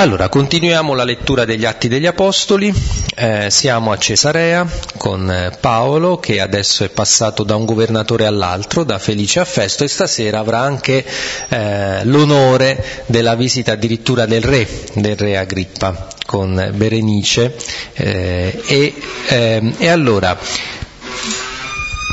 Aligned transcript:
Allora, 0.00 0.30
continuiamo 0.30 0.94
la 0.94 1.04
lettura 1.04 1.44
degli 1.44 1.66
Atti 1.66 1.86
degli 1.86 2.06
Apostoli, 2.06 2.72
eh, 3.16 3.48
siamo 3.50 3.92
a 3.92 3.98
Cesarea 3.98 4.66
con 4.96 5.30
eh, 5.30 5.50
Paolo 5.60 6.16
che 6.16 6.40
adesso 6.40 6.84
è 6.84 6.88
passato 6.88 7.42
da 7.42 7.54
un 7.54 7.66
governatore 7.66 8.24
all'altro, 8.24 8.82
da 8.82 8.98
Felice 8.98 9.40
a 9.40 9.44
Festo 9.44 9.84
e 9.84 9.88
stasera 9.88 10.38
avrà 10.38 10.60
anche 10.60 11.04
eh, 11.50 12.02
l'onore 12.06 13.02
della 13.08 13.34
visita 13.34 13.72
addirittura 13.72 14.24
del 14.24 14.40
re, 14.40 14.66
del 14.94 15.16
re 15.16 15.36
Agrippa 15.36 16.08
con 16.24 16.72
Berenice 16.74 17.54
eh, 17.92 18.58
e, 18.66 18.94
ehm, 19.28 19.74
e 19.76 19.88
allora 19.88 20.38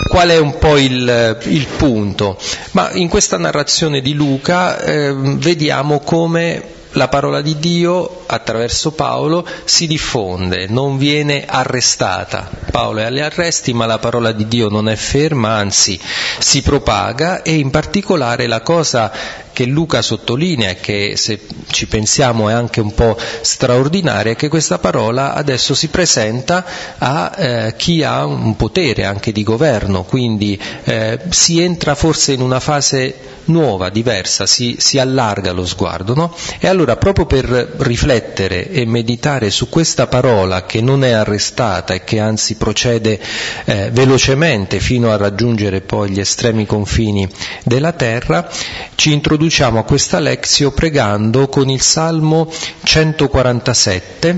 Qual 0.10 0.30
è 0.30 0.38
un 0.38 0.58
po' 0.58 0.78
il, 0.78 1.38
il, 1.44 1.68
punto? 1.78 2.38
Ma 2.72 2.92
in 2.94 3.08
questa 3.08 3.38
narrazione 3.38 4.02
di 4.02 4.14
Luca 4.14 4.80
eh, 4.80 5.14
vediamo 5.14 6.00
come 6.00 6.76
la 6.98 7.07
parola 7.09 7.41
di 7.41 7.59
Dio 7.59 8.23
attraverso 8.26 8.91
Paolo 8.91 9.48
si 9.66 9.85
diffonde, 9.85 10.66
non 10.67 10.98
viene 10.98 11.45
arrestata. 11.45 12.49
Paolo 12.72 13.02
è 13.02 13.03
agli 13.03 13.20
arresti, 13.20 13.72
ma 13.72 13.85
la 13.85 13.99
parola 13.99 14.31
di 14.31 14.48
Dio 14.48 14.67
non 14.67 14.89
è 14.89 14.95
ferma, 14.95 15.53
anzi 15.53 15.99
si 16.39 16.63
propaga 16.63 17.44
e 17.44 17.53
in 17.53 17.70
particolare 17.70 18.48
la 18.48 18.62
cosa 18.62 19.12
che 19.57 19.66
Luca 19.66 20.03
sottolinea 20.03 20.70
e 20.70 20.79
che 20.79 21.13
se 21.16 21.39
ci 21.71 21.88
pensiamo 21.88 22.47
è 22.47 22.53
anche 22.53 22.79
un 22.79 22.93
po' 22.93 23.17
straordinaria 23.41 24.33
è 24.33 24.35
che 24.35 24.49
questa 24.49 24.77
parola 24.77 25.33
adesso 25.33 25.73
si 25.73 25.88
presenta 25.88 26.63
a 26.99 27.33
eh, 27.35 27.73
chi 27.75 28.03
ha 28.03 28.23
un 28.23 28.55
potere 28.55 29.03
anche 29.03 29.31
di 29.31 29.41
governo, 29.41 30.03
quindi 30.03 30.61
eh, 30.83 31.20
si 31.30 31.59
entra 31.59 31.95
forse 31.95 32.33
in 32.33 32.41
una 32.41 32.59
fase 32.59 33.16
nuova, 33.45 33.89
diversa, 33.89 34.45
si, 34.45 34.75
si 34.77 34.99
allarga 34.99 35.53
lo 35.53 35.66
sguardo. 35.66 36.13
No? 36.13 36.35
E 36.59 36.67
allora 36.67 36.97
proprio 36.97 37.25
per 37.25 37.45
riflettere 37.77 38.69
e 38.69 38.85
meditare 38.85 39.49
su 39.49 39.69
questa 39.69 40.05
parola 40.05 40.66
che 40.66 40.81
non 40.81 41.03
è 41.03 41.11
arrestata 41.11 41.94
e 41.95 42.03
che 42.03 42.19
anzi 42.19 42.55
procede 42.55 43.19
eh, 43.66 43.89
velocemente 43.92 44.80
fino 44.80 45.11
a 45.11 45.17
raggiungere 45.17 45.81
poi 45.81 46.11
gli 46.11 46.19
estremi 46.19 46.66
confini 46.67 47.27
della 47.64 47.94
terra, 47.94 48.47
ci 48.95 49.14
introduciamo 49.14 49.47
a 49.50 49.84
questa 49.84 50.20
lezio 50.20 50.72
pregando 50.72 51.48
con 51.48 51.70
il 51.70 51.81
Salmo 51.81 52.52
147. 52.84 54.38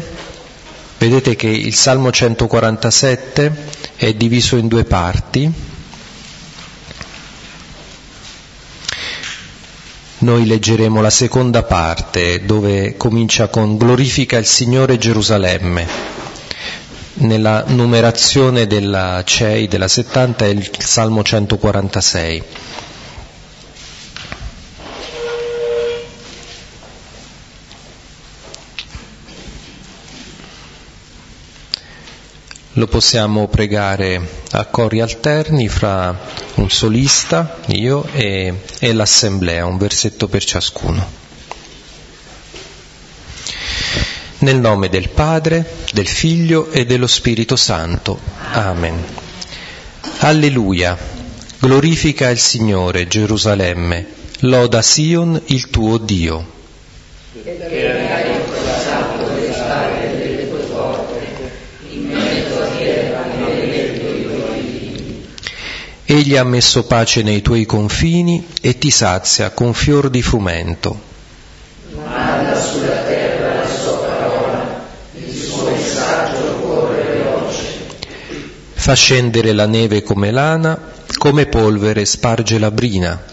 Vedete 0.99 1.35
che 1.35 1.47
il 1.47 1.73
Salmo 1.73 2.11
147 2.11 3.65
è 3.95 4.13
diviso 4.13 4.55
in 4.55 4.67
due 4.67 4.83
parti. 4.83 5.51
Noi 10.19 10.45
leggeremo 10.45 11.01
la 11.01 11.09
seconda 11.09 11.63
parte 11.63 12.45
dove 12.45 12.95
comincia 12.95 13.47
con 13.47 13.77
Glorifica 13.77 14.37
il 14.37 14.45
Signore 14.45 14.97
Gerusalemme. 14.99 15.87
Nella 17.21 17.63
numerazione 17.67 18.67
della 18.67 19.23
CEI 19.25 19.67
della 19.67 19.87
70 19.87 20.45
è 20.45 20.49
il 20.49 20.69
Salmo 20.77 21.23
146. 21.23 22.43
Lo 32.79 32.87
possiamo 32.87 33.49
pregare 33.49 34.21
a 34.51 34.63
cori 34.67 35.01
alterni 35.01 35.67
fra 35.67 36.17
un 36.55 36.69
solista, 36.69 37.57
io 37.65 38.07
e, 38.13 38.53
e 38.79 38.93
l'assemblea, 38.93 39.65
un 39.65 39.77
versetto 39.77 40.29
per 40.29 40.45
ciascuno. 40.45 41.05
Nel 44.37 44.61
nome 44.61 44.87
del 44.87 45.09
Padre, 45.09 45.69
del 45.91 46.07
Figlio 46.07 46.71
e 46.71 46.85
dello 46.85 47.07
Spirito 47.07 47.57
Santo. 47.57 48.17
Amen. 48.53 49.03
Alleluia. 50.19 50.97
Glorifica 51.59 52.29
il 52.29 52.39
Signore, 52.39 53.09
Gerusalemme. 53.09 54.07
Loda 54.43 54.81
Sion, 54.81 55.41
il 55.47 55.69
tuo 55.69 55.97
Dio. 55.97 56.57
Egli 66.11 66.35
ha 66.35 66.43
messo 66.43 66.85
pace 66.85 67.21
nei 67.21 67.43
tuoi 67.43 67.67
confini 67.67 68.47
e 68.61 68.79
ti 68.79 68.89
sazia 68.89 69.51
con 69.51 69.75
fior 69.75 70.09
di 70.09 70.23
frumento. 70.23 70.99
Manda 72.03 72.59
sulla 72.59 73.03
terra 73.03 73.61
la 73.61 73.69
sua 73.69 73.97
parola, 73.99 74.87
il 75.13 75.31
suo 75.31 75.69
messaggio 75.69 76.61
corre 76.61 77.03
veloce. 77.03 77.63
Fa 78.73 78.93
scendere 78.95 79.51
la 79.53 79.67
neve 79.67 80.01
come 80.01 80.31
lana, 80.31 80.93
come 81.15 81.45
polvere 81.45 82.05
sparge 82.05 82.57
la 82.57 82.71
brina. 82.71 83.23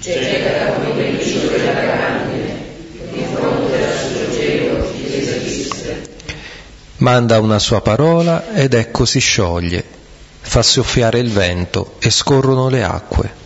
Getta 0.00 0.72
come 0.72 1.22
cielo 1.22 1.50
della 1.50 1.72
grandine, 1.72 2.64
di 3.12 3.26
fronte 3.34 3.84
al 3.84 3.98
suo 3.98 4.30
gelo 4.34 4.92
chi 4.92 5.26
resiste. 5.30 6.08
Manda 6.96 7.38
una 7.38 7.58
sua 7.58 7.82
parola 7.82 8.50
ed 8.54 8.72
ecco 8.72 9.04
si 9.04 9.20
scioglie 9.20 10.00
fa 10.42 10.62
soffiare 10.62 11.18
il 11.18 11.30
vento 11.30 11.94
e 11.98 12.10
scorrono 12.10 12.68
le 12.68 12.82
acque. 12.82 13.40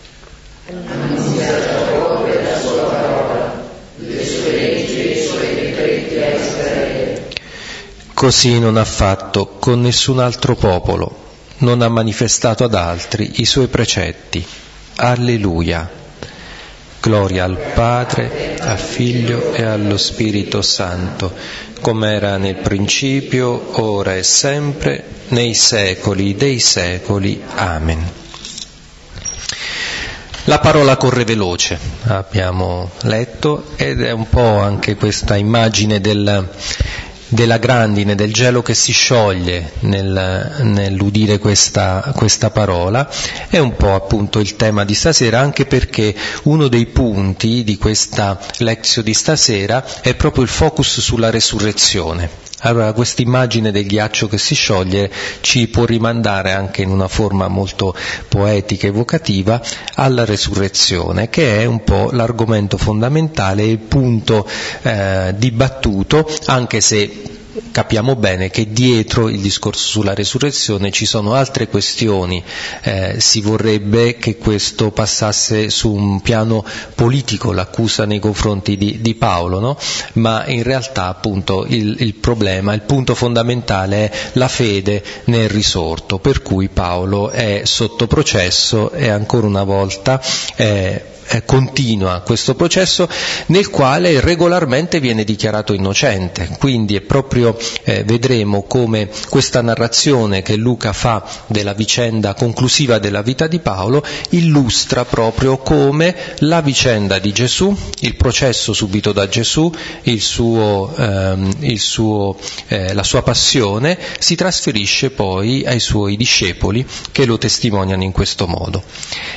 Così 8.12 8.58
non 8.58 8.76
ha 8.76 8.84
fatto 8.84 9.56
con 9.60 9.82
nessun 9.82 10.18
altro 10.18 10.56
popolo, 10.56 11.24
non 11.58 11.82
ha 11.82 11.88
manifestato 11.88 12.64
ad 12.64 12.74
altri 12.74 13.40
i 13.40 13.44
suoi 13.44 13.68
precetti. 13.68 14.44
Alleluia. 14.96 16.05
Gloria 17.00 17.44
al 17.44 17.56
Padre, 17.74 18.56
al 18.58 18.78
Figlio 18.78 19.52
e 19.52 19.62
allo 19.62 19.96
Spirito 19.96 20.62
Santo, 20.62 21.32
come 21.80 22.14
era 22.14 22.36
nel 22.36 22.56
principio, 22.56 23.80
ora 23.80 24.16
e 24.16 24.22
sempre, 24.22 25.04
nei 25.28 25.54
secoli 25.54 26.34
dei 26.34 26.58
secoli. 26.58 27.42
Amen. 27.54 28.24
La 30.48 30.60
parola 30.60 30.96
corre 30.96 31.24
veloce, 31.24 31.76
abbiamo 32.04 32.92
letto, 33.02 33.70
ed 33.74 34.00
è 34.00 34.12
un 34.12 34.28
po' 34.28 34.58
anche 34.58 34.94
questa 34.94 35.34
immagine 35.34 36.00
del, 36.00 36.48
della 37.28 37.58
grandine, 37.58 38.14
del 38.14 38.32
gelo 38.32 38.62
che 38.62 38.74
si 38.74 38.92
scioglie 38.92 39.72
nel, 39.80 40.56
nell'udire 40.62 41.38
questa, 41.38 42.12
questa, 42.14 42.50
parola, 42.50 43.08
è 43.48 43.58
un 43.58 43.74
po' 43.76 43.94
appunto 43.94 44.38
il 44.38 44.56
tema 44.56 44.84
di 44.84 44.94
stasera, 44.94 45.40
anche 45.40 45.66
perché 45.66 46.14
uno 46.44 46.68
dei 46.68 46.86
punti 46.86 47.64
di 47.64 47.76
questa 47.76 48.38
lezione 48.58 49.08
di 49.08 49.14
stasera 49.14 49.84
è 50.00 50.14
proprio 50.14 50.42
il 50.42 50.48
focus 50.48 51.00
sulla 51.00 51.30
resurrezione. 51.30 52.45
Allora 52.60 52.92
questa 52.94 53.20
immagine 53.22 53.70
del 53.70 53.86
ghiaccio 53.86 54.28
che 54.28 54.38
si 54.38 54.54
scioglie 54.54 55.10
ci 55.40 55.68
può 55.68 55.84
rimandare 55.84 56.52
anche 56.52 56.82
in 56.82 56.88
una 56.88 57.06
forma 57.08 57.48
molto 57.48 57.94
poetica, 58.28 58.86
evocativa, 58.86 59.60
alla 59.94 60.24
resurrezione, 60.24 61.28
che 61.28 61.60
è 61.60 61.64
un 61.66 61.84
po' 61.84 62.08
l'argomento 62.12 62.78
fondamentale, 62.78 63.64
il 63.64 63.78
punto 63.78 64.48
eh, 64.82 65.34
dibattuto, 65.36 66.26
anche 66.46 66.80
se 66.80 67.35
capiamo 67.70 68.16
bene 68.16 68.50
che 68.50 68.72
dietro 68.72 69.28
il 69.28 69.40
discorso 69.40 69.86
sulla 69.86 70.14
resurrezione 70.14 70.90
ci 70.90 71.06
sono 71.06 71.34
altre 71.34 71.68
questioni, 71.68 72.42
eh, 72.82 73.16
si 73.18 73.40
vorrebbe 73.40 74.16
che 74.16 74.36
questo 74.36 74.90
passasse 74.90 75.70
su 75.70 75.92
un 75.92 76.20
piano 76.20 76.64
politico, 76.94 77.52
l'accusa 77.52 78.04
nei 78.04 78.18
confronti 78.18 78.76
di, 78.76 79.00
di 79.00 79.14
Paolo, 79.14 79.60
no? 79.60 79.78
ma 80.14 80.46
in 80.46 80.62
realtà 80.62 81.08
appunto 81.08 81.64
il, 81.66 81.96
il, 82.00 82.14
problema, 82.14 82.72
il 82.74 82.82
punto 82.82 83.14
fondamentale 83.14 84.10
è 84.10 84.16
la 84.32 84.48
fede 84.48 85.02
nel 85.24 85.48
risorto, 85.48 86.18
per 86.18 86.42
cui 86.42 86.68
Paolo 86.68 87.30
è 87.30 87.62
sotto 87.64 88.06
processo 88.06 88.90
e 88.92 89.08
ancora 89.08 89.46
una 89.46 89.64
volta 89.64 90.20
è 90.54 91.14
eh, 91.28 91.44
continua 91.44 92.20
questo 92.20 92.54
processo 92.54 93.08
nel 93.46 93.70
quale 93.70 94.20
regolarmente 94.20 95.00
viene 95.00 95.24
dichiarato 95.24 95.72
innocente. 95.72 96.48
Quindi 96.58 96.96
è 96.96 97.00
proprio, 97.00 97.56
eh, 97.84 98.04
vedremo 98.04 98.62
come 98.62 99.08
questa 99.28 99.62
narrazione 99.62 100.42
che 100.42 100.56
Luca 100.56 100.92
fa 100.92 101.24
della 101.46 101.74
vicenda 101.74 102.34
conclusiva 102.34 102.98
della 102.98 103.22
vita 103.22 103.46
di 103.46 103.58
Paolo 103.58 104.04
illustra 104.30 105.04
proprio 105.04 105.58
come 105.58 106.14
la 106.38 106.60
vicenda 106.60 107.18
di 107.18 107.32
Gesù, 107.32 107.76
il 108.00 108.16
processo 108.16 108.72
subito 108.72 109.12
da 109.12 109.28
Gesù, 109.28 109.72
suo, 110.18 110.94
ehm, 110.96 111.74
suo, 111.76 112.36
eh, 112.68 112.92
la 112.92 113.02
sua 113.02 113.22
passione 113.22 113.98
si 114.18 114.34
trasferisce 114.34 115.10
poi 115.10 115.64
ai 115.64 115.80
suoi 115.80 116.16
discepoli 116.16 116.86
che 117.12 117.24
lo 117.24 117.38
testimoniano 117.38 118.02
in 118.02 118.12
questo 118.12 118.46
modo. 118.46 118.82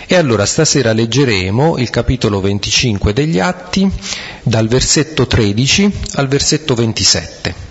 E 0.08 0.16
allora 0.16 0.46
stasera 0.46 0.94
leggeremo 0.94 1.78
il 1.82 1.90
capitolo 1.90 2.42
25 2.42 3.14
degli 3.14 3.40
Atti, 3.40 3.90
dal 4.44 4.68
versetto 4.68 5.28
13 5.28 5.92
al 6.14 6.28
versetto 6.28 6.76
27. 6.76 7.68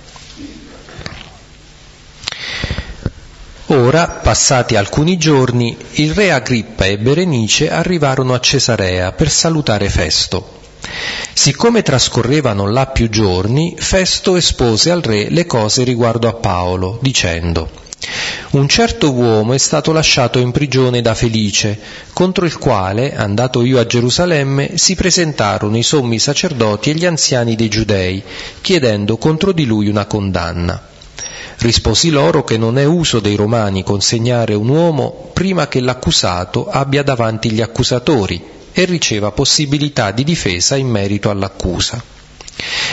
Ora, 3.67 4.09
passati 4.09 4.77
alcuni 4.77 5.19
giorni, 5.19 5.77
il 5.93 6.13
re 6.15 6.33
Agrippa 6.33 6.87
e 6.87 6.99
Berenice 6.99 7.71
arrivarono 7.71 8.33
a 8.33 8.41
Cesarea 8.41 9.13
per 9.13 9.31
salutare 9.31 9.91
Festo. 9.91 10.57
Siccome 11.35 11.83
trascorrevano 11.83 12.71
là 12.71 12.87
più 12.87 13.11
giorni, 13.11 13.75
Festo 13.79 14.37
espose 14.37 14.91
al 14.91 15.03
re 15.03 15.29
le 15.29 15.47
cose 15.47 15.85
riguardo 15.85 16.29
a 16.29 16.35
Paolo, 16.35 16.99
dicendo 17.03 17.87
un 18.51 18.67
certo 18.67 19.13
uomo 19.13 19.53
è 19.53 19.59
stato 19.59 19.93
lasciato 19.93 20.39
in 20.39 20.53
prigione 20.53 21.03
da 21.03 21.15
Felice, 21.15 21.79
contro 22.15 22.47
il 22.47 22.57
quale, 22.57 23.15
andato 23.15 23.63
io 23.63 23.79
a 23.79 23.85
Gerusalemme, 23.85 24.79
si 24.79 24.95
presentarono 24.95 25.77
i 25.77 25.83
sommi 25.83 26.19
sacerdoti 26.19 26.91
e 26.91 26.95
gli 26.95 27.05
anziani 27.05 27.57
dei 27.57 27.69
giudei, 27.69 28.23
chiedendo 28.63 29.19
contro 29.19 29.53
di 29.53 29.67
lui 29.67 29.89
una 29.89 30.07
condanna. 30.07 30.81
Risposi 31.59 32.09
loro 32.09 32.45
che 32.45 32.57
non 32.57 32.79
è 32.79 32.85
uso 32.85 33.21
dei 33.21 33.35
romani 33.35 33.83
consegnare 33.83 34.55
un 34.55 34.69
uomo 34.69 35.31
prima 35.35 35.69
che 35.69 35.81
l'accusato 35.81 36.69
abbia 36.69 37.03
davanti 37.03 37.51
gli 37.51 37.61
accusatori 37.61 38.43
e 38.73 38.85
riceva 38.85 39.33
possibilità 39.33 40.11
di 40.13 40.25
difesa 40.25 40.77
in 40.77 40.89
merito 40.89 41.31
all'accusa. 41.31 42.03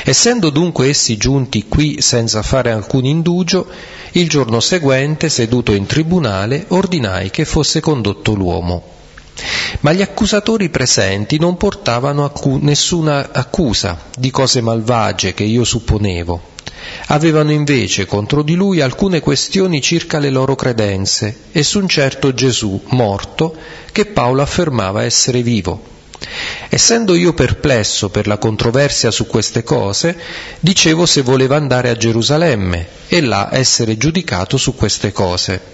Essendo 0.04 0.50
dunque 0.50 0.90
essi 0.90 1.18
giunti 1.18 1.68
qui 1.68 2.02
senza 2.02 2.42
fare 2.42 2.72
alcun 2.72 3.06
indugio, 3.06 3.68
il 4.12 4.30
giorno 4.30 4.60
seguente, 4.60 5.30
seduto 5.30 5.72
in 5.72 5.86
tribunale, 5.86 6.66
ordinai 6.70 7.32
che 7.32 7.46
fosse 7.46 7.80
condotto 7.80 8.34
l'uomo. 8.34 8.84
Ma 9.82 9.92
gli 9.92 10.02
accusatori 10.02 10.70
presenti 10.70 11.38
non 11.40 11.58
portavano 11.58 12.24
accu- 12.24 12.62
nessuna 12.62 13.32
accusa 13.32 14.00
di 14.18 14.32
cose 14.32 14.62
malvagie 14.62 15.34
che 15.34 15.44
io 15.44 15.64
supponevo 15.64 16.54
Avevano 17.08 17.52
invece 17.52 18.06
contro 18.06 18.42
di 18.42 18.54
lui 18.54 18.82
alcune 18.82 19.20
questioni 19.20 19.82
circa 19.82 20.20
le 20.20 20.30
loro 20.30 20.56
credenze 20.56 21.38
e 21.52 21.64
su 21.64 21.80
un 21.80 21.88
certo 21.88 22.34
Gesù 22.34 22.82
morto 22.90 23.56
che 23.92 24.06
Paolo 24.06 24.42
affermava 24.42 25.04
essere 25.04 25.42
vivo. 25.42 25.94
Essendo 26.70 27.16
io 27.16 27.34
perplesso 27.34 28.10
per 28.10 28.28
la 28.28 28.38
controversia 28.38 29.12
su 29.12 29.28
queste 29.28 29.64
cose, 29.64 30.18
dicevo 30.60 31.06
se 31.06 31.22
voleva 31.22 31.56
andare 31.56 31.90
a 31.90 31.96
Gerusalemme 31.96 32.88
e 33.08 33.22
là 33.22 33.50
essere 33.52 33.98
giudicato 33.98 34.58
su 34.58 34.76
queste 34.76 35.12
cose. 35.12 35.74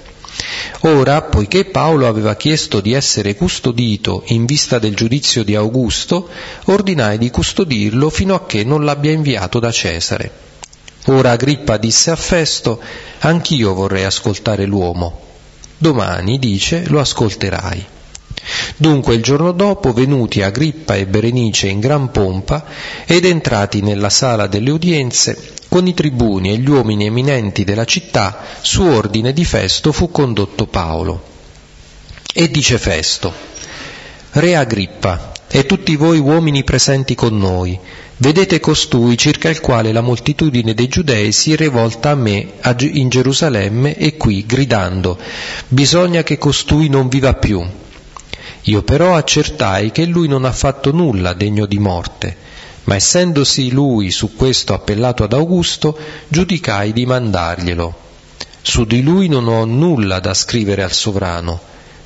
Ora, 0.82 1.22
poiché 1.24 1.66
Paolo 1.66 2.08
aveva 2.08 2.36
chiesto 2.36 2.82
di 2.82 2.94
essere 2.94 3.36
custodito 3.36 4.24
in 4.28 4.46
vista 4.46 4.80
del 4.80 4.96
giudizio 4.96 5.44
di 5.44 5.56
Augusto, 5.56 6.30
ordinai 6.66 7.18
di 7.18 7.30
custodirlo 7.30 8.10
fino 8.10 8.34
a 8.34 8.46
che 8.46 8.64
non 8.64 8.84
l'abbia 8.84 9.12
inviato 9.12 9.60
da 9.60 9.72
Cesare. 9.72 10.32
Ora 11.06 11.32
Agrippa 11.32 11.78
disse 11.78 12.12
a 12.12 12.16
Festo, 12.16 12.80
anch'io 13.20 13.74
vorrei 13.74 14.04
ascoltare 14.04 14.66
l'uomo. 14.66 15.20
Domani, 15.78 16.38
dice, 16.38 16.84
lo 16.88 17.00
ascolterai. 17.00 17.86
Dunque 18.78 19.16
il 19.16 19.22
giorno 19.22 19.52
dopo, 19.52 19.94
venuti 19.94 20.42
Agrippa 20.42 20.96
e 20.96 21.06
Berenice 21.06 21.68
in 21.68 21.80
gran 21.80 22.12
pompa 22.12 22.66
ed 23.06 23.26
entrati 23.26 23.82
nella 23.82 24.10
sala 24.10 24.48
delle 24.48 24.72
udienze, 24.72 25.54
con 25.68 25.88
i 25.88 25.94
tribuni 25.94 26.52
e 26.52 26.58
gli 26.58 26.70
uomini 26.70 27.06
eminenti 27.06 27.64
della 27.64 27.86
città, 27.86 28.44
su 28.62 28.84
ordine 28.84 29.34
di 29.34 29.46
Festo 29.46 29.92
fu 29.92 30.12
condotto 30.12 30.66
Paolo. 30.66 31.24
E 32.34 32.50
dice 32.50 32.78
Festo, 32.78 33.34
Re 34.32 34.56
Agrippa, 34.56 35.32
e 35.48 35.66
tutti 35.66 35.96
voi 35.96 36.20
uomini 36.20 36.64
presenti 36.64 37.14
con 37.16 37.38
noi, 37.38 37.78
Vedete 38.22 38.60
costui 38.60 39.18
circa 39.18 39.50
il 39.50 39.62
quale 39.62 39.92
la 39.92 40.02
moltitudine 40.02 40.76
dei 40.76 40.88
giudei 40.88 41.32
si 41.32 41.54
è 41.54 41.56
rivolta 41.56 42.12
a 42.12 42.16
me 42.16 42.52
in 42.78 43.10
Gerusalemme 43.10 43.98
e 43.98 44.16
qui, 44.16 44.46
gridando, 44.46 45.18
bisogna 45.68 46.22
che 46.22 46.38
costui 46.38 46.88
non 46.88 47.10
viva 47.10 47.34
più. 47.34 47.68
Io 48.64 48.84
però 48.84 49.16
accertai 49.16 49.92
che 49.92 50.06
lui 50.06 50.28
non 50.28 50.46
ha 50.46 50.52
fatto 50.52 50.92
nulla 50.92 51.34
degno 51.34 51.66
di 51.66 51.80
morte, 51.80 52.38
ma 52.84 52.96
essendosi 52.96 53.72
lui 53.72 54.12
su 54.12 54.36
questo 54.36 54.74
appellato 54.74 55.24
ad 55.24 55.34
Augusto, 55.34 55.98
giudicai 56.28 56.94
di 56.94 57.06
mandarglielo. 57.06 58.10
Su 58.62 58.86
di 58.86 59.02
lui 59.02 59.28
non 59.28 59.48
ho 59.48 59.66
nulla 59.66 60.20
da 60.20 60.36
scrivere 60.36 60.84
al 60.84 60.92
sovrano, 60.92 61.60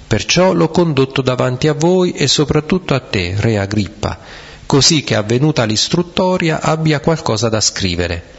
perciò 0.08 0.54
l'ho 0.54 0.70
condotto 0.70 1.22
davanti 1.22 1.68
a 1.68 1.74
voi 1.74 2.12
e 2.12 2.28
soprattutto 2.28 2.94
a 2.94 3.02
te, 3.02 3.36
re 3.38 3.58
Agrippa, 3.58 4.20
così 4.66 5.04
che 5.04 5.16
avvenuta 5.16 5.66
l'istruttoria 5.66 6.62
abbia 6.62 7.02
qualcosa 7.02 7.50
da 7.50 7.60
scrivere. 7.60 8.34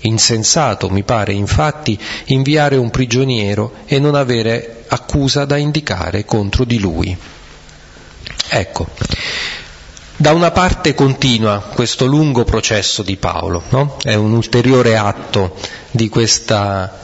Insensato 0.00 0.88
mi 0.88 1.04
pare 1.04 1.32
infatti 1.32 1.98
inviare 2.26 2.76
un 2.76 2.90
prigioniero 2.90 3.74
e 3.84 4.00
non 4.00 4.16
avere 4.16 4.84
accusa 4.88 5.44
da 5.44 5.56
indicare 5.56 6.24
contro 6.24 6.64
di 6.64 6.78
lui. 6.80 7.16
Ecco, 8.48 8.88
da 10.16 10.32
una 10.32 10.50
parte 10.50 10.94
continua 10.94 11.60
questo 11.60 12.04
lungo 12.04 12.44
processo 12.44 13.02
di 13.02 13.16
Paolo, 13.16 13.62
no? 13.70 13.96
è 14.02 14.14
un 14.14 14.32
ulteriore 14.32 14.96
atto 14.96 15.56
di 15.90 16.08
questa 16.08 16.98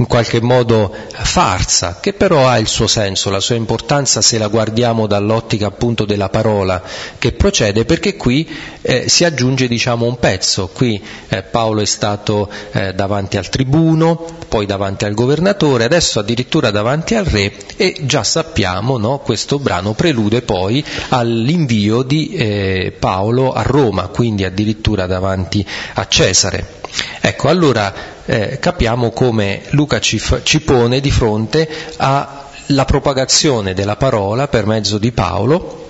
in 0.00 0.06
qualche 0.06 0.40
modo 0.40 0.92
farsa, 1.12 1.98
che 2.00 2.14
però 2.14 2.48
ha 2.48 2.58
il 2.58 2.66
suo 2.66 2.86
senso, 2.86 3.28
la 3.28 3.38
sua 3.38 3.54
importanza 3.54 4.22
se 4.22 4.38
la 4.38 4.48
guardiamo 4.48 5.06
dall'ottica 5.06 5.66
appunto 5.66 6.06
della 6.06 6.30
parola 6.30 6.82
che 7.18 7.32
procede, 7.32 7.84
perché 7.84 8.16
qui 8.16 8.48
eh, 8.80 9.10
si 9.10 9.24
aggiunge 9.24 9.68
diciamo 9.68 10.06
un 10.06 10.18
pezzo, 10.18 10.68
qui 10.72 11.00
eh, 11.28 11.42
Paolo 11.42 11.82
è 11.82 11.86
stato 11.86 12.48
eh, 12.72 12.94
davanti 12.94 13.36
al 13.36 13.50
tribuno, 13.50 14.24
poi 14.48 14.64
davanti 14.64 15.04
al 15.04 15.12
governatore, 15.12 15.84
adesso 15.84 16.18
addirittura 16.18 16.70
davanti 16.70 17.14
al 17.14 17.26
re 17.26 17.52
e 17.76 17.96
già 18.00 18.24
sappiamo, 18.24 18.96
no, 18.96 19.18
questo 19.18 19.58
brano 19.58 19.92
prelude 19.92 20.40
poi 20.40 20.82
all'invio 21.10 22.02
di 22.02 22.30
eh, 22.30 22.96
Paolo 22.98 23.52
a 23.52 23.62
Roma, 23.62 24.08
quindi 24.08 24.44
addirittura 24.44 25.06
davanti 25.06 25.64
a 25.94 26.06
Cesare. 26.08 26.79
Ecco, 27.20 27.48
allora 27.48 27.92
eh, 28.24 28.58
capiamo 28.58 29.10
come 29.10 29.62
Luca 29.70 30.00
ci, 30.00 30.18
fa, 30.18 30.42
ci 30.42 30.60
pone 30.60 31.00
di 31.00 31.10
fronte 31.10 31.68
alla 31.96 32.84
propagazione 32.86 33.74
della 33.74 33.96
parola 33.96 34.48
per 34.48 34.66
mezzo 34.66 34.98
di 34.98 35.12
Paolo, 35.12 35.88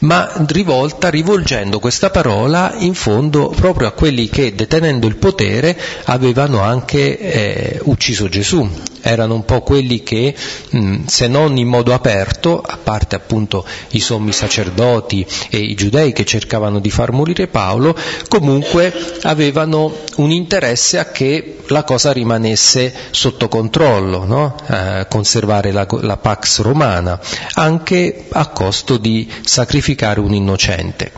ma 0.00 0.30
rivolta, 0.46 1.10
rivolgendo 1.10 1.78
questa 1.78 2.10
parola 2.10 2.74
in 2.78 2.94
fondo 2.94 3.48
proprio 3.48 3.88
a 3.88 3.92
quelli 3.92 4.28
che 4.28 4.54
detenendo 4.54 5.06
il 5.06 5.16
potere 5.16 5.78
avevano 6.04 6.60
anche 6.60 7.18
eh, 7.18 7.80
ucciso 7.82 8.28
Gesù, 8.28 8.68
erano 9.04 9.34
un 9.34 9.44
po' 9.44 9.60
quelli 9.60 10.02
che, 10.02 10.34
mh, 10.70 11.04
se 11.04 11.28
non 11.28 11.56
in 11.56 11.68
modo 11.68 11.92
aperto, 11.92 12.60
a 12.60 12.78
parte 12.82 13.14
appunto 13.14 13.64
i 13.90 14.00
sommi 14.00 14.32
sacerdoti 14.32 15.26
e 15.50 15.58
i 15.58 15.74
giudei 15.74 16.12
che 16.12 16.24
cercavano 16.24 16.78
di 16.80 16.90
far 16.90 17.12
morire 17.12 17.46
Paolo, 17.46 17.94
comunque 18.28 18.92
avevano 19.22 19.94
un 20.16 20.30
interesse 20.30 20.98
a 20.98 21.10
che 21.10 21.58
la 21.66 21.84
cosa 21.84 22.12
rimanesse 22.12 22.92
sotto 23.10 23.48
controllo, 23.48 24.24
no? 24.24 24.56
eh, 24.68 25.06
conservare 25.08 25.70
la, 25.70 25.86
la 26.00 26.16
pax 26.16 26.60
romana, 26.60 27.20
anche 27.54 28.24
a 28.30 28.46
costo 28.48 28.96
di 28.96 29.30
sacrificare 29.42 30.20
un 30.20 30.32
innocente. 30.32 31.12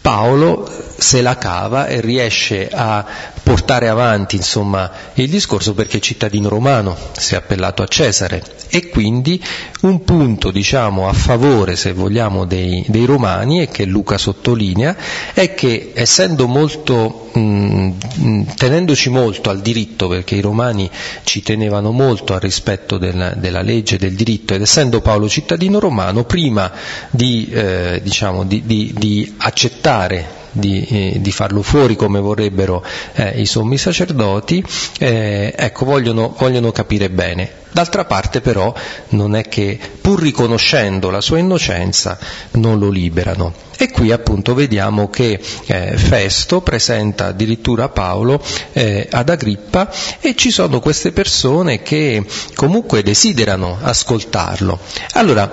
Paolo 0.00 0.68
se 0.96 1.20
la 1.22 1.36
cava 1.36 1.86
e 1.86 2.00
riesce 2.00 2.68
a 2.72 3.04
portare 3.48 3.88
avanti 3.88 4.36
insomma, 4.36 4.90
il 5.14 5.30
discorso 5.30 5.72
perché 5.72 6.00
cittadino 6.00 6.50
romano, 6.50 6.94
si 7.16 7.32
è 7.32 7.38
appellato 7.38 7.82
a 7.82 7.86
Cesare. 7.86 8.42
E 8.68 8.90
quindi 8.90 9.42
un 9.80 10.04
punto 10.04 10.50
diciamo, 10.50 11.08
a 11.08 11.14
favore, 11.14 11.74
se 11.74 11.92
vogliamo, 11.94 12.44
dei, 12.44 12.84
dei, 12.88 13.06
romani 13.06 13.62
e 13.62 13.68
che 13.68 13.86
Luca 13.86 14.18
sottolinea 14.18 14.94
è 15.32 15.54
che 15.54 15.92
essendo 15.94 16.46
molto, 16.46 17.30
mh, 17.32 18.54
tenendoci 18.54 19.08
molto 19.08 19.48
al 19.48 19.62
diritto, 19.62 20.08
perché 20.08 20.34
i 20.34 20.42
romani 20.42 20.90
ci 21.24 21.42
tenevano 21.42 21.90
molto 21.90 22.34
al 22.34 22.40
rispetto 22.40 22.98
della, 22.98 23.30
della 23.30 23.62
legge, 23.62 23.96
del 23.96 24.12
diritto, 24.12 24.52
ed 24.52 24.60
essendo 24.60 25.00
Paolo 25.00 25.26
cittadino 25.26 25.78
romano, 25.78 26.24
prima 26.24 26.70
di, 27.08 27.48
eh, 27.50 28.00
diciamo, 28.02 28.44
di, 28.44 28.62
di, 28.66 28.92
di 28.94 29.34
accettare 29.38 30.36
di, 30.52 30.84
eh, 30.84 31.20
di 31.20 31.32
farlo 31.32 31.62
fuori 31.62 31.96
come 31.96 32.20
vorrebbero 32.20 32.84
eh, 33.14 33.40
i 33.40 33.46
sommi 33.46 33.78
sacerdoti, 33.78 34.64
eh, 34.98 35.52
ecco, 35.56 35.84
vogliono, 35.84 36.34
vogliono 36.38 36.72
capire 36.72 37.10
bene. 37.10 37.66
D'altra 37.70 38.04
parte 38.04 38.40
però 38.40 38.72
non 39.10 39.36
è 39.36 39.46
che 39.48 39.78
pur 40.00 40.20
riconoscendo 40.20 41.10
la 41.10 41.20
sua 41.20 41.38
innocenza 41.38 42.18
non 42.52 42.78
lo 42.78 42.88
liberano. 42.88 43.66
E 43.80 43.92
qui 43.92 44.10
appunto 44.10 44.54
vediamo 44.54 45.08
che 45.08 45.38
eh, 45.66 45.96
Festo 45.96 46.62
presenta 46.62 47.26
addirittura 47.26 47.88
Paolo 47.88 48.42
eh, 48.72 49.06
ad 49.08 49.28
Agrippa 49.28 49.88
e 50.20 50.34
ci 50.34 50.50
sono 50.50 50.80
queste 50.80 51.12
persone 51.12 51.80
che 51.80 52.24
comunque 52.56 53.04
desiderano 53.04 53.78
ascoltarlo. 53.80 54.80
Allora, 55.12 55.48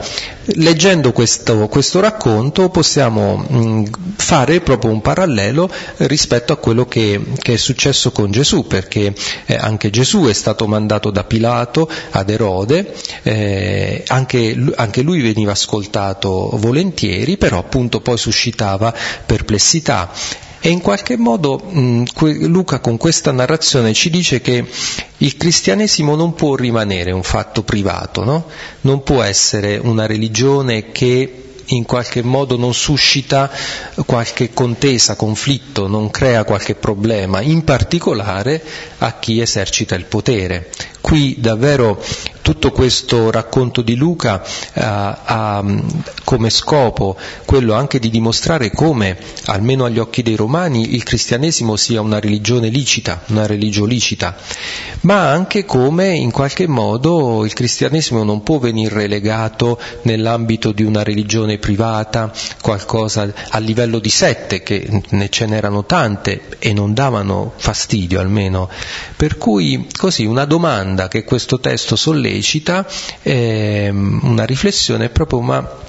leggendo 0.56 1.12
questo, 1.12 1.68
questo 1.68 2.00
racconto 2.00 2.70
possiamo 2.70 3.38
mh, 3.38 4.16
fare 4.16 4.62
proprio 4.62 4.90
un 4.92 5.02
parallelo 5.02 5.70
rispetto 5.98 6.52
a 6.52 6.58
quello 6.58 6.86
che, 6.88 7.22
che 7.38 7.54
è 7.54 7.58
successo 7.58 8.12
con 8.12 8.32
Gesù, 8.32 8.66
perché 8.66 9.14
eh, 9.46 9.56
anche 9.56 9.92
Gesù 9.92 10.26
è 10.26 10.34
stato 10.34 10.66
mandato 10.66 11.12
da 11.12 11.24
Pilato 11.24 11.88
ad 12.12 12.30
Erode, 12.30 12.94
eh, 13.24 14.04
anche, 14.08 14.58
anche 14.76 15.02
lui 15.02 15.22
veniva 15.22 15.52
ascoltato 15.52 16.50
volentieri, 16.54 17.38
però 17.38 17.60
appunto 17.60 18.02
poi 18.02 18.18
suscitava 18.18 18.94
perplessità 19.26 20.12
e 20.66 20.70
in 20.70 20.82
qualche 20.82 21.16
modo 21.16 21.58
mh, 21.60 22.06
Luca 22.48 22.80
con 22.80 22.98
questa 22.98 23.32
narrazione 23.32 23.94
ci 23.94 24.10
dice 24.10 24.42
che 24.42 24.66
il 25.18 25.38
cristianesimo 25.38 26.16
non 26.16 26.34
può 26.34 26.56
rimanere 26.56 27.12
un 27.12 27.22
fatto 27.22 27.62
privato, 27.62 28.24
no? 28.24 28.48
non 28.82 29.04
può 29.04 29.22
essere 29.22 29.78
una 29.78 30.08
religione 30.08 30.92
che 30.92 31.45
in 31.68 31.86
qualche 31.86 32.22
modo 32.22 32.58
non 32.58 32.74
suscita 32.74 33.50
qualche 34.06 34.54
contesa, 34.54 35.16
conflitto, 35.16 35.88
non 35.88 36.12
crea 36.12 36.44
qualche 36.44 36.76
problema, 36.76 37.42
in 37.42 37.64
particolare 37.64 38.62
a 39.00 39.18
chi 39.20 39.40
esercita 39.40 39.96
il 39.96 40.06
potere. 40.06 40.70
Qui 41.02 41.36
davvero 41.38 42.02
tutto 42.46 42.72
questo 42.72 43.32
racconto 43.32 43.82
di 43.82 43.96
Luca 43.96 44.44
eh, 44.44 44.82
ha 44.84 45.64
come 46.24 46.52
scopo 46.52 47.18
quello 47.44 47.74
anche 47.74 47.98
di 47.98 48.12
dimostrare 48.12 48.72
come, 48.72 49.18
almeno 49.46 49.86
agli 49.86 49.98
occhi 49.98 50.22
dei 50.22 50.36
romani, 50.36 50.94
il 50.94 51.04
cristianesimo 51.04 51.76
sia 51.76 52.02
una 52.02 52.20
religione 52.20 52.70
licita, 52.70 53.24
una 53.30 53.48
religione 53.48 53.94
licita, 53.94 54.36
ma 55.02 55.32
anche 55.32 55.66
come 55.66 56.14
in 56.16 56.30
qualche 56.30 56.68
modo 56.68 57.46
il 57.46 57.54
cristianesimo 57.54 58.24
non 58.24 58.44
può 58.44 58.60
venire 58.60 58.94
relegato 58.94 59.80
nell'ambito 60.04 60.72
di 60.72 60.84
una 60.84 61.02
religione 61.02 61.55
privata, 61.58 62.32
qualcosa 62.62 63.32
a 63.50 63.58
livello 63.60 64.00
di 64.00 64.10
sette, 64.10 64.64
che 64.64 64.88
ne 65.10 65.30
ce 65.30 65.46
n'erano 65.46 65.86
tante 65.86 66.58
e 66.60 66.74
non 66.74 66.94
davano 66.94 67.54
fastidio 67.56 68.20
almeno. 68.20 68.70
Per 69.16 69.38
cui 69.38 69.88
così 69.96 70.26
una 70.26 70.46
domanda 70.46 71.08
che 71.08 71.24
questo 71.24 71.60
testo 71.60 71.96
sollecita, 71.96 72.86
è 73.22 73.90
una 73.90 74.46
riflessione 74.46 75.06
è 75.06 75.10
proprio 75.10 75.42
ma 75.42 75.84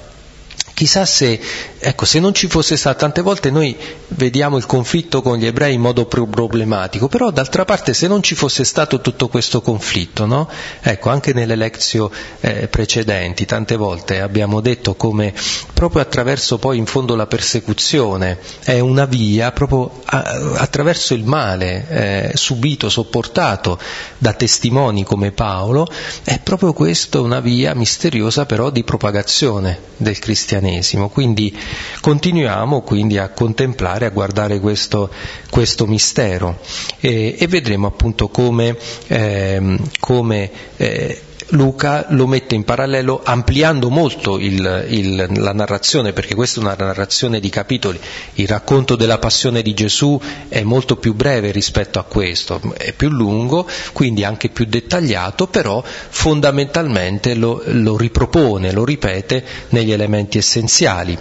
Chissà 0.76 1.06
se, 1.06 1.40
ecco, 1.78 2.04
se 2.04 2.20
non 2.20 2.34
ci 2.34 2.48
fosse 2.48 2.76
stato, 2.76 2.98
tante 2.98 3.22
volte 3.22 3.50
noi 3.50 3.74
vediamo 4.08 4.58
il 4.58 4.66
conflitto 4.66 5.22
con 5.22 5.38
gli 5.38 5.46
ebrei 5.46 5.72
in 5.72 5.80
modo 5.80 6.04
problematico, 6.04 7.08
però 7.08 7.30
d'altra 7.30 7.64
parte 7.64 7.94
se 7.94 8.06
non 8.06 8.22
ci 8.22 8.34
fosse 8.34 8.62
stato 8.62 9.00
tutto 9.00 9.28
questo 9.28 9.62
conflitto, 9.62 10.26
no? 10.26 10.46
Ecco, 10.82 11.08
anche 11.08 11.32
nelle 11.32 11.56
lezioni 11.56 12.12
eh, 12.40 12.68
precedenti, 12.68 13.46
tante 13.46 13.76
volte 13.76 14.20
abbiamo 14.20 14.60
detto 14.60 14.96
come 14.96 15.32
proprio 15.72 16.02
attraverso 16.02 16.58
poi 16.58 16.76
in 16.76 16.84
fondo 16.84 17.16
la 17.16 17.26
persecuzione 17.26 18.38
è 18.62 18.78
una 18.78 19.06
via 19.06 19.52
proprio 19.52 20.02
a, 20.04 20.56
attraverso 20.56 21.14
il 21.14 21.24
male 21.24 21.86
eh, 21.88 22.30
subito, 22.34 22.90
sopportato 22.90 23.78
da 24.18 24.34
testimoni 24.34 25.04
come 25.04 25.32
Paolo, 25.32 25.88
è 26.22 26.38
proprio 26.38 26.74
questa 26.74 27.18
una 27.18 27.40
via 27.40 27.74
misteriosa 27.74 28.44
però 28.44 28.68
di 28.68 28.84
propagazione 28.84 29.78
del 29.96 30.18
cristianesimo 30.18 30.64
cristianesimo. 30.66 31.08
Quindi 31.08 31.56
continuiamo 32.00 32.82
quindi 32.82 33.18
a 33.18 33.28
contemplare, 33.30 34.06
a 34.06 34.10
guardare 34.10 34.58
questo, 34.60 35.10
questo 35.50 35.86
mistero 35.86 36.58
e, 36.98 37.36
e, 37.38 37.46
vedremo 37.46 37.86
appunto 37.86 38.28
come, 38.28 38.76
eh, 39.06 39.78
come 40.00 40.50
eh, 40.76 41.20
Luca 41.50 42.06
lo 42.10 42.26
mette 42.26 42.56
in 42.56 42.64
parallelo 42.64 43.20
ampliando 43.22 43.88
molto 43.88 44.38
il, 44.38 44.86
il, 44.88 45.28
la 45.36 45.52
narrazione, 45.52 46.12
perché 46.12 46.34
questa 46.34 46.58
è 46.58 46.64
una 46.64 46.74
narrazione 46.76 47.38
di 47.38 47.48
capitoli. 47.50 48.00
Il 48.34 48.48
racconto 48.48 48.96
della 48.96 49.18
passione 49.18 49.62
di 49.62 49.72
Gesù 49.72 50.20
è 50.48 50.62
molto 50.62 50.96
più 50.96 51.14
breve 51.14 51.52
rispetto 51.52 52.00
a 52.00 52.04
questo, 52.04 52.60
è 52.76 52.92
più 52.92 53.10
lungo, 53.10 53.68
quindi 53.92 54.24
anche 54.24 54.48
più 54.48 54.64
dettagliato, 54.64 55.46
però 55.46 55.82
fondamentalmente 55.84 57.34
lo, 57.34 57.62
lo 57.66 57.96
ripropone, 57.96 58.72
lo 58.72 58.84
ripete 58.84 59.44
negli 59.68 59.92
elementi 59.92 60.38
essenziali. 60.38 61.16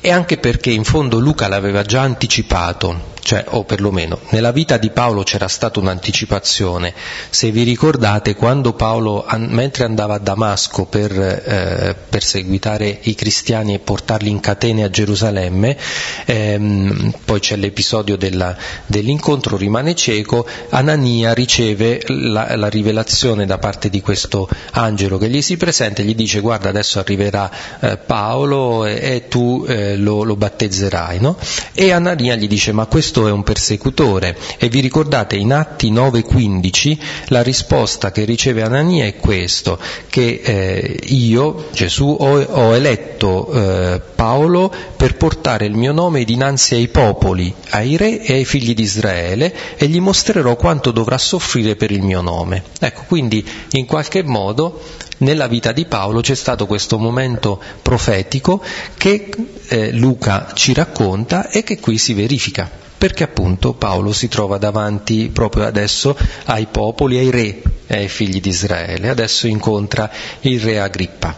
E 0.00 0.10
anche 0.10 0.36
perché 0.36 0.70
in 0.70 0.84
fondo 0.84 1.18
Luca 1.18 1.48
l'aveva 1.48 1.82
già 1.82 2.02
anticipato, 2.02 3.10
cioè, 3.22 3.44
o 3.48 3.64
perlomeno 3.64 4.18
nella 4.30 4.50
vita 4.50 4.78
di 4.78 4.90
Paolo 4.90 5.22
c'era 5.22 5.48
stata 5.48 5.78
un'anticipazione. 5.78 6.92
Se 7.30 7.50
vi 7.50 7.62
ricordate, 7.62 8.34
quando 8.34 8.72
Paolo, 8.72 9.24
mentre 9.36 9.84
andava 9.84 10.14
a 10.14 10.18
Damasco 10.18 10.86
per 10.86 11.12
eh, 11.12 11.94
perseguitare 12.08 12.98
i 13.02 13.14
cristiani 13.14 13.74
e 13.74 13.78
portarli 13.78 14.30
in 14.30 14.40
catene 14.40 14.84
a 14.84 14.90
Gerusalemme, 14.90 15.76
ehm, 16.24 17.14
poi 17.24 17.40
c'è 17.40 17.56
l'episodio 17.56 18.16
della, 18.16 18.56
dell'incontro, 18.86 19.56
rimane 19.56 19.94
cieco, 19.94 20.46
Anania 20.70 21.34
riceve 21.34 22.02
la, 22.06 22.56
la, 22.56 22.68
rivelazione 22.68 23.46
da 23.46 23.58
parte 23.58 23.90
di 23.90 24.00
questo 24.00 24.48
angelo 24.72 25.18
che 25.18 25.28
gli 25.28 25.42
si 25.42 25.56
presenta 25.56 26.02
e 26.02 26.04
gli 26.04 26.14
dice 26.14 26.40
guarda 26.40 26.70
adesso 26.70 26.98
arriverà 26.98 27.50
eh, 27.80 27.96
Paolo 27.98 28.86
e, 28.86 28.98
e 29.02 29.28
tu 29.28 29.64
eh, 29.68 29.96
lo, 29.96 30.22
lo, 30.22 30.36
battezzerai. 30.36 31.20
No? 31.20 31.36
E 31.72 31.92
Anania 31.92 32.34
gli 32.34 32.48
dice 32.48 32.72
ma 32.72 32.86
questo 32.86 33.11
questo 33.12 33.28
è 33.28 33.30
un 33.30 33.42
persecutore 33.42 34.38
e 34.56 34.70
vi 34.70 34.80
ricordate 34.80 35.36
in 35.36 35.52
Atti 35.52 35.92
9:15 35.92 36.98
la 37.26 37.42
risposta 37.42 38.10
che 38.10 38.24
riceve 38.24 38.62
Anania 38.62 39.04
è 39.04 39.16
questo, 39.16 39.78
che 40.08 40.40
eh, 40.42 40.98
io, 41.08 41.66
Gesù, 41.72 42.16
ho, 42.18 42.40
ho 42.40 42.74
eletto 42.74 43.52
eh, 43.52 44.00
Paolo 44.14 44.72
per 44.96 45.16
portare 45.16 45.66
il 45.66 45.74
mio 45.74 45.92
nome 45.92 46.24
dinanzi 46.24 46.74
ai 46.74 46.88
popoli, 46.88 47.54
ai 47.70 47.98
re 47.98 48.22
e 48.22 48.32
ai 48.32 48.46
figli 48.46 48.72
di 48.72 48.82
Israele 48.82 49.54
e 49.76 49.88
gli 49.88 50.00
mostrerò 50.00 50.56
quanto 50.56 50.90
dovrà 50.90 51.18
soffrire 51.18 51.76
per 51.76 51.90
il 51.90 52.02
mio 52.02 52.22
nome. 52.22 52.62
Ecco, 52.80 53.02
quindi 53.06 53.46
in 53.72 53.84
qualche 53.84 54.22
modo 54.22 54.80
nella 55.18 55.48
vita 55.48 55.72
di 55.72 55.84
Paolo 55.84 56.22
c'è 56.22 56.34
stato 56.34 56.66
questo 56.66 56.96
momento 56.98 57.60
profetico 57.82 58.62
che 58.96 59.28
eh, 59.68 59.92
Luca 59.92 60.52
ci 60.54 60.72
racconta 60.72 61.50
e 61.50 61.62
che 61.62 61.78
qui 61.78 61.98
si 61.98 62.14
verifica 62.14 62.82
perché 63.02 63.24
appunto 63.24 63.72
Paolo 63.72 64.12
si 64.12 64.28
trova 64.28 64.58
davanti 64.58 65.28
proprio 65.30 65.66
adesso 65.66 66.16
ai 66.44 66.68
popoli, 66.70 67.18
ai 67.18 67.30
re 67.30 67.60
ai 67.88 68.06
figli 68.06 68.40
di 68.40 68.50
Israele, 68.50 69.08
adesso 69.08 69.48
incontra 69.48 70.08
il 70.42 70.60
re 70.60 70.78
Agrippa. 70.78 71.36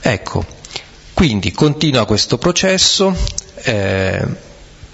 Ecco, 0.00 0.46
quindi 1.12 1.52
continua 1.52 2.06
questo 2.06 2.38
processo, 2.38 3.14
eh, 3.56 4.26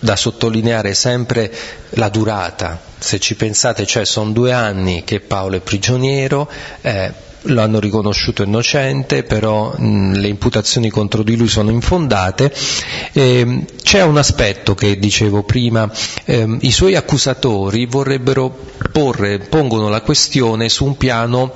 da 0.01 0.17
sottolineare 0.17 0.95
sempre 0.95 1.55
la 1.91 2.09
durata, 2.09 2.83
se 2.99 3.21
ci 3.21 3.37
pensate, 3.37 3.87
cioè 3.87 4.05
sono 4.05 4.33
due 4.33 4.51
anni 4.51 5.05
che 5.05 5.21
Paolo 5.21 5.55
è 5.55 5.61
prigioniero, 5.61 6.51
eh, 6.81 7.29
lo 7.42 7.62
hanno 7.62 7.80
riconosciuto 7.80 8.42
innocente, 8.42 9.23
però 9.23 9.75
le 9.78 10.28
imputazioni 10.28 10.90
contro 10.90 11.23
di 11.23 11.37
lui 11.37 11.49
sono 11.49 11.70
infondate. 11.70 12.52
Eh, 13.12 13.64
c'è 13.82 14.02
un 14.02 14.18
aspetto 14.18 14.75
che 14.75 14.99
dicevo 14.99 15.42
prima, 15.42 15.90
eh, 16.25 16.56
i 16.61 16.70
suoi 16.70 16.97
accusatori 16.97 17.87
vorrebbero 17.87 18.56
porre, 18.92 19.38
pongono 19.38 19.88
la 19.88 20.02
questione 20.02 20.68
su 20.68 20.85
un 20.85 20.97
piano 20.97 21.52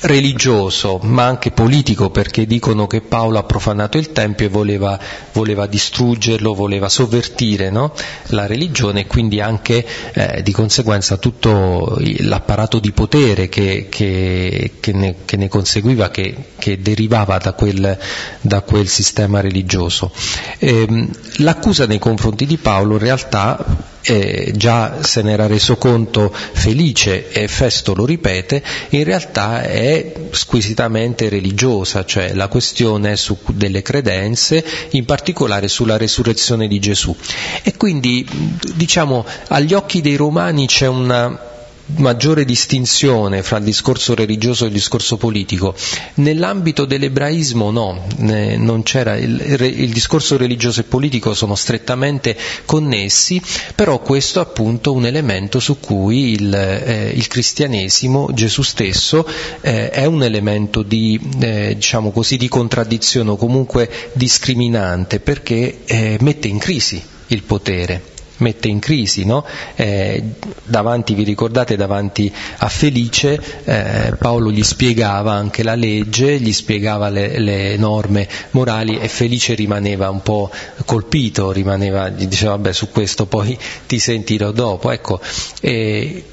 religioso 0.00 0.98
ma 1.02 1.24
anche 1.24 1.50
politico 1.50 2.10
perché 2.10 2.46
dicono 2.46 2.86
che 2.86 3.00
Paolo 3.00 3.38
ha 3.38 3.44
profanato 3.44 3.96
il 3.96 4.12
Tempio 4.12 4.46
e 4.46 4.48
voleva, 4.48 4.98
voleva 5.32 5.66
distruggerlo, 5.66 6.54
voleva 6.54 6.88
sovvertire 6.88 7.70
no? 7.70 7.94
la 8.26 8.46
religione 8.46 9.00
e 9.00 9.06
quindi 9.06 9.40
anche 9.40 9.86
eh, 10.12 10.42
di 10.42 10.52
conseguenza 10.52 11.16
tutto 11.16 11.96
l'apparato 12.18 12.78
di 12.78 12.92
potere 12.92 13.48
che, 13.48 13.86
che, 13.88 14.72
che, 14.80 14.92
ne, 14.92 15.16
che 15.24 15.36
ne, 15.36 15.48
conseguiva, 15.48 16.10
che, 16.10 16.34
derivava 16.78 17.38
da 17.38 17.52
quel, 17.52 17.98
da 18.40 18.60
quel, 18.60 18.88
sistema 18.88 19.40
religioso. 19.40 20.10
E, 20.58 20.82
ehm, 20.82 21.10
l'accusa 21.36 21.86
nei 21.86 21.98
confronti 21.98 22.44
di 22.44 22.56
Paolo 22.56 22.94
in 22.94 23.00
realtà 23.00 23.94
eh, 24.06 24.52
già 24.54 25.02
se 25.02 25.22
n'era 25.22 25.46
reso 25.46 25.76
conto 25.76 26.32
felice 26.32 27.28
e 27.30 27.48
Festo 27.48 27.94
lo 27.94 28.04
ripete, 28.04 28.62
in 28.90 29.04
realtà 29.04 29.62
è 29.62 30.12
squisitamente 30.30 31.28
religiosa, 31.28 32.04
cioè 32.04 32.32
la 32.34 32.48
questione 32.48 33.16
su, 33.16 33.36
delle 33.48 33.82
credenze, 33.82 34.64
in 34.90 35.04
particolare 35.04 35.68
sulla 35.68 35.96
resurrezione 35.96 36.68
di 36.68 36.78
Gesù. 36.78 37.14
E 37.62 37.76
quindi, 37.76 38.26
diciamo, 38.74 39.24
agli 39.48 39.74
occhi 39.74 40.00
dei 40.00 40.16
romani 40.16 40.66
c'è 40.66 40.86
una 40.86 41.54
maggiore 41.96 42.44
distinzione 42.44 43.42
fra 43.42 43.58
il 43.58 43.64
discorso 43.64 44.14
religioso 44.14 44.64
e 44.64 44.68
il 44.68 44.72
discorso 44.72 45.16
politico. 45.16 45.74
Nell'ambito 46.14 46.84
dell'ebraismo 46.84 47.70
no, 47.70 48.06
non 48.18 48.82
c'era, 48.82 49.16
il, 49.16 49.40
il, 49.40 49.92
discorso 49.92 50.36
religioso 50.36 50.80
e 50.80 50.84
politico 50.84 51.34
sono 51.34 51.54
strettamente 51.54 52.36
connessi, 52.64 53.40
però 53.74 54.00
questo 54.00 54.40
è 54.40 54.42
appunto 54.42 54.92
un 54.92 55.06
elemento 55.06 55.60
su 55.60 55.78
cui 55.78 56.32
il, 56.32 56.52
eh, 56.52 57.12
il 57.14 57.26
cristianesimo, 57.28 58.30
Gesù 58.32 58.62
stesso, 58.62 59.26
eh, 59.60 59.90
è 59.90 60.04
un 60.06 60.22
elemento 60.22 60.82
di, 60.82 61.18
eh, 61.40 61.74
diciamo 61.76 62.10
così, 62.10 62.36
di 62.36 62.48
contraddizione 62.48 63.30
o 63.30 63.36
comunque 63.36 63.90
discriminante 64.14 65.20
perché 65.20 65.84
eh, 65.84 66.18
mette 66.20 66.48
in 66.48 66.58
crisi 66.58 67.02
il 67.28 67.42
potere 67.42 68.14
mette 68.38 68.68
in 68.68 68.78
crisi, 68.78 69.24
no? 69.24 69.44
eh, 69.74 70.22
davanti, 70.64 71.14
vi 71.14 71.24
ricordate, 71.24 71.76
davanti 71.76 72.32
a 72.58 72.68
Felice 72.68 73.40
eh, 73.64 74.14
Paolo 74.18 74.50
gli 74.50 74.62
spiegava 74.62 75.32
anche 75.32 75.62
la 75.62 75.74
legge, 75.74 76.38
gli 76.38 76.52
spiegava 76.52 77.08
le, 77.08 77.38
le, 77.38 77.76
norme 77.76 78.28
morali 78.50 78.98
e 78.98 79.08
Felice 79.08 79.54
rimaneva 79.54 80.10
un 80.10 80.22
po' 80.22 80.50
colpito, 80.84 81.52
rimaneva, 81.52 82.08
gli 82.08 82.26
diceva 82.26 82.52
vabbè 82.52 82.72
su 82.72 82.90
questo 82.90 83.26
poi 83.26 83.56
ti 83.86 83.98
sentirò 83.98 84.50
dopo. 84.52 84.90
Ecco, 84.90 85.20
eh, 85.60 86.24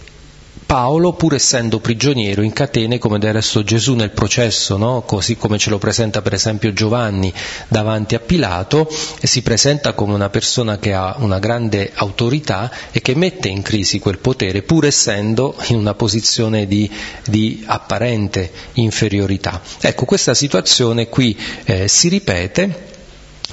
Paolo, 0.73 1.13
pur 1.13 1.35
essendo 1.35 1.79
prigioniero 1.79 2.41
in 2.41 2.51
catene, 2.51 2.97
come 2.97 3.19
del 3.19 3.33
resto 3.33 3.63
Gesù 3.63 3.93
nel 3.93 4.09
processo, 4.09 4.75
no? 4.75 5.03
così 5.03 5.37
come 5.37 5.59
ce 5.59 5.69
lo 5.69 5.77
presenta 5.77 6.23
per 6.23 6.33
esempio 6.33 6.73
Giovanni 6.73 7.31
davanti 7.67 8.15
a 8.15 8.19
Pilato, 8.19 8.89
si 9.21 9.43
presenta 9.43 9.93
come 9.93 10.15
una 10.15 10.31
persona 10.31 10.79
che 10.79 10.91
ha 10.91 11.15
una 11.19 11.37
grande 11.37 11.91
autorità 11.93 12.71
e 12.89 13.03
che 13.03 13.13
mette 13.13 13.49
in 13.49 13.61
crisi 13.61 13.99
quel 13.99 14.17
potere, 14.17 14.63
pur 14.63 14.85
essendo 14.87 15.55
in 15.67 15.75
una 15.75 15.93
posizione 15.93 16.65
di, 16.65 16.89
di 17.23 17.63
apparente 17.67 18.51
inferiorità. 18.73 19.61
Ecco, 19.79 20.05
questa 20.05 20.33
situazione 20.33 21.07
qui 21.07 21.37
eh, 21.65 21.87
si 21.87 22.09
ripete 22.09 22.93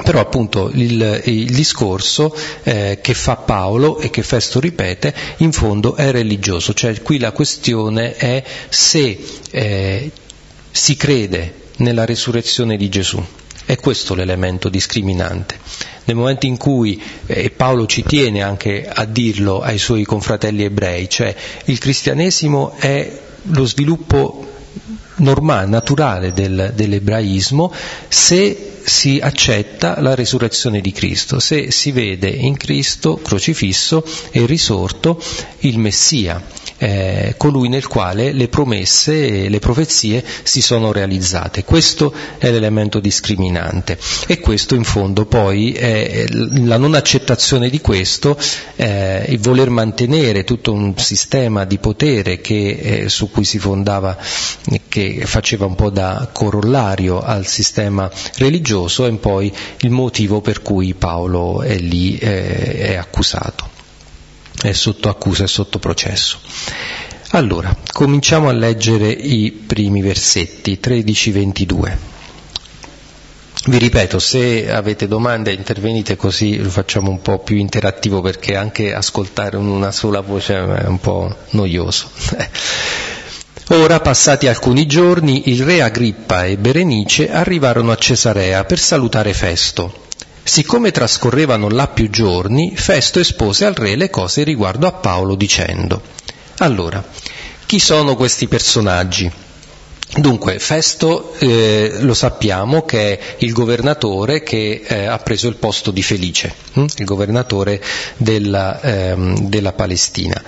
però 0.02 0.20
appunto 0.20 0.70
il, 0.72 1.22
il 1.24 1.50
discorso 1.52 2.34
eh, 2.62 2.98
che 3.02 3.14
fa 3.14 3.36
Paolo 3.36 3.98
e 3.98 4.10
che 4.10 4.22
Festo 4.22 4.60
ripete 4.60 5.14
in 5.38 5.52
fondo 5.52 5.96
è 5.96 6.10
religioso, 6.10 6.74
cioè 6.74 7.00
qui 7.02 7.18
la 7.18 7.32
questione 7.32 8.14
è 8.16 8.42
se 8.68 9.18
eh, 9.50 10.10
si 10.70 10.96
crede 10.96 11.54
nella 11.76 12.04
resurrezione 12.04 12.76
di 12.76 12.88
Gesù. 12.88 13.22
È 13.64 13.76
questo 13.76 14.14
l'elemento 14.14 14.68
discriminante. 14.68 15.58
Nel 16.04 16.16
momento 16.16 16.46
in 16.46 16.56
cui, 16.56 17.00
e 17.26 17.44
eh, 17.44 17.50
Paolo 17.50 17.86
ci 17.86 18.02
tiene 18.02 18.42
anche 18.42 18.88
a 18.88 19.04
dirlo 19.04 19.60
ai 19.60 19.78
suoi 19.78 20.04
confratelli 20.04 20.64
ebrei, 20.64 21.08
cioè 21.08 21.34
il 21.66 21.78
cristianesimo 21.78 22.74
è 22.76 23.18
lo 23.42 23.64
sviluppo 23.64 24.48
normale, 25.16 25.66
naturale 25.68 26.32
del, 26.32 26.72
dell'ebraismo, 26.74 27.72
se 28.08 28.79
si 28.84 29.18
accetta 29.22 30.00
la 30.00 30.14
resurrezione 30.14 30.80
di 30.80 30.92
Cristo, 30.92 31.38
se 31.38 31.70
si 31.70 31.92
vede 31.92 32.28
in 32.28 32.56
Cristo 32.56 33.20
crocifisso 33.22 34.04
e 34.30 34.46
risorto 34.46 35.22
il 35.60 35.78
Messia, 35.78 36.42
eh, 36.78 37.34
colui 37.36 37.68
nel 37.68 37.86
quale 37.86 38.32
le 38.32 38.48
promesse 38.48 39.44
e 39.44 39.48
le 39.48 39.58
profezie 39.58 40.24
si 40.42 40.62
sono 40.62 40.92
realizzate. 40.92 41.64
Questo 41.64 42.12
è 42.38 42.50
l'elemento 42.50 43.00
discriminante 43.00 43.98
e 44.26 44.38
questo 44.40 44.74
in 44.74 44.84
fondo 44.84 45.26
poi 45.26 45.72
è 45.72 46.26
la 46.28 46.78
non 46.78 46.94
accettazione 46.94 47.68
di 47.68 47.80
questo, 47.80 48.38
eh, 48.76 49.26
il 49.28 49.40
voler 49.40 49.68
mantenere 49.68 50.44
tutto 50.44 50.72
un 50.72 50.96
sistema 50.96 51.64
di 51.64 51.78
potere 51.78 52.40
che, 52.40 52.78
eh, 52.80 53.08
su 53.08 53.30
cui 53.30 53.44
si 53.44 53.58
fondava, 53.58 54.16
che 54.88 55.22
faceva 55.26 55.66
un 55.66 55.74
po' 55.74 55.90
da 55.90 56.30
corollario 56.32 57.20
al 57.20 57.46
sistema 57.46 58.10
religioso 58.36 58.69
è 58.78 59.12
poi 59.14 59.52
il 59.80 59.90
motivo 59.90 60.40
per 60.40 60.62
cui 60.62 60.94
Paolo 60.94 61.62
è 61.62 61.76
lì, 61.78 62.18
eh, 62.18 62.78
è 62.78 62.94
accusato 62.96 63.78
è 64.62 64.72
sotto 64.72 65.08
accusa, 65.08 65.44
è 65.44 65.48
sotto 65.48 65.78
processo. 65.78 66.38
Allora, 67.30 67.74
cominciamo 67.92 68.48
a 68.48 68.52
leggere 68.52 69.08
i 69.08 69.52
primi 69.52 70.02
versetti, 70.02 70.78
13-22. 70.82 71.96
Vi 73.66 73.78
ripeto, 73.78 74.18
se 74.18 74.70
avete 74.70 75.06
domande 75.06 75.52
intervenite 75.52 76.16
così 76.16 76.56
lo 76.56 76.70
facciamo 76.70 77.10
un 77.10 77.20
po' 77.20 77.38
più 77.40 77.56
interattivo 77.56 78.20
perché 78.20 78.56
anche 78.56 78.94
ascoltare 78.94 79.56
una 79.56 79.92
sola 79.92 80.20
voce 80.20 80.54
è 80.54 80.86
un 80.86 80.98
po' 80.98 81.34
noioso. 81.50 82.10
Ora, 83.72 84.00
passati 84.00 84.48
alcuni 84.48 84.84
giorni, 84.86 85.48
il 85.50 85.62
re 85.62 85.80
Agrippa 85.80 86.44
e 86.44 86.56
Berenice 86.56 87.30
arrivarono 87.30 87.92
a 87.92 87.96
Cesarea 87.96 88.64
per 88.64 88.80
salutare 88.80 89.32
Festo 89.32 90.08
Siccome 90.42 90.90
trascorrevano 90.90 91.68
là 91.68 91.86
più 91.86 92.10
giorni, 92.10 92.74
Festo 92.74 93.20
espose 93.20 93.66
al 93.66 93.74
re 93.74 93.94
le 93.94 94.10
cose 94.10 94.42
riguardo 94.42 94.88
a 94.88 94.92
Paolo 94.92 95.36
dicendo, 95.36 96.02
allora, 96.58 97.04
chi 97.66 97.78
sono 97.78 98.16
questi 98.16 98.48
personaggi? 98.48 99.30
Dunque, 100.16 100.58
Festo 100.58 101.34
eh, 101.38 101.98
lo 102.00 102.14
sappiamo 102.14 102.84
che 102.84 103.16
è 103.16 103.34
il 103.38 103.52
governatore 103.52 104.42
che 104.42 104.82
eh, 104.84 105.06
ha 105.06 105.18
preso 105.18 105.46
il 105.46 105.54
posto 105.54 105.92
di 105.92 106.02
Felice, 106.02 106.52
hm? 106.72 106.84
il 106.96 107.04
governatore 107.04 107.80
della, 108.16 108.80
ehm, 108.80 109.48
della 109.48 109.72
Palestina. 109.72 110.42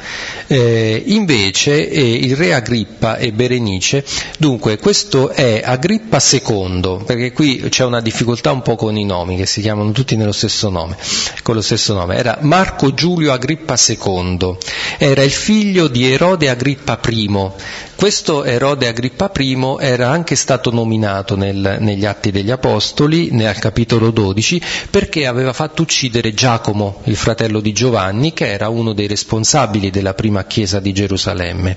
Eh, 0.48 1.00
invece 1.06 1.88
eh, 1.88 2.12
il 2.12 2.34
re 2.34 2.54
Agrippa 2.54 3.16
e 3.18 3.30
Berenice, 3.30 4.04
dunque 4.36 4.78
questo 4.78 5.28
è 5.28 5.62
Agrippa 5.64 6.18
II, 6.20 7.04
perché 7.06 7.30
qui 7.30 7.60
c'è 7.68 7.84
una 7.84 8.00
difficoltà 8.00 8.50
un 8.50 8.62
po' 8.62 8.74
con 8.74 8.96
i 8.96 9.04
nomi, 9.04 9.36
che 9.36 9.46
si 9.46 9.60
chiamano 9.60 9.92
tutti 9.92 10.16
nello 10.16 10.32
stesso 10.32 10.70
nome, 10.70 10.96
con 11.44 11.54
lo 11.54 11.62
stesso 11.62 11.94
nome, 11.94 12.16
era 12.16 12.36
Marco 12.40 12.94
Giulio 12.94 13.30
Agrippa 13.30 13.76
II, 13.78 14.56
era 14.98 15.22
il 15.22 15.30
figlio 15.30 15.86
di 15.86 16.10
Erode 16.10 16.48
Agrippa 16.48 16.98
I, 17.08 17.50
questo 17.94 18.42
Erode 18.42 18.88
Agrippa 18.88 19.30
I 19.38 19.51
era 19.80 20.08
anche 20.08 20.36
stato 20.36 20.70
nominato 20.70 21.36
nel, 21.36 21.78
negli 21.80 22.04
Atti 22.04 22.30
degli 22.30 22.50
Apostoli, 22.50 23.30
nel 23.30 23.58
capitolo 23.58 24.10
12, 24.10 24.60
perché 24.90 25.26
aveva 25.26 25.52
fatto 25.52 25.82
uccidere 25.82 26.34
Giacomo, 26.34 27.00
il 27.04 27.16
fratello 27.16 27.60
di 27.60 27.72
Giovanni, 27.72 28.32
che 28.32 28.50
era 28.50 28.68
uno 28.68 28.92
dei 28.92 29.06
responsabili 29.06 29.90
della 29.90 30.14
prima 30.14 30.44
chiesa 30.44 30.80
di 30.80 30.92
Gerusalemme. 30.92 31.76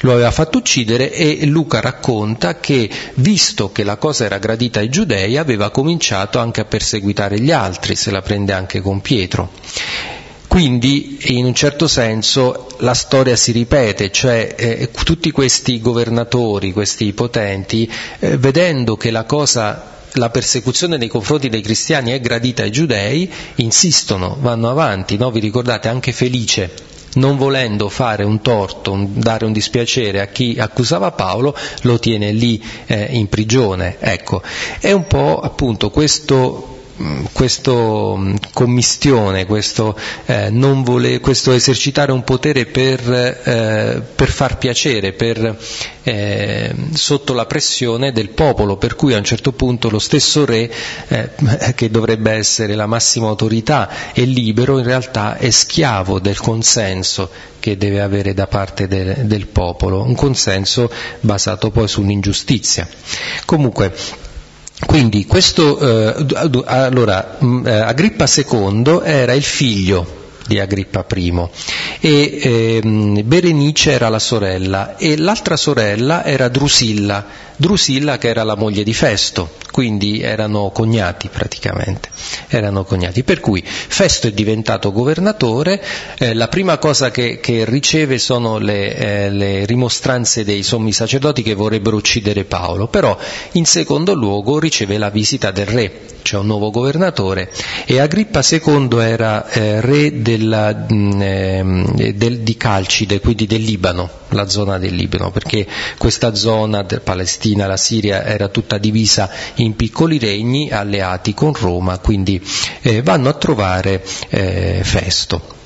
Lo 0.00 0.12
aveva 0.12 0.30
fatto 0.30 0.58
uccidere 0.58 1.12
e 1.12 1.44
Luca 1.46 1.80
racconta 1.80 2.58
che, 2.58 2.88
visto 3.14 3.70
che 3.72 3.84
la 3.84 3.96
cosa 3.96 4.24
era 4.24 4.38
gradita 4.38 4.80
ai 4.80 4.88
giudei, 4.88 5.36
aveva 5.36 5.70
cominciato 5.70 6.38
anche 6.38 6.60
a 6.60 6.64
perseguitare 6.64 7.40
gli 7.40 7.50
altri, 7.50 7.96
se 7.96 8.10
la 8.10 8.22
prende 8.22 8.52
anche 8.52 8.80
con 8.80 9.00
Pietro. 9.00 9.50
Quindi 10.48 11.18
in 11.36 11.44
un 11.44 11.54
certo 11.54 11.86
senso 11.86 12.68
la 12.78 12.94
storia 12.94 13.36
si 13.36 13.52
ripete, 13.52 14.10
cioè 14.10 14.54
eh, 14.56 14.90
tutti 14.90 15.30
questi 15.30 15.80
governatori, 15.80 16.72
questi 16.72 17.12
potenti, 17.12 17.88
eh, 18.18 18.38
vedendo 18.38 18.96
che 18.96 19.10
la 19.10 19.24
cosa 19.24 19.96
la 20.12 20.30
persecuzione 20.30 20.96
nei 20.96 21.08
confronti 21.08 21.50
dei 21.50 21.60
cristiani 21.60 22.12
è 22.12 22.20
gradita 22.20 22.62
ai 22.62 22.72
giudei, 22.72 23.30
insistono, 23.56 24.36
vanno 24.40 24.70
avanti, 24.70 25.16
no? 25.16 25.30
vi 25.30 25.38
ricordate 25.38 25.88
anche 25.88 26.12
Felice, 26.12 26.72
non 27.14 27.36
volendo 27.36 27.88
fare 27.88 28.24
un 28.24 28.40
torto, 28.40 28.92
un, 28.92 29.20
dare 29.20 29.44
un 29.44 29.52
dispiacere 29.52 30.20
a 30.20 30.26
chi 30.26 30.56
accusava 30.58 31.12
Paolo, 31.12 31.54
lo 31.82 31.98
tiene 31.98 32.32
lì 32.32 32.62
eh, 32.86 33.08
in 33.12 33.28
prigione. 33.28 33.96
Ecco, 34.00 34.42
è 34.80 34.92
un 34.92 35.06
po' 35.06 35.40
appunto 35.40 35.90
questo 35.90 36.77
Mm, 37.00 37.26
questa 37.32 37.72
mm, 37.72 38.34
commistione, 38.52 39.46
questo, 39.46 39.96
eh, 40.26 40.50
vole, 40.50 41.20
questo, 41.20 41.52
esercitare 41.52 42.10
un 42.10 42.24
potere 42.24 42.66
per, 42.66 43.00
eh, 43.08 44.02
per 44.16 44.28
far 44.28 44.58
piacere, 44.58 45.12
per, 45.12 45.56
eh, 46.02 46.74
sotto 46.94 47.34
la 47.34 47.46
pressione 47.46 48.10
del 48.10 48.30
popolo, 48.30 48.76
per 48.78 48.96
cui 48.96 49.14
a 49.14 49.18
un 49.18 49.22
certo 49.22 49.52
punto 49.52 49.90
lo 49.90 50.00
stesso 50.00 50.44
re, 50.44 50.68
eh, 51.06 51.30
che 51.76 51.88
dovrebbe 51.88 52.32
essere 52.32 52.74
la 52.74 52.86
massima 52.86 53.28
autorità 53.28 54.12
e 54.12 54.24
libero, 54.24 54.78
in 54.78 54.84
realtà 54.84 55.36
è 55.36 55.50
schiavo 55.50 56.18
del 56.18 56.38
consenso 56.38 57.30
che 57.60 57.76
deve 57.76 58.00
avere 58.00 58.34
da 58.34 58.48
parte 58.48 58.88
del, 58.88 59.26
del 59.26 59.46
popolo, 59.46 60.02
un 60.02 60.16
consenso 60.16 60.90
basato 61.20 61.70
poi 61.70 61.86
sull'ingiustizia. 61.86 62.88
Comunque, 63.44 63.94
quindi 64.86 65.26
questo, 65.26 65.78
eh, 65.78 66.26
allora, 66.66 67.38
mm, 67.42 67.66
eh, 67.66 67.78
Agrippa 67.80 68.26
II 68.26 69.00
era 69.02 69.32
il 69.32 69.42
figlio 69.42 70.16
di 70.46 70.58
Agrippa 70.58 71.04
I. 71.14 71.48
E 72.00 72.38
ehm, 72.82 73.22
Berenice 73.24 73.92
era 73.92 74.08
la 74.08 74.18
sorella 74.18 74.96
e 74.96 75.16
l'altra 75.16 75.56
sorella 75.56 76.24
era 76.24 76.48
Drusilla, 76.48 77.26
Drusilla 77.56 78.18
che 78.18 78.28
era 78.28 78.44
la 78.44 78.56
moglie 78.56 78.82
di 78.82 78.94
Festo, 78.94 79.50
quindi 79.78 80.20
erano 80.20 80.70
cognati 80.70 81.28
praticamente, 81.28 82.08
erano 82.48 82.82
cognati. 82.82 83.22
Per 83.22 83.38
cui 83.38 83.62
Festo 83.64 84.26
è 84.26 84.32
diventato 84.32 84.90
governatore, 84.90 85.80
eh, 86.18 86.34
la 86.34 86.48
prima 86.48 86.78
cosa 86.78 87.12
che, 87.12 87.38
che 87.38 87.64
riceve 87.64 88.18
sono 88.18 88.58
le, 88.58 88.96
eh, 88.96 89.30
le, 89.30 89.64
rimostranze 89.66 90.42
dei 90.42 90.64
sommi 90.64 90.90
sacerdoti 90.90 91.42
che 91.44 91.54
vorrebbero 91.54 91.94
uccidere 91.94 92.42
Paolo, 92.42 92.88
però 92.88 93.16
in 93.52 93.66
secondo 93.66 94.14
luogo 94.14 94.58
riceve 94.58 94.98
la 94.98 95.10
visita 95.10 95.52
del 95.52 95.66
re, 95.66 96.00
c'è 96.22 96.36
un 96.36 96.46
nuovo 96.46 96.70
governatore. 96.70 97.50
E 97.86 98.00
Agrippa 98.00 98.42
II 98.42 98.98
era 98.98 99.48
eh, 99.48 99.80
re 99.80 100.20
della, 100.20 100.74
mh, 100.74 100.94
mm, 100.94 101.84
eh, 101.96 102.14
del, 102.14 102.40
di 102.40 102.56
Calcide, 102.56 103.20
quindi 103.20 103.46
del 103.46 103.62
Libano, 103.62 104.10
la 104.30 104.48
zona 104.48 104.78
del 104.78 104.94
Libano, 104.94 105.30
perché 105.30 105.66
questa 105.96 106.34
zona, 106.34 106.84
Palestina, 106.84 107.66
la 107.66 107.76
Siria, 107.76 108.24
era 108.24 108.48
tutta 108.48 108.76
divisa 108.76 109.30
in 109.54 109.67
piccoli 109.76 110.18
regni 110.18 110.70
alleati 110.70 111.34
con 111.34 111.52
Roma, 111.54 111.98
quindi 111.98 112.42
eh, 112.82 113.02
vanno 113.02 113.28
a 113.28 113.34
trovare 113.34 114.04
eh, 114.28 114.80
Festo. 114.82 115.56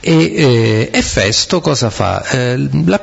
E, 0.00 0.88
eh, 0.92 1.02
Festo 1.02 1.60
cosa 1.60 1.90
fa? 1.90 2.22
Eh, 2.24 2.68
la, 2.84 3.00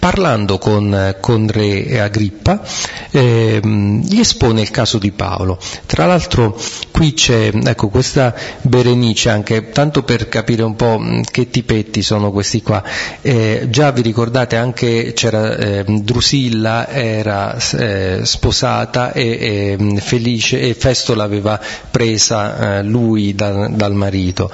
parlando 0.00 0.56
con, 0.56 1.16
con 1.20 1.46
re 1.46 2.00
Agrippa, 2.00 2.62
eh, 3.10 3.60
gli 3.62 4.18
espone 4.18 4.62
il 4.62 4.70
caso 4.70 4.98
di 4.98 5.12
Paolo. 5.12 5.58
Tra 5.84 6.06
l'altro 6.06 6.58
qui 6.90 7.12
c'è, 7.12 7.52
ecco, 7.52 7.88
questa 7.88 8.34
Berenice 8.62 9.28
anche, 9.28 9.68
tanto 9.70 10.02
per 10.02 10.28
capire 10.28 10.62
un 10.62 10.74
po' 10.74 11.00
che 11.30 11.50
tipetti 11.50 12.02
sono 12.02 12.32
questi 12.32 12.62
qua, 12.62 12.82
eh, 13.20 13.66
già 13.68 13.90
vi 13.92 14.00
ricordate 14.00 14.56
anche 14.56 15.12
c'era 15.12 15.54
eh, 15.56 15.84
Drusilla, 15.86 16.88
era 16.88 17.56
eh, 17.56 18.20
sposata 18.22 19.12
e, 19.12 19.76
e, 19.78 20.00
felice, 20.00 20.60
e 20.60 20.72
Festo 20.72 21.14
l'aveva 21.14 21.60
presa 21.90 22.78
eh, 22.78 22.82
lui 22.82 23.34
da, 23.34 23.68
dal 23.68 23.92
marito. 23.94 24.50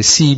Si, 0.00 0.36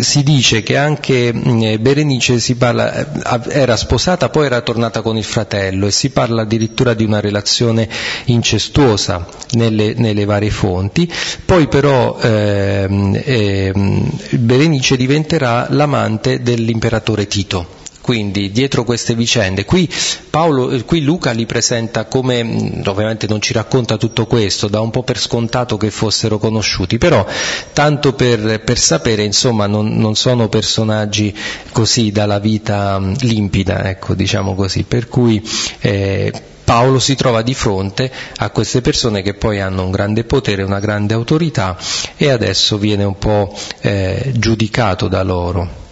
si, 0.00 0.22
dice 0.22 0.62
che 0.62 0.76
anche 0.76 1.32
Berenice 1.32 2.40
si 2.40 2.55
parla, 2.56 2.94
eh, 2.94 3.06
era 3.50 3.76
sposata, 3.76 4.28
poi 4.28 4.46
era 4.46 4.60
tornata 4.60 5.02
con 5.02 5.16
il 5.16 5.24
fratello 5.24 5.86
e 5.86 5.90
si 5.90 6.10
parla 6.10 6.42
addirittura 6.42 6.94
di 6.94 7.04
una 7.04 7.20
relazione 7.20 7.88
incestuosa 8.26 9.26
nelle, 9.52 9.94
nelle 9.94 10.24
varie 10.24 10.50
fonti, 10.50 11.10
poi 11.44 11.68
però 11.68 12.18
ehm, 12.20 13.20
ehm, 13.24 14.10
Berenice 14.30 14.96
diventerà 14.96 15.66
l'amante 15.70 16.42
dell'imperatore 16.42 17.26
Tito 17.26 17.75
quindi 18.06 18.52
dietro 18.52 18.84
queste 18.84 19.16
vicende, 19.16 19.64
qui, 19.64 19.92
Paolo, 20.30 20.70
eh, 20.70 20.84
qui 20.84 21.02
Luca 21.02 21.32
li 21.32 21.44
presenta 21.44 22.04
come, 22.04 22.44
mm, 22.44 22.82
ovviamente 22.86 23.26
non 23.26 23.42
ci 23.42 23.52
racconta 23.52 23.96
tutto 23.96 24.26
questo, 24.26 24.68
dà 24.68 24.78
un 24.78 24.90
po' 24.90 25.02
per 25.02 25.18
scontato 25.18 25.76
che 25.76 25.90
fossero 25.90 26.38
conosciuti, 26.38 26.98
però 26.98 27.26
tanto 27.72 28.12
per, 28.12 28.60
per 28.60 28.78
sapere, 28.78 29.24
insomma, 29.24 29.66
non, 29.66 29.96
non, 29.96 30.14
sono 30.14 30.48
personaggi 30.48 31.36
così 31.72 32.12
dalla 32.12 32.38
vita 32.38 32.96
mm, 33.00 33.14
limpida, 33.22 33.90
ecco, 33.90 34.14
diciamo 34.14 34.54
così, 34.54 34.84
per 34.84 35.08
cui 35.08 35.42
eh, 35.80 36.32
Paolo 36.62 37.00
si 37.00 37.16
trova 37.16 37.42
di 37.42 37.54
fronte 37.54 38.08
a 38.36 38.50
queste 38.50 38.82
persone 38.82 39.22
che 39.22 39.34
poi 39.34 39.60
hanno 39.60 39.82
un 39.82 39.90
grande 39.90 40.22
potere, 40.22 40.62
una 40.62 40.78
grande 40.78 41.12
autorità 41.12 41.76
e 42.16 42.30
adesso 42.30 42.78
viene 42.78 43.02
un 43.02 43.18
po' 43.18 43.52
eh, 43.80 44.30
giudicato 44.36 45.08
da 45.08 45.24
loro 45.24 45.84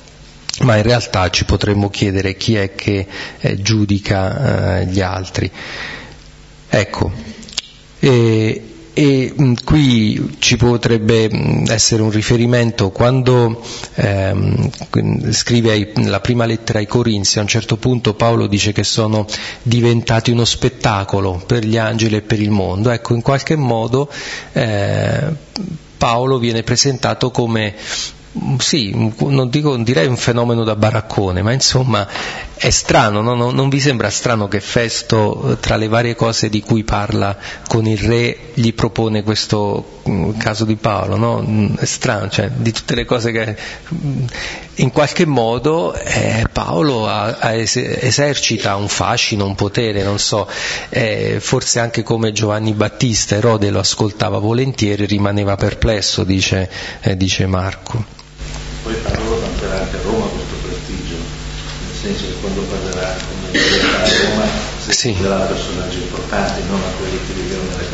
ma 0.61 0.77
in 0.77 0.83
realtà 0.83 1.31
ci 1.31 1.45
potremmo 1.45 1.90
chiedere 1.90 2.37
chi 2.37 2.55
è 2.57 2.75
che 2.75 3.07
eh, 3.40 3.61
giudica 3.61 4.81
eh, 4.81 4.87
gli 4.87 5.01
altri. 5.01 5.51
Ecco, 6.69 7.12
e, 7.99 8.62
e 8.93 9.33
mh, 9.37 9.53
qui 9.64 10.37
ci 10.38 10.57
potrebbe 10.57 11.29
mh, 11.29 11.64
essere 11.69 12.03
un 12.03 12.11
riferimento 12.11 12.90
quando 12.90 13.62
ehm, 13.95 14.71
scrive 15.31 15.71
ai, 15.71 15.93
la 16.05 16.21
prima 16.21 16.45
lettera 16.47 16.79
ai 16.79 16.87
Corinzi, 16.87 17.38
a 17.38 17.43
un 17.43 17.49
certo 17.49 17.77
punto 17.77 18.14
Paolo 18.14 18.47
dice 18.47 18.73
che 18.73 18.85
sono 18.85 19.27
diventati 19.62 20.31
uno 20.31 20.45
spettacolo 20.45 21.43
per 21.47 21.64
gli 21.64 21.77
angeli 21.77 22.17
e 22.17 22.23
per 22.23 22.40
il 22.40 22.51
mondo. 22.51 22.90
Ecco, 22.90 23.14
in 23.14 23.23
qualche 23.23 23.57
modo 23.57 24.11
eh, 24.53 25.23
Paolo 25.97 26.38
viene 26.38 26.62
presentato 26.62 27.31
come 27.31 27.75
sì, 28.59 29.12
non, 29.18 29.49
dico, 29.49 29.77
direi 29.77 30.09
un 30.09 30.16
fenomeno 30.16 30.64
da 30.64 30.75
baraccone, 30.75 31.40
ma 31.42 31.53
insomma 31.53 32.07
è 32.57 32.70
strano, 32.70 33.20
no? 33.20 33.35
non, 33.35 33.55
non, 33.55 33.68
vi 33.68 33.79
sembra 33.79 34.11
strano 34.11 34.49
che 34.49 34.61
Festo, 34.61 35.57
tra 35.61 35.77
le 35.77 35.87
varie 35.87 36.16
cose 36.16 36.49
di 36.49 36.61
cui 36.61 36.83
parla 36.83 37.37
con 37.68 37.87
il 37.87 37.99
re, 37.99 38.37
gli 38.55 38.75
propone 38.75 39.23
questo 39.23 40.01
mm, 40.09 40.33
caso 40.33 40.64
di 40.64 40.75
Paolo? 40.75 41.16
No? 41.16 41.44
Mm, 41.47 41.77
è 41.77 41.85
strano, 41.85 42.29
cioè, 42.29 42.51
di 42.51 42.73
tutte 42.73 42.97
le 42.97 43.05
cose 43.05 43.31
che 43.31 43.57
mm, 43.94 44.25
in 44.77 44.90
qualche 44.90 45.27
modo 45.27 45.94
eh, 45.94 46.44
Paolo 46.51 47.07
ha, 47.07 47.37
ha 47.38 47.53
esercita 47.55 48.75
un 48.75 48.88
fascino, 48.88 49.47
un 49.47 49.55
potere, 49.55 50.03
non 50.03 50.18
so, 50.18 50.49
eh, 50.88 51.37
forse 51.38 51.79
anche 51.79 52.03
come 52.03 52.33
Giovanni 52.33 52.73
Battista, 52.73 53.37
Erode 53.37 53.70
lo 53.70 53.79
ascoltava 53.79 54.38
volentieri, 54.38 55.07
rimaneva 55.07 55.55
perplesso, 55.55 56.25
dice, 56.25 56.68
eh, 57.01 57.16
dice 57.16 57.47
Marco. 57.47 58.23
Poi 58.85 58.94
a 59.03 59.18
loro 59.18 59.40
manterrà 59.40 59.81
anche 59.81 59.97
a 59.97 60.03
Roma 60.03 60.27
questo 60.27 60.57
prestigio, 60.61 61.16
nel 61.16 61.97
senso 61.99 62.27
che 62.27 62.35
quando 62.35 62.61
parlerà 62.64 63.16
come 63.31 63.49
a 63.49 64.05
Roma 64.29 64.44
si 64.79 64.92
sì. 64.92 65.14
personaggi 65.14 66.03
importanti, 66.03 66.61
non 66.68 66.83
a 66.83 66.90
quelli 66.99 67.18
che 67.25 67.33
vivevano 67.33 67.70
nelle. 67.70 67.93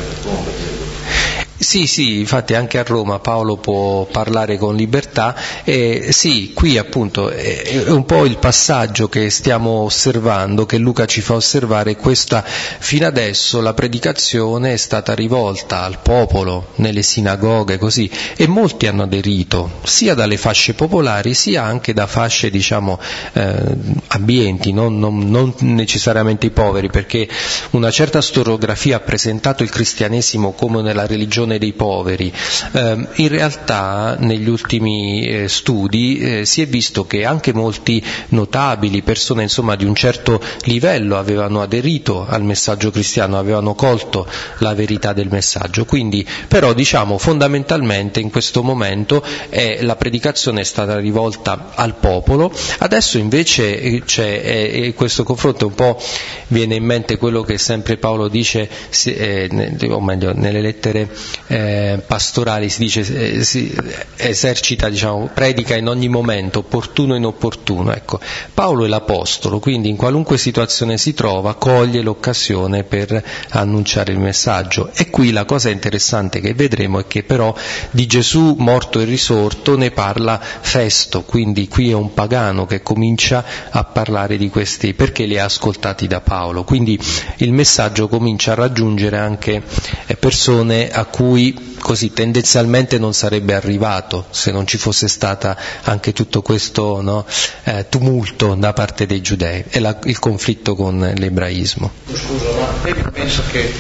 Sì, 1.63 1.87
sì, 1.87 2.21
infatti 2.21 2.55
anche 2.55 2.79
a 2.79 2.85
Roma 2.85 3.19
Paolo 3.19 3.59
può 3.59 4.07
parlare 4.07 4.57
con 4.57 4.75
libertà 4.75 5.37
e 5.63 6.07
sì, 6.11 6.55
qui 6.55 6.79
appunto 6.79 7.29
è 7.29 7.85
un 7.89 8.07
po' 8.07 8.25
il 8.25 8.39
passaggio 8.39 9.11
che 9.11 9.29
stiamo 9.29 9.83
osservando, 9.83 10.65
che 10.65 10.79
Luca 10.79 11.05
ci 11.05 11.21
fa 11.21 11.35
osservare, 11.35 11.97
questa 11.97 12.43
fino 12.47 13.07
adesso 13.07 13.61
la 13.61 13.75
predicazione 13.75 14.73
è 14.73 14.77
stata 14.79 15.15
rivolta 15.15 15.83
al 15.83 15.99
popolo, 16.01 16.69
nelle 16.77 17.03
sinagoghe, 17.03 17.77
così, 17.77 18.11
e 18.37 18.49
molti 18.49 18.87
hanno 18.87 19.03
aderito, 19.03 19.81
sia 19.83 20.15
dalle 20.15 20.39
fasce 20.39 20.73
popolari 20.73 21.35
sia 21.35 21.63
anche 21.63 21.93
da 21.93 22.07
fasce, 22.07 22.49
diciamo, 22.49 22.99
eh, 23.35 23.55
ambienti, 24.09 24.73
non, 24.73 24.99
non, 24.99 25.29
non 25.29 25.53
necessariamente 25.59 26.47
i 26.47 26.51
poveri, 26.51 26.89
perché 26.89 27.29
una 27.73 27.91
certa 27.91 28.23
storiografia 28.23 28.97
ha 28.97 29.01
presentato 29.01 29.63
il 29.63 29.69
cristianesimo 29.69 30.53
come 30.53 30.81
nella 30.81 31.07
religione 31.07 31.49
dei 31.61 31.73
poveri. 31.73 32.33
Eh, 32.73 33.07
in 33.15 33.29
realtà 33.29 34.17
negli 34.19 34.49
ultimi 34.49 35.27
eh, 35.27 35.49
studi 35.49 36.19
eh, 36.19 36.45
si 36.45 36.63
è 36.63 36.67
visto 36.67 37.07
che 37.07 37.25
anche 37.25 37.53
molti 37.53 38.03
notabili, 38.29 39.03
persone 39.03 39.43
insomma, 39.43 39.77
di 39.77 39.85
un 39.85 39.95
certo 39.95 40.41
livello 40.65 41.19
avevano 41.19 41.61
aderito 41.61 42.27
al 42.27 42.43
messaggio 42.43 42.91
cristiano, 42.91 43.39
avevano 43.39 43.75
colto 43.75 44.27
la 44.59 44.75
verità 44.75 45.13
del 45.13 45.29
messaggio. 45.31 45.85
Quindi 45.85 46.27
però 46.49 46.73
diciamo 46.73 47.19
fondamentalmente 47.19 48.21
in 48.21 48.31
questo 48.31 48.63
momento 48.63 49.23
la 49.81 49.97
predicazione 49.97 50.63
è 50.63 50.65
stata 50.65 50.99
rivolta 50.99 51.73
al 51.75 51.95
popolo, 51.97 52.51
adesso 52.79 53.19
invece 53.19 53.81
eh, 53.81 54.03
c'è 54.05 54.41
eh, 54.43 54.95
questo 54.95 55.23
confronto 55.23 55.67
un 55.67 55.75
po' 55.75 56.01
viene 56.49 56.77
in 56.77 56.85
mente 56.85 57.17
quello 57.17 57.43
che 57.43 57.59
sempre 57.59 57.97
Paolo 57.97 58.29
dice, 58.29 58.69
eh, 59.05 59.49
o 59.89 60.01
meglio 60.01 60.33
nelle 60.35 60.61
lettere 60.61 61.09
eh, 61.51 62.01
pastorali 62.07 62.69
si 62.69 62.79
dice 62.79 63.01
eh, 63.01 63.43
si 63.43 63.75
esercita, 64.15 64.89
diciamo, 64.89 65.31
predica 65.35 65.75
in 65.75 65.89
ogni 65.89 66.09
momento, 66.09 66.61
opportuno 66.61 67.15
e 67.15 67.17
inopportuno. 67.17 67.93
Ecco, 67.93 68.21
Paolo 68.55 68.85
è 68.85 68.89
l'apostolo, 68.89 69.59
quindi 69.59 69.89
in 69.89 69.97
qualunque 69.97 70.39
situazione 70.39 70.97
si 70.97 71.13
trova 71.13 71.57
coglie 71.57 72.03
l'occasione 72.03 72.85
per 72.85 73.21
annunciare 73.49 74.13
il 74.13 74.21
messaggio. 74.21 74.91
E 74.95 75.11
qui 75.11 75.33
la 75.33 75.45
cosa 75.45 75.71
interessante 75.71 76.39
che 76.39 76.55
vedremo 76.55 77.01
è 77.01 77.07
che 77.09 77.25
però 77.25 77.53
di 77.91 78.07
Gesù 78.07 78.55
morto 78.57 79.01
e 79.01 79.05
risorto 79.05 79.77
ne 79.77 79.91
parla 79.91 80.41
Festo, 80.41 81.23
quindi 81.23 81.67
qui 81.67 81.91
è 81.91 81.95
un 81.95 82.15
pagano 82.15 82.65
che 82.65 82.81
comincia 82.81 83.45
a 83.71 83.83
parlare 83.83 84.37
di 84.37 84.49
questi, 84.51 84.95
perché 84.95 85.25
li 85.25 85.37
ha 85.37 85.47
ascoltati 85.47 86.07
da 86.07 86.21
Paolo. 86.21 86.63
Quindi 86.63 86.97
il 87.39 87.53
messaggio 87.53 88.07
comincia 88.07 88.53
a 88.53 88.55
raggiungere 88.55 89.19
anche 89.19 89.61
eh, 90.07 90.15
persone 90.15 90.91
a 90.91 91.07
cui 91.07 91.40
cui 91.41 91.77
così 91.79 92.13
tendenzialmente 92.13 92.99
non 92.99 93.15
sarebbe 93.15 93.55
arrivato 93.55 94.27
se 94.31 94.51
non 94.53 94.67
ci 94.67 94.77
fosse 94.77 95.09
stata 95.09 95.57
anche 95.85 96.13
tutto 96.13 96.43
questo 96.43 97.01
no, 97.01 97.25
eh, 97.65 97.87
tumulto 97.89 98.55
da 98.55 98.75
parte 98.75 99.07
dei 99.07 99.23
giudei 99.23 99.65
e 99.71 99.81
la, 99.81 99.99
il 100.05 100.19
conflitto 100.19 100.77
con 100.77 101.13
l'ebraismo. 101.17 101.91
Scusa, 102.13 102.51
ma 102.53 103.11
penso 103.11 103.43
che 103.51 103.73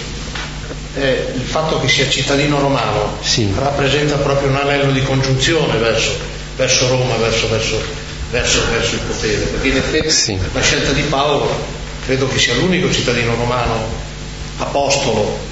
eh, 0.95 1.33
il 1.35 1.43
fatto 1.43 1.79
che 1.81 1.89
sia 1.89 2.09
cittadino 2.09 2.59
romano 2.59 3.19
sì. 3.21 3.53
rappresenta 3.57 4.17
proprio 4.17 4.49
un 4.49 4.57
anello 4.57 4.91
di 4.93 5.03
congiunzione 5.03 5.77
verso, 5.77 6.13
verso 6.57 6.89
Roma, 6.89 7.17
verso, 7.17 7.49
verso, 7.49 7.79
verso, 8.31 8.61
verso, 8.71 8.95
il 8.95 9.01
potere, 9.03 9.37
perché 9.37 9.69
in 9.69 9.77
effetti 9.77 10.11
sì. 10.11 10.39
la 10.53 10.63
scelta 10.63 10.93
di 10.93 11.03
Paolo 11.03 11.49
credo 12.07 12.27
che 12.27 12.39
sia 12.39 12.55
l'unico 12.55 12.91
cittadino 12.91 13.35
romano 13.35 14.09
apostolo 14.57 15.50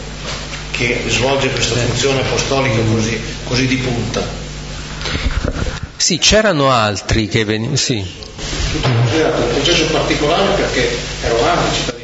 che 0.79 1.03
svolge 1.09 1.51
questa 1.51 1.75
funzione 1.75 2.21
apostolica 2.21 2.81
così, 2.93 3.21
così 3.43 3.67
di 3.67 3.77
punta. 3.79 4.25
Sì, 5.97 6.19
c'erano 6.19 6.71
altri 6.71 7.27
che 7.27 7.45
venivano. 7.45 7.77
Sì. 7.77 8.03
Tutto 8.71 8.87
un 8.87 9.49
processo 9.55 9.85
particolare 9.87 10.55
perché 10.55 10.97
è 11.23 11.29
romano 11.29 11.62
cittadino 11.73 11.98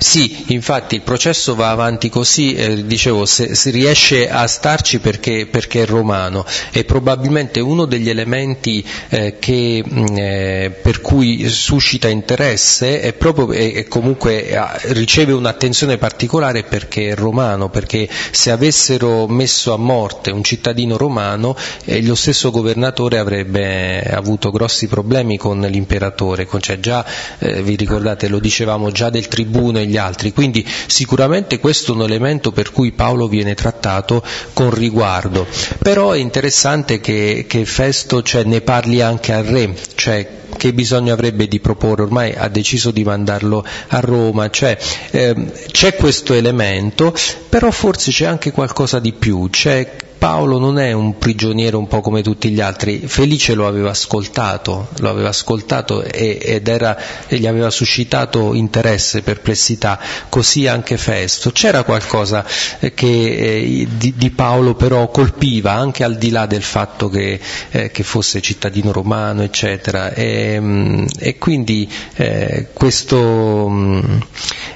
sì, 0.00 0.44
infatti 0.48 0.94
il 0.94 1.02
processo 1.02 1.54
va 1.54 1.68
avanti 1.68 2.08
così, 2.08 2.54
eh, 2.54 2.86
dicevo, 2.86 3.26
se, 3.26 3.54
si 3.54 3.68
riesce 3.68 4.30
a 4.30 4.46
starci 4.46 4.98
perché, 4.98 5.44
perché, 5.44 5.82
è 5.82 5.86
romano. 5.86 6.46
E 6.72 6.84
probabilmente 6.84 7.60
uno 7.60 7.84
degli 7.84 8.08
elementi 8.08 8.82
eh, 9.10 9.36
che, 9.38 9.84
mm, 9.86 10.06
eh, 10.16 10.70
per 10.82 11.02
cui 11.02 11.46
suscita 11.50 12.08
interesse 12.08 13.02
è 13.02 13.12
proprio, 13.12 13.52
e 13.52 13.88
comunque 13.88 14.58
riceve 14.84 15.32
un'attenzione 15.32 15.98
particolare 15.98 16.62
perché 16.62 17.10
è 17.10 17.14
romano, 17.14 17.68
perché 17.68 18.08
se 18.30 18.50
avessero 18.50 19.28
messo 19.28 19.74
a 19.74 19.76
morte 19.76 20.30
un 20.30 20.42
cittadino 20.42 20.96
romano 20.96 21.54
eh, 21.84 22.02
lo 22.02 22.14
stesso 22.14 22.50
governatore 22.50 23.18
avrebbe 23.18 24.00
avuto 24.00 24.50
grossi 24.50 24.86
problemi 24.86 25.36
con 25.36 25.60
l'imperatore, 25.60 26.48
cioè 26.58 26.80
già, 26.80 27.04
eh, 27.38 27.62
vi 27.62 27.76
ricordate, 27.76 28.28
lo 28.28 28.38
dicevamo 28.38 28.90
già 28.90 29.10
del 29.10 29.28
tribuno 29.28 29.88
e 29.90 29.92
gli 29.92 29.96
altri. 29.96 30.32
Quindi 30.32 30.66
sicuramente 30.86 31.58
questo 31.58 31.92
è 31.92 31.94
un 31.96 32.02
elemento 32.02 32.52
per 32.52 32.70
cui 32.70 32.92
Paolo 32.92 33.28
viene 33.28 33.54
trattato 33.54 34.22
con 34.52 34.72
riguardo. 34.72 35.46
Però 35.78 36.12
è 36.12 36.18
interessante 36.18 37.00
che, 37.00 37.44
che 37.48 37.64
Festo 37.64 38.22
cioè, 38.22 38.44
ne 38.44 38.60
parli 38.60 39.00
anche 39.00 39.32
al 39.32 39.44
re, 39.44 39.74
cioè 39.94 40.38
che 40.60 40.74
bisogno 40.74 41.14
avrebbe 41.14 41.48
di 41.48 41.58
proporre, 41.58 42.02
ormai 42.02 42.34
ha 42.36 42.48
deciso 42.48 42.90
di 42.90 43.02
mandarlo 43.02 43.64
a 43.88 44.00
Roma, 44.00 44.50
cioè, 44.50 44.76
ehm, 45.10 45.50
c'è 45.72 45.94
questo 45.94 46.34
elemento, 46.34 47.14
però 47.48 47.70
forse 47.70 48.10
c'è 48.10 48.26
anche 48.26 48.52
qualcosa 48.52 48.98
di 48.98 49.14
più, 49.14 49.48
c'è 49.48 49.96
Paolo 50.20 50.58
non 50.58 50.78
è 50.78 50.92
un 50.92 51.16
prigioniero 51.16 51.78
un 51.78 51.86
po' 51.86 52.02
come 52.02 52.20
tutti 52.20 52.50
gli 52.50 52.60
altri, 52.60 53.04
Felice 53.06 53.54
lo 53.54 53.66
aveva 53.66 53.88
ascoltato, 53.88 54.88
lo 54.98 55.08
aveva 55.08 55.30
ascoltato 55.30 56.02
ed 56.02 56.68
era, 56.68 57.26
e 57.26 57.38
gli 57.38 57.46
aveva 57.46 57.70
suscitato 57.70 58.52
interesse, 58.52 59.22
perplessità, 59.22 59.98
così 60.28 60.66
anche 60.66 60.98
Festo. 60.98 61.52
C'era 61.52 61.84
qualcosa 61.84 62.44
eh, 62.80 62.92
che 62.92 63.06
eh, 63.06 63.88
di, 63.96 64.12
di, 64.14 64.30
Paolo 64.30 64.74
però 64.74 65.08
colpiva 65.08 65.72
anche 65.72 66.04
al 66.04 66.18
di 66.18 66.28
là 66.28 66.44
del 66.44 66.62
fatto 66.62 67.08
che, 67.08 67.40
eh, 67.70 67.90
che 67.90 68.02
fosse 68.02 68.42
cittadino 68.42 68.92
romano, 68.92 69.42
eccetera. 69.42 70.12
E, 70.12 70.49
mm, 70.58 71.04
e 71.18 71.38
quindi 71.38 71.88
eh, 72.14 72.68
questo, 72.72 73.68
mm, 73.68 74.00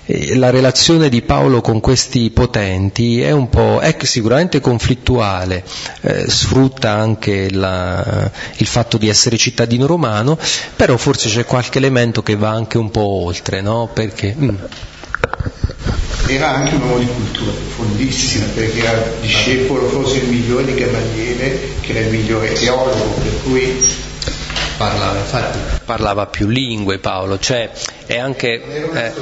eh, 0.07 0.37
la 0.37 0.51
relazione 0.51 1.09
di 1.09 1.23
Paolo 1.23 1.61
con 1.61 1.81
questi 1.81 2.31
potenti 2.31 3.21
è 3.21 3.33
è 3.81 3.97
sicuramente 4.03 4.61
conflittuale, 4.61 5.65
eh, 6.03 6.29
sfrutta 6.29 6.91
anche 6.91 7.51
la, 7.51 8.31
il 8.57 8.67
fatto 8.67 8.99
di 8.99 9.09
essere 9.09 9.37
cittadino 9.37 9.87
romano, 9.87 10.39
però 10.77 10.97
forse 10.97 11.29
c'è 11.29 11.45
qualche 11.45 11.79
elemento 11.79 12.23
che 12.23 12.37
va 12.37 12.51
anche 12.51 12.79
un 12.79 12.91
po' 12.91 13.25
oltre, 13.25 13.61
no? 13.61 13.89
Perché, 13.93 14.35
mm. 14.39 14.55
Era 16.27 16.55
anche 16.55 16.75
un 16.75 16.83
uomo 16.83 16.99
di 16.99 17.07
cultura 17.07 17.53
profondissima, 17.53 18.47
perché 18.55 18.79
era 18.79 19.13
discepolo 19.21 19.89
forse 19.89 20.19
il 20.19 20.29
migliore 20.29 20.65
di 20.65 20.75
Gamaliele, 20.75 21.61
che 21.81 21.93
era 21.93 22.07
il 22.07 22.13
migliore 22.13 22.53
teologo, 22.53 23.05
per 23.21 23.43
cui 23.43 23.79
parlava, 24.77 25.19
infatti 25.19 25.59
parlava 25.85 26.27
più 26.27 26.49
lingue 26.49 26.99
Paolo, 26.99 27.39
cioè 27.39 27.71
è 28.07 28.19
anche... 28.19 28.63
Eh, 28.93 29.13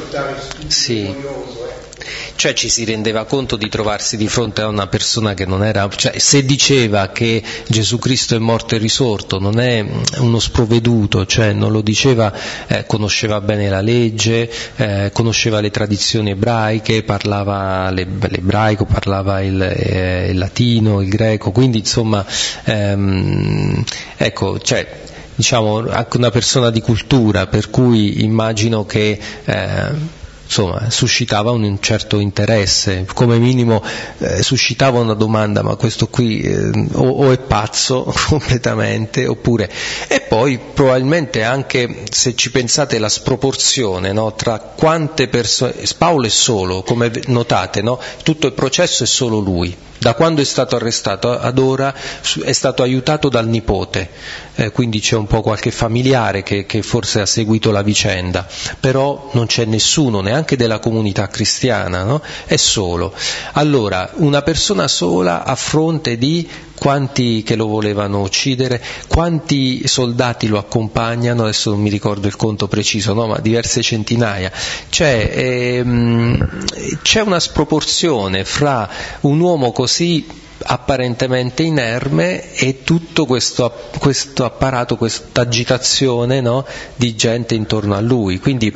sì. 0.69 1.03
Eh. 1.05 1.91
Cioè 2.35 2.55
ci 2.55 2.69
si 2.69 2.85
rendeva 2.85 3.25
conto 3.25 3.55
di 3.55 3.69
trovarsi 3.69 4.17
di 4.17 4.27
fronte 4.27 4.62
a 4.62 4.67
una 4.67 4.88
persona 4.88 5.35
che 5.35 5.47
non 5.47 5.65
era, 5.65 5.88
cioè 5.95 6.19
se 6.19 6.45
diceva 6.45 7.11
che 7.11 7.41
Gesù 7.69 7.99
Cristo 7.99 8.35
è 8.35 8.38
morto 8.38 8.75
e 8.75 8.79
risorto, 8.79 9.38
non 9.38 9.61
è 9.61 9.85
uno 10.19 10.41
sprovveduto, 10.41 11.25
cioè 11.27 11.53
non 11.53 11.71
lo 11.71 11.81
diceva, 11.81 12.33
eh, 12.67 12.85
conosceva 12.87 13.41
bene 13.41 13.69
la 13.69 13.81
legge, 13.81 14.51
eh, 14.75 15.11
conosceva 15.12 15.61
le 15.61 15.71
tradizioni 15.71 16.31
ebraiche, 16.31 17.05
parlava 17.05 17.88
l'ebraico, 17.91 18.87
parlava 18.87 19.41
il, 19.41 19.62
eh, 19.62 20.31
il, 20.31 20.38
latino, 20.38 21.01
il 21.01 21.09
greco, 21.09 21.53
quindi 21.53 21.79
insomma, 21.79 22.27
ehm, 22.65 23.85
ecco, 24.17 24.59
cioè, 24.59 25.11
diciamo 25.35 25.88
anche 25.90 26.16
una 26.16 26.31
persona 26.31 26.71
di 26.71 26.81
cultura, 26.81 27.47
per 27.47 27.71
cui 27.71 28.23
immagino 28.25 28.85
che 28.85 29.18
eh, 29.45 30.21
insomma, 30.53 30.91
suscitava 30.91 31.51
un 31.51 31.79
certo 31.81 32.19
interesse, 32.19 33.07
come 33.15 33.38
minimo 33.38 33.83
eh, 34.19 34.43
suscitava 34.43 35.01
una 35.01 35.15
domanda, 35.15 35.62
ma 35.62 35.77
questo 35.77 36.09
qui 36.09 36.43
eh, 36.43 36.71
o, 36.93 37.09
o, 37.09 37.33
è 37.33 37.38
pazzo 37.38 38.12
completamente, 38.29 39.27
oppure... 39.27 39.71
E 40.09 40.21
poi 40.21 40.59
probabilmente 40.59 41.43
anche, 41.43 42.05
se 42.11 42.35
ci 42.35 42.51
pensate, 42.51 42.99
la 42.99 43.09
sproporzione 43.09 44.12
no, 44.12 44.35
tra 44.35 44.59
quante 44.59 45.29
persone... 45.29 45.73
Paolo 45.97 46.27
è 46.27 46.31
solo, 46.31 46.83
come 46.83 47.11
notate, 47.27 47.81
no? 47.81 47.99
tutto 48.23 48.47
il 48.47 48.53
processo 48.53 49.05
è 49.05 49.07
solo 49.07 49.38
lui. 49.38 49.75
Da 50.03 50.15
quando 50.15 50.41
è 50.41 50.45
stato 50.45 50.75
arrestato 50.75 51.31
ad 51.31 51.59
ora 51.61 51.95
è 52.43 52.51
stato 52.51 52.83
aiutato 52.83 53.29
dal 53.29 53.47
nipote, 53.47 54.11
eh, 54.57 54.73
quindi 54.73 54.99
c'è 54.99 55.15
un 55.15 55.29
po' 55.29 55.43
qualche 55.43 55.71
familiare 55.71 56.43
che, 56.43 56.67
che, 56.67 56.83
forse 56.83 57.21
ha 57.21 57.27
seguito 57.27 57.71
la 57.71 57.83
vicenda, 57.83 58.45
però 58.81 59.31
non 59.35 59.47
c'è 59.47 59.65
nessuno, 59.65 60.21
neanche 60.21 60.42
della 60.45 60.79
comunità 60.79 61.29
cristiana, 61.29 62.03
no? 62.03 62.21
è 62.47 62.57
solo. 62.57 63.15
Allora, 63.53 64.11
una 64.15 64.43
persona 64.43 64.89
sola 64.89 65.45
a 65.45 65.55
fronte 65.55 66.19
di 66.19 66.49
quanti 66.75 67.45
che 67.45 67.55
lo 67.55 67.67
volevano 67.69 68.23
uccidere, 68.23 68.83
quanti 69.07 69.87
soldati 69.87 70.49
lo 70.49 70.59
accompagnano, 70.59 71.43
adesso 71.43 71.71
non 71.71 71.81
mi 71.81 71.91
ricordo 71.91 72.27
il 72.27 72.35
conto 72.37 72.67
preciso, 72.67 73.15
no? 73.15 73.29
ma 73.29 73.39
diverse 73.39 73.83
centinaia. 73.83 74.51
Cioè, 74.89 75.31
ehm, 75.33 76.67
c'è 77.03 77.21
una 77.21 77.39
sproporzione 77.39 78.45
fra 78.45 78.89
un 79.21 79.39
uomo 79.39 79.71
così 79.71 80.41
apparentemente 80.65 81.63
inerme 81.63 82.53
e 82.55 82.83
tutto 82.85 83.27
questo, 83.27 83.73
questo 83.99 84.45
apparato, 84.45 84.97
questa 84.97 85.43
agitazione 85.43 86.41
no, 86.41 86.67
di 86.97 87.15
gente 87.15 87.55
intorno 87.55 87.95
a 87.95 88.01
lui. 88.01 88.39
Quindi 88.39 88.75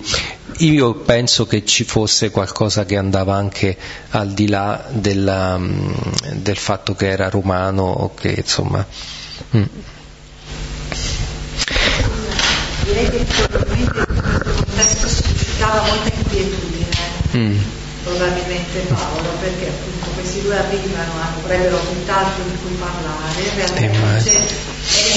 io 0.58 0.94
penso 0.94 1.46
che 1.46 1.64
ci 1.64 1.84
fosse 1.84 2.30
qualcosa 2.30 2.84
che 2.84 2.96
andava 2.96 3.34
anche 3.34 3.76
al 4.10 4.32
di 4.32 4.48
là 4.48 4.84
della, 4.90 5.58
mm, 5.58 5.92
del 6.34 6.56
fatto 6.56 6.94
che 6.94 7.08
era 7.08 7.28
romano 7.28 7.84
o 7.84 8.14
che 8.14 8.34
insomma. 8.36 8.84
Mm. 9.56 9.62
Direi 12.84 13.10
che 13.10 13.24
probabilmente 13.24 13.98
in 13.98 14.22
questo 14.22 14.64
contesto 14.64 15.08
suscitava 15.08 15.82
molta 15.82 16.12
inquietudine. 16.14 16.86
Mm 17.36 17.58
probabilmente 18.06 18.78
Paolo, 18.86 19.30
perché 19.40 19.66
appunto 19.66 20.10
questi 20.14 20.40
due 20.42 20.56
arrivano, 20.56 21.10
avrebbero 21.42 21.76
tutt'altro 21.76 22.44
di 22.44 22.56
cui 22.62 22.76
parlare, 22.78 23.42
realmente 23.56 24.65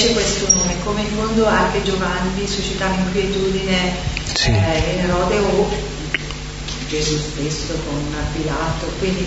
esce 0.00 0.12
questo 0.14 0.48
nome, 0.54 0.74
come 0.82 1.02
in 1.02 1.08
fondo 1.14 1.46
anche 1.46 1.82
Giovanni 1.82 2.46
suscitava 2.46 2.94
inquietudine 2.94 3.92
sì. 4.32 4.48
eh, 4.48 4.94
in 4.94 4.98
Erode 5.04 5.38
o 5.38 5.68
Gesù 6.88 7.18
stesso 7.18 7.74
con 7.86 8.02
Pilato, 8.32 8.86
quindi 8.98 9.26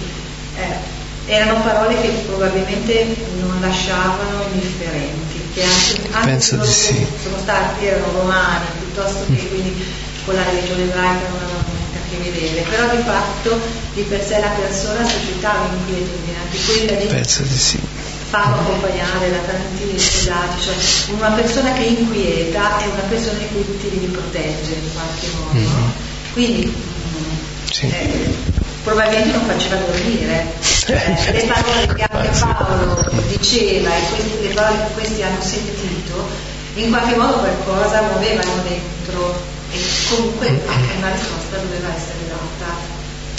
eh, 0.55 1.31
erano 1.31 1.61
parole 1.61 2.01
che 2.01 2.09
probabilmente 2.25 3.15
non 3.39 3.61
lasciavano 3.61 4.45
indifferenti, 4.51 5.41
che 5.53 5.63
anche, 5.63 6.01
anche 6.11 6.55
loro 6.55 6.69
sì. 6.69 7.05
sono 7.21 7.37
stati, 7.39 7.85
erano 7.85 8.11
romani, 8.11 8.65
piuttosto 8.79 9.25
che 9.27 9.43
mm. 9.43 9.47
quindi 9.47 9.85
con 10.25 10.35
la 10.35 10.43
religione 10.43 10.83
ebraica 10.83 11.29
non 11.29 11.39
avevano 11.43 11.71
che 12.09 12.29
vedere, 12.29 12.61
però 12.69 12.95
di 12.95 13.01
fatto 13.03 13.59
di 13.93 14.01
per 14.01 14.23
sé 14.23 14.39
la 14.39 14.49
persona 14.49 15.07
suscitava 15.07 15.69
inquietudine, 15.71 16.37
anche 16.43 16.57
quella 16.65 16.99
di, 16.99 17.05
Penso 17.05 17.43
di 17.43 17.57
sì. 17.57 17.79
Farlo 18.33 18.61
accompagnare 18.61 19.29
da 19.29 19.37
tanti 19.45 19.99
scusati, 19.99 20.59
cioè 20.59 21.15
una 21.15 21.29
persona 21.33 21.71
che 21.73 21.83
inquieta 21.83 22.79
è 22.79 22.87
una 22.87 23.03
persona 23.07 23.37
di 23.37 23.45
cui 23.49 23.77
ti 23.77 23.91
devi 23.91 24.07
proteggere 24.07 24.79
in 24.79 24.91
qualche 24.91 25.27
modo. 25.37 25.53
Mm-hmm. 25.53 25.89
Quindi 26.33 26.75
sì. 27.69 27.85
eh, 27.85 28.33
probabilmente 28.81 29.37
non 29.37 29.45
faceva 29.45 29.75
dormire. 29.75 30.51
Eh, 30.87 31.31
le 31.31 31.45
parole 31.45 31.93
che 31.93 32.05
anche 32.09 32.39
Paolo 32.39 33.11
diceva 33.27 33.95
e 33.95 34.01
questi, 34.09 34.47
le 34.47 34.53
parole 34.55 34.77
che 34.81 34.93
questi 34.93 35.21
hanno 35.21 35.41
sentito, 35.43 36.27
in 36.73 36.89
qualche 36.89 37.15
modo 37.15 37.33
qualcosa 37.33 38.01
muovevano 38.01 38.63
dentro 38.67 39.41
e 39.71 39.79
comunque 40.09 40.59
una 40.97 41.11
risposta 41.11 41.57
doveva 41.57 41.93
essere 41.93 42.27
data. 42.27 42.73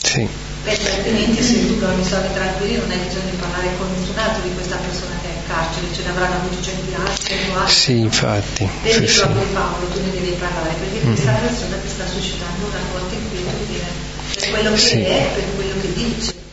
Sì. 0.01 0.53
Perché 0.65 0.91
altrimenti 0.91 1.43
se 1.43 1.67
tu 1.67 1.77
dormi 1.77 2.03
sonni 2.03 2.33
tranquilli 2.33 2.77
non 2.79 2.91
hai 2.91 2.99
bisogno 3.05 3.31
di 3.31 3.37
parlare 3.37 3.69
con 3.77 3.87
nessun 3.93 4.17
altro 4.17 4.43
di 4.43 4.55
questa 4.55 4.77
persona 4.77 5.13
che 5.21 5.29
è 5.29 5.37
in 5.37 5.47
carcere, 5.47 5.87
ce 5.93 6.03
ne 6.03 6.09
avranno 6.09 6.35
avuto 6.41 6.63
cento 6.63 6.97
altri. 6.97 7.37
Sì, 7.69 7.99
infatti. 8.01 8.69
Devi 8.83 9.07
sì, 9.07 9.21
proprio 9.21 9.45
sì. 9.45 9.53
Paolo, 9.53 9.87
tu 9.93 10.01
ne 10.01 10.11
devi 10.11 10.33
parlare, 10.41 10.73
perché 10.81 11.05
mm. 11.05 11.13
questa 11.13 11.33
persona 11.33 11.77
ti 11.77 11.89
sta 11.89 12.07
suscitando 12.09 12.65
una 12.65 12.81
forte 12.91 13.15
inquietudine 13.15 13.89
per 14.35 14.51
quello 14.51 14.71
che 14.73 14.79
sì. 14.79 15.01
è, 15.03 15.31
per 15.35 15.45
quello 15.55 15.75
che 15.81 15.93
dice. 15.93 16.44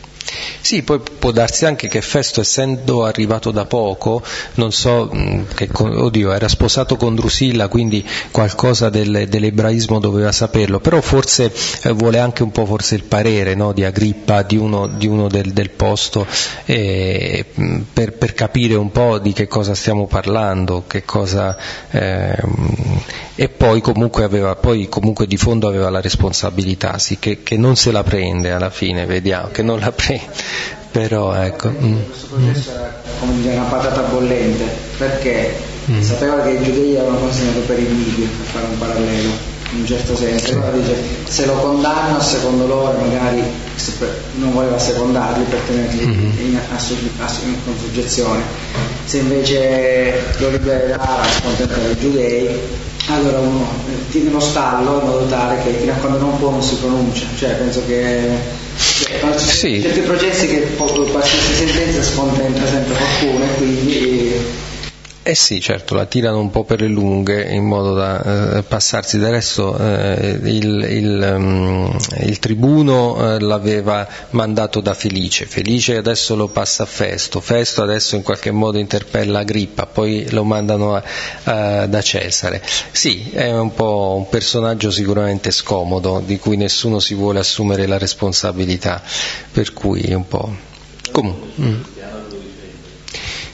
Sì, 0.62 0.84
poi 0.84 1.00
può 1.00 1.32
darsi 1.32 1.66
anche 1.66 1.88
che 1.88 2.00
Festo, 2.00 2.40
essendo 2.40 3.04
arrivato 3.04 3.50
da 3.50 3.64
poco, 3.64 4.22
non 4.54 4.70
so, 4.70 5.10
mm, 5.12 5.42
che, 5.56 5.68
oddio, 5.72 6.32
era 6.32 6.46
sposato 6.46 6.94
con 6.94 7.16
Drusilla, 7.16 7.66
quindi 7.66 8.06
qualcosa 8.30 8.88
del, 8.88 9.26
dell'ebraismo 9.28 9.98
doveva 9.98 10.30
saperlo, 10.30 10.78
però 10.78 11.00
forse 11.00 11.52
eh, 11.82 11.90
vuole 11.90 12.20
anche 12.20 12.44
un 12.44 12.52
po' 12.52 12.64
forse 12.64 12.94
il 12.94 13.02
parere 13.02 13.56
no, 13.56 13.72
di 13.72 13.84
Agrippa, 13.84 14.42
di 14.42 14.56
uno, 14.56 14.86
di 14.86 15.08
uno 15.08 15.26
del, 15.26 15.52
del, 15.52 15.70
posto, 15.70 16.24
eh, 16.64 17.44
per, 17.92 18.12
per, 18.12 18.32
capire 18.32 18.76
un 18.76 18.92
po' 18.92 19.18
di 19.18 19.32
che 19.32 19.48
cosa 19.48 19.74
stiamo 19.74 20.06
parlando, 20.06 20.84
cosa, 21.04 21.56
eh, 21.90 22.36
e 23.34 23.48
poi 23.48 23.80
comunque, 23.80 24.22
aveva, 24.22 24.54
poi 24.54 24.88
comunque 24.88 25.26
di 25.26 25.36
fondo 25.36 25.66
aveva 25.66 25.90
la 25.90 26.00
responsabilità, 26.00 26.98
sì, 26.98 27.18
che, 27.18 27.42
che 27.42 27.56
non 27.56 27.74
se 27.74 27.90
la 27.90 28.04
prende 28.04 28.52
alla 28.52 28.70
fine, 28.70 29.06
vediamo, 29.06 29.48
che 29.50 29.62
non 29.62 29.80
la 29.80 29.90
prende 29.90 30.50
però 30.90 31.34
ecco 31.34 31.70
mm. 31.70 31.96
questo 32.06 32.26
processo 32.26 32.70
era 32.72 33.00
come 33.18 33.40
dire 33.40 33.54
una 33.54 33.64
patata 33.64 34.02
bollente 34.02 34.64
perché 34.98 35.54
mm. 35.90 36.00
sapeva 36.02 36.42
che 36.42 36.50
i 36.50 36.62
giudei 36.62 36.96
avevano 36.96 37.18
consegnato 37.18 37.60
per 37.60 37.78
i 37.78 37.84
invidio 37.84 38.26
per 38.26 38.46
fare 38.46 38.66
un 38.66 38.78
parallelo 38.78 39.50
in 39.72 39.80
un 39.80 39.86
certo 39.86 40.14
senso 40.14 40.46
sì. 40.46 40.52
allora 40.52 40.72
dice 40.72 40.94
se 41.24 41.46
lo 41.46 41.54
condanno 41.54 42.20
secondo 42.20 42.66
loro 42.66 42.98
magari 42.98 43.42
non 44.34 44.52
voleva 44.52 44.78
secondarli 44.78 45.44
per 45.44 45.60
tenerli 45.60 46.04
mm-hmm. 46.04 46.20
in, 46.20 46.40
in, 46.40 46.60
in 47.66 47.78
soggezione 47.78 48.42
se 49.04 49.18
invece 49.18 50.12
lo 50.38 50.50
libererà 50.50 51.22
scontentare 51.40 51.90
i 51.90 51.98
giudei 51.98 52.60
allora 53.14 53.38
uno 53.38 53.66
tiene 54.10 54.30
lo 54.30 54.40
stallo 54.40 55.00
in 55.00 55.06
modo 55.06 55.26
tale 55.26 55.62
che 55.62 55.72
fino 55.72 55.92
a 55.92 55.96
quando 55.96 56.18
non 56.18 56.38
può 56.38 56.50
non 56.50 56.62
si 56.62 56.76
pronuncia 56.76 57.26
cioè 57.36 57.50
penso 57.50 57.82
che 57.86 58.60
cioè, 58.76 59.38
sì. 59.38 59.80
certi 59.80 60.00
processi 60.00 60.46
che 60.46 60.74
qualsiasi 60.74 61.54
sentenza 61.54 62.02
scontenta 62.02 62.66
sempre 62.66 62.94
qualcuno 62.94 63.44
e 63.44 63.54
quindi 63.56 64.32
eh 65.24 65.36
sì, 65.36 65.60
certo, 65.60 65.94
la 65.94 66.06
tirano 66.06 66.40
un 66.40 66.50
po' 66.50 66.64
per 66.64 66.80
le 66.80 66.88
lunghe 66.88 67.44
in 67.44 67.64
modo 67.64 67.94
da 67.94 68.56
eh, 68.56 68.62
passarsi. 68.64 69.18
Del 69.18 69.30
resto 69.30 69.78
eh, 69.78 70.38
il, 70.42 70.86
il, 70.90 71.32
um, 71.36 71.96
il, 72.22 72.38
tribuno 72.40 73.34
eh, 73.34 73.38
l'aveva 73.38 74.08
mandato 74.30 74.80
da 74.80 74.94
Felice, 74.94 75.46
Felice 75.46 75.96
adesso 75.96 76.34
lo 76.34 76.48
passa 76.48 76.82
a 76.82 76.86
Festo, 76.86 77.40
Festo 77.40 77.82
adesso 77.82 78.16
in 78.16 78.22
qualche 78.22 78.50
modo 78.50 78.78
interpella 78.78 79.38
Agrippa, 79.38 79.86
poi 79.86 80.28
lo 80.30 80.42
mandano 80.42 80.96
a, 80.96 81.86
da 81.86 82.02
Cesare. 82.02 82.60
Sì, 82.90 83.30
è 83.30 83.48
un 83.52 83.74
po' 83.74 84.14
un 84.16 84.28
personaggio 84.28 84.90
sicuramente 84.90 85.52
scomodo, 85.52 86.20
di 86.24 86.38
cui 86.38 86.56
nessuno 86.56 86.98
si 86.98 87.14
vuole 87.14 87.38
assumere 87.38 87.86
la 87.86 87.98
responsabilità, 87.98 89.00
per 89.52 89.72
cui 89.72 90.12
un 90.12 90.26
po'... 90.26 90.70
Comunque. 91.12 91.48
Mm. 91.60 91.80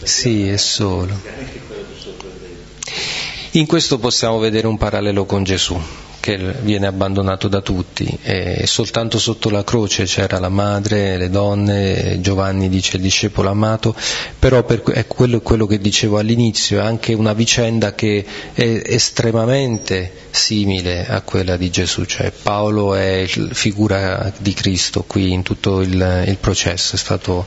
Sì, 0.09 0.49
è 0.49 0.57
solo. 0.57 1.14
In 3.53 3.66
questo 3.66 3.99
possiamo 3.99 4.38
vedere 4.38 4.66
un 4.66 4.79
parallelo 4.79 5.27
con 5.27 5.44
Gesù, 5.44 5.79
che 6.20 6.37
viene 6.37 6.87
abbandonato 6.87 7.48
da 7.48 7.61
tutti 7.61 8.18
e 8.22 8.66
soltanto 8.66 9.18
sotto 9.18 9.50
la 9.50 9.64
croce 9.64 10.04
c'era 10.04 10.38
la 10.38 10.48
madre, 10.48 11.16
le 11.16 11.31
donne, 11.31 12.20
Giovanni 12.20 12.68
dice 12.68 12.96
il 12.96 13.02
discepolo 13.02 13.50
amato, 13.50 13.94
però 14.38 14.62
per, 14.64 14.83
è 14.83 15.07
quello, 15.07 15.40
quello 15.40 15.66
che 15.66 15.78
dicevo 15.78 16.18
all'inizio, 16.18 16.81
è 16.81 16.83
anche 16.83 17.14
una 17.14 17.33
vicenda 17.33 17.94
che 17.94 18.24
è 18.52 18.83
estremamente 18.85 20.26
simile 20.31 21.07
a 21.07 21.22
quella 21.22 21.57
di 21.57 21.70
Gesù, 21.70 22.04
cioè 22.04 22.31
Paolo 22.31 22.94
è 22.94 23.26
figura 23.52 24.33
di 24.38 24.52
Cristo 24.54 25.04
qui 25.07 25.33
in 25.33 25.42
tutto 25.42 25.81
il, 25.81 26.24
il 26.26 26.37
processo, 26.38 26.94
è 26.94 26.98
stato 26.98 27.46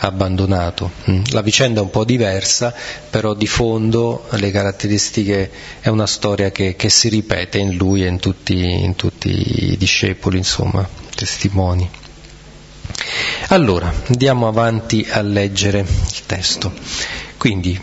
abbandonato. 0.00 0.90
Mm. 1.10 1.22
La 1.30 1.42
vicenda 1.42 1.80
è 1.80 1.82
un 1.82 1.90
po' 1.90 2.04
diversa, 2.04 2.74
però 3.10 3.34
di 3.34 3.46
fondo 3.46 4.26
le 4.30 4.50
caratteristiche 4.50 5.50
è 5.80 5.88
una 5.88 6.06
storia 6.06 6.50
che, 6.50 6.76
che 6.76 6.88
si 6.88 7.08
ripete 7.08 7.58
in 7.58 7.74
lui 7.76 8.04
in 8.10 8.18
tutti, 8.18 8.82
in 8.82 8.94
tutti 8.96 9.72
i 9.72 9.76
discepoli, 9.76 10.36
insomma, 10.36 10.86
testimoni. 11.14 11.88
Allora, 13.48 13.92
andiamo 14.08 14.46
avanti 14.46 15.06
a 15.10 15.22
leggere 15.22 15.80
il 15.80 16.26
testo. 16.26 16.72
Quindi, 17.36 17.80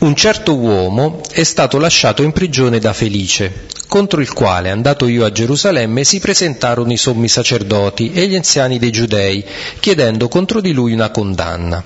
un 0.00 0.14
certo 0.16 0.56
uomo 0.56 1.22
è 1.30 1.44
stato 1.44 1.78
lasciato 1.78 2.22
in 2.22 2.32
prigione 2.32 2.78
da 2.78 2.92
Felice, 2.92 3.66
contro 3.88 4.20
il 4.20 4.32
quale, 4.32 4.70
andato 4.70 5.06
io 5.06 5.24
a 5.24 5.32
Gerusalemme, 5.32 6.04
si 6.04 6.18
presentarono 6.18 6.92
i 6.92 6.96
sommi 6.96 7.28
sacerdoti 7.28 8.12
e 8.12 8.26
gli 8.26 8.34
anziani 8.34 8.78
dei 8.78 8.90
giudei, 8.90 9.44
chiedendo 9.80 10.28
contro 10.28 10.60
di 10.60 10.72
lui 10.72 10.92
una 10.92 11.10
condanna. 11.10 11.82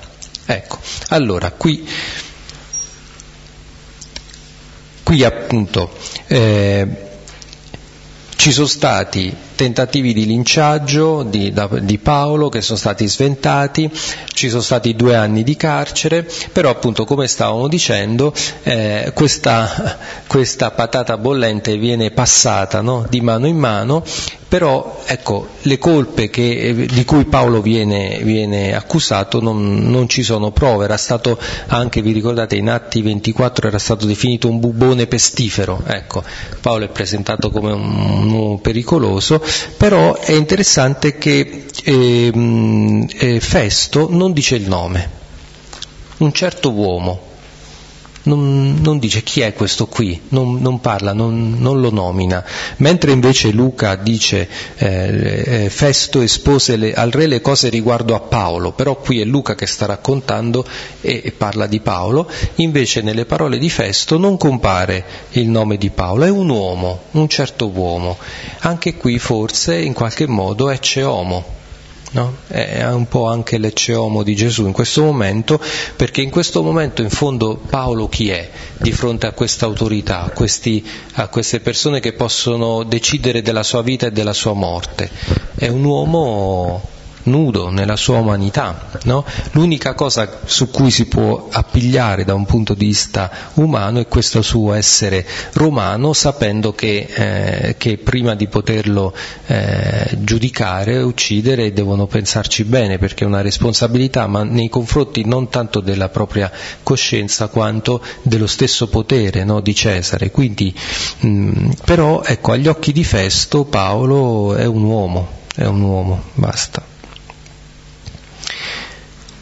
Ecco, 0.46 0.78
allora 1.08 1.50
qui, 1.50 1.86
qui 5.02 5.22
appunto 5.22 5.92
eh, 6.26 7.07
ci 8.38 8.52
sono 8.52 8.68
stati 8.68 9.34
tentativi 9.58 10.12
di 10.12 10.24
linciaggio 10.24 11.24
di, 11.24 11.52
da, 11.52 11.66
di, 11.66 11.98
Paolo 11.98 12.48
che 12.48 12.60
sono 12.60 12.78
stati 12.78 13.08
sventati, 13.08 13.90
ci 14.32 14.50
sono 14.50 14.62
stati 14.62 14.94
due 14.94 15.16
anni 15.16 15.42
di 15.42 15.56
carcere, 15.56 16.24
però 16.52 16.70
appunto 16.70 17.04
come 17.04 17.26
stavamo 17.26 17.66
dicendo 17.66 18.32
eh, 18.62 19.10
questa, 19.14 19.98
questa, 20.28 20.70
patata 20.70 21.18
bollente 21.18 21.76
viene 21.76 22.12
passata 22.12 22.82
no? 22.82 23.04
di 23.08 23.20
mano 23.20 23.48
in 23.48 23.58
mano, 23.58 24.04
però 24.48 25.02
ecco, 25.04 25.48
le 25.62 25.76
colpe 25.76 26.30
che, 26.30 26.58
eh, 26.58 26.86
di 26.86 27.04
cui 27.04 27.26
Paolo 27.26 27.60
viene, 27.60 28.20
viene 28.22 28.74
accusato 28.74 29.42
non, 29.42 29.90
non, 29.90 30.08
ci 30.08 30.22
sono 30.22 30.52
prove, 30.52 30.84
era 30.84 30.96
stato 30.96 31.38
anche, 31.66 32.00
vi 32.00 32.12
ricordate, 32.12 32.56
in 32.56 32.70
Atti 32.70 33.02
24 33.02 33.68
era 33.68 33.78
stato 33.78 34.06
definito 34.06 34.48
un 34.48 34.58
bubone 34.58 35.06
pestifero, 35.06 35.82
ecco, 35.86 36.24
Paolo 36.62 36.86
è 36.86 36.88
presentato 36.88 37.50
come 37.50 37.72
un, 37.72 38.30
uomo 38.32 38.58
pericoloso, 38.58 39.42
però 39.76 40.16
è 40.18 40.32
interessante 40.32 41.18
che 41.18 41.66
eh, 41.84 43.06
eh, 43.08 43.40
Festo 43.40 44.08
non 44.10 44.32
dice 44.32 44.56
il 44.56 44.68
nome, 44.68 45.10
un 46.18 46.32
certo 46.32 46.72
uomo, 46.72 47.27
non, 48.28 48.78
non, 48.82 48.98
dice 48.98 49.22
chi 49.22 49.40
è 49.40 49.54
questo 49.54 49.86
qui, 49.86 50.20
non, 50.28 50.60
non 50.60 50.80
parla, 50.80 51.14
non, 51.14 51.56
non, 51.58 51.80
lo 51.80 51.90
nomina, 51.90 52.44
mentre 52.76 53.12
invece 53.12 53.50
Luca 53.50 53.96
dice 53.96 54.46
eh, 54.76 55.64
eh, 55.64 55.70
Festo 55.70 56.20
espose 56.20 56.76
le, 56.76 56.92
al 56.92 57.10
re 57.10 57.26
le 57.26 57.40
cose 57.40 57.70
riguardo 57.70 58.14
a 58.14 58.20
Paolo, 58.20 58.72
però 58.72 58.96
qui 58.96 59.20
è 59.20 59.24
Luca 59.24 59.54
che 59.54 59.66
sta 59.66 59.86
raccontando 59.86 60.64
e, 61.00 61.22
e, 61.24 61.32
parla 61.32 61.66
di 61.66 61.80
Paolo, 61.80 62.30
invece 62.56 63.00
nelle 63.00 63.24
parole 63.24 63.58
di 63.58 63.70
Festo 63.70 64.18
non 64.18 64.36
compare 64.36 65.04
il 65.30 65.48
nome 65.48 65.78
di 65.78 65.88
Paolo, 65.88 66.24
è 66.24 66.30
un 66.30 66.50
uomo, 66.50 67.04
un 67.12 67.28
certo 67.28 67.68
uomo, 67.68 68.18
anche 68.60 68.94
qui 68.94 69.18
forse 69.18 69.76
in 69.78 69.94
qualche 69.94 70.26
modo 70.26 70.68
è 70.68 70.78
ceomo 70.78 71.56
No? 72.10 72.36
È 72.46 72.86
un 72.86 73.06
po' 73.06 73.26
anche 73.26 73.58
l'ecceomo 73.58 74.22
di 74.22 74.34
Gesù 74.34 74.66
in 74.66 74.72
questo 74.72 75.02
momento, 75.02 75.60
perché 75.96 76.22
in 76.22 76.30
questo 76.30 76.62
momento 76.62 77.02
in 77.02 77.10
fondo 77.10 77.56
Paolo 77.56 78.08
chi 78.08 78.30
è 78.30 78.48
di 78.78 78.92
fronte 78.92 79.26
a 79.26 79.32
questa 79.32 79.66
autorità, 79.66 80.22
a, 80.22 80.30
questi, 80.30 80.84
a 81.14 81.28
queste 81.28 81.60
persone 81.60 82.00
che 82.00 82.14
possono 82.14 82.82
decidere 82.84 83.42
della 83.42 83.62
sua 83.62 83.82
vita 83.82 84.06
e 84.06 84.12
della 84.12 84.32
sua 84.32 84.54
morte? 84.54 85.10
È 85.54 85.68
un 85.68 85.84
uomo 85.84 86.96
nudo 87.28 87.70
nella 87.70 87.96
sua 87.96 88.18
umanità. 88.18 88.88
No? 89.04 89.24
L'unica 89.52 89.94
cosa 89.94 90.40
su 90.44 90.70
cui 90.70 90.90
si 90.90 91.06
può 91.06 91.48
appigliare 91.50 92.24
da 92.24 92.34
un 92.34 92.44
punto 92.44 92.74
di 92.74 92.86
vista 92.86 93.30
umano 93.54 94.00
è 94.00 94.08
questo 94.08 94.42
suo 94.42 94.72
essere 94.72 95.26
romano, 95.52 96.12
sapendo 96.12 96.72
che, 96.72 97.06
eh, 97.08 97.74
che 97.76 97.98
prima 97.98 98.34
di 98.34 98.48
poterlo 98.48 99.14
eh, 99.46 100.16
giudicare, 100.18 100.98
uccidere, 100.98 101.72
devono 101.72 102.06
pensarci 102.06 102.64
bene, 102.64 102.98
perché 102.98 103.24
è 103.24 103.26
una 103.26 103.40
responsabilità, 103.40 104.26
ma 104.26 104.42
nei 104.42 104.68
confronti 104.68 105.24
non 105.24 105.48
tanto 105.48 105.80
della 105.80 106.08
propria 106.08 106.50
coscienza 106.82 107.48
quanto 107.48 108.02
dello 108.22 108.46
stesso 108.46 108.88
potere 108.88 109.44
no, 109.44 109.60
di 109.60 109.74
Cesare. 109.74 110.30
Quindi, 110.30 110.74
mh, 111.20 111.70
però, 111.84 112.22
ecco, 112.24 112.52
agli 112.52 112.68
occhi 112.68 112.92
di 112.92 113.04
Festo 113.04 113.64
Paolo 113.64 114.54
è 114.54 114.64
un 114.64 114.82
uomo, 114.82 115.28
è 115.54 115.64
un 115.64 115.80
uomo, 115.82 116.22
basta. 116.34 116.87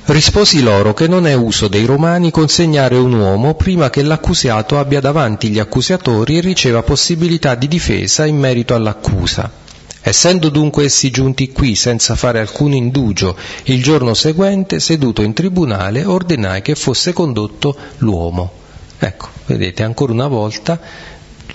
Risposi 0.09 0.63
loro 0.63 0.95
che 0.95 1.09
non 1.09 1.27
è 1.27 1.35
uso 1.35 1.67
dei 1.67 1.85
romani 1.85 2.31
consegnare 2.31 2.95
un 2.95 3.13
uomo 3.13 3.55
prima 3.55 3.91
che 3.91 4.05
l'accusato 4.05 4.79
abbia 4.79 5.01
davanti 5.01 5.49
gli 5.49 5.59
accusatori 5.59 6.37
e 6.37 6.41
riceva 6.41 6.85
possibilità 6.85 7.57
di 7.57 7.67
difesa 7.67 8.25
in 8.25 8.37
merito 8.37 8.77
all'accusa. 8.77 9.51
Essendo 10.01 10.49
dunque 10.49 10.85
essi 10.85 11.11
giunti 11.11 11.51
qui 11.51 11.75
senza 11.75 12.15
fare 12.15 12.39
alcun 12.39 12.73
indugio, 12.73 13.37
il 13.65 13.83
giorno 13.83 14.15
seguente, 14.15 14.79
seduto 14.79 15.23
in 15.23 15.33
tribunale, 15.33 16.05
ordinai 16.05 16.63
che 16.63 16.77
fosse 16.77 17.13
condotto 17.13 17.77
l'uomo. 17.99 18.53
Ecco, 19.01 19.27
vedete, 19.47 19.83
ancora 19.83 20.13
una 20.13 20.29
volta 20.29 20.79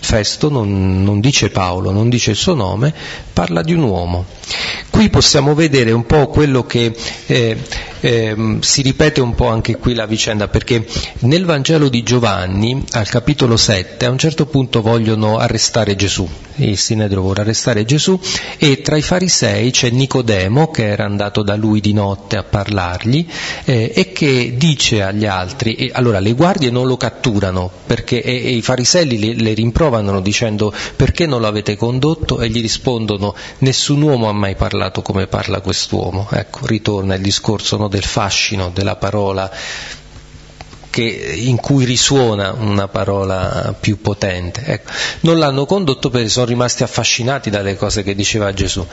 Festo 0.04 0.50
non, 0.50 1.04
non, 1.04 1.20
dice 1.20 1.50
Paolo, 1.50 1.92
non 1.92 2.10
dice 2.10 2.32
il 2.32 2.36
suo 2.36 2.56
nome, 2.56 2.94
parla 3.32 3.62
di 3.62 3.74
un 3.74 3.84
uomo. 3.84 4.26
Qui 4.90 5.10
possiamo 5.10 5.54
vedere 5.54 5.92
un 5.92 6.06
po' 6.06 6.28
quello 6.28 6.66
che 6.66 6.94
eh, 7.28 7.58
eh, 8.02 8.58
si 8.60 8.82
ripete 8.82 9.22
un 9.22 9.36
po' 9.36 9.48
anche 9.48 9.78
qui 9.78 9.94
la 9.94 10.08
vicenda, 10.08 10.48
perché 10.48 10.86
nel 11.20 11.46
Vangelo 11.46 11.88
di 11.88 12.04
Giovanni, 12.04 12.84
al 12.92 13.08
capitolo 13.08 13.56
7, 13.56 14.06
a 14.06 14.10
un 14.10 14.18
certo 14.18 14.48
punto 14.48 14.82
vogliono 14.82 15.38
arrestare 15.38 15.96
Gesù, 15.96 16.28
il 16.56 16.78
Sinedro 16.78 17.22
vuole 17.22 17.42
arrestare 17.42 17.86
Gesù 17.86 18.20
e 18.58 18.82
tra 18.82 18.98
i 18.98 19.02
farisei 19.02 19.72
c'è 19.72 19.90
Nicodemo 19.90 20.70
che 20.72 20.88
era 20.88 21.06
andato 21.06 21.44
da 21.44 21.56
lui 21.56 21.80
di 21.80 21.94
notte 21.94 22.38
a 22.38 22.44
parlargli 22.44 23.26
eh, 23.66 23.92
e 23.96 24.12
che 24.12 24.56
dice 24.58 25.02
agli 25.04 25.26
altri, 25.26 25.90
allora 25.94 26.20
le 26.20 26.34
guardie 26.34 26.70
non 26.72 26.88
lo 26.88 26.98
catturano 26.98 27.70
perché 27.86 28.22
e, 28.22 28.46
e 28.46 28.50
i 28.52 28.62
farisei 28.62 29.20
le, 29.20 29.34
le 29.36 29.54
rimproverano 29.54 29.91
dicendo 30.22 30.74
perché 30.96 31.26
non 31.26 31.42
lo 31.42 31.48
avete 31.48 31.76
condotto 31.76 32.40
e 32.40 32.50
gli 32.50 32.62
rispondono 32.62 33.36
nessun 33.60 34.02
uomo 34.02 34.30
ha 34.30 34.34
mai 34.34 34.56
parlato 34.56 35.02
come 35.02 35.28
parla 35.28 35.62
quest'uomo. 35.62 36.28
Ecco, 36.32 36.66
ritorna 36.66 37.16
il 37.16 37.22
discorso 37.22 37.78
no, 37.78 37.88
del 37.88 38.04
fascino 38.04 38.70
della 38.74 38.96
parola 38.96 39.52
che, 40.92 41.02
in 41.02 41.56
cui 41.56 41.86
risuona 41.86 42.52
una 42.52 42.88
parola 42.88 43.74
più 43.80 44.00
potente. 44.00 44.64
Ecco, 44.66 44.92
non 45.22 45.40
l'hanno 45.40 45.66
condotto 45.66 46.12
perché 46.12 46.30
sono 46.30 46.46
rimasti 46.46 46.84
affascinati 46.84 47.50
dalle 47.50 47.76
cose 47.76 48.04
che 48.04 48.14
diceva 48.14 48.54
Gesù. 48.54 48.86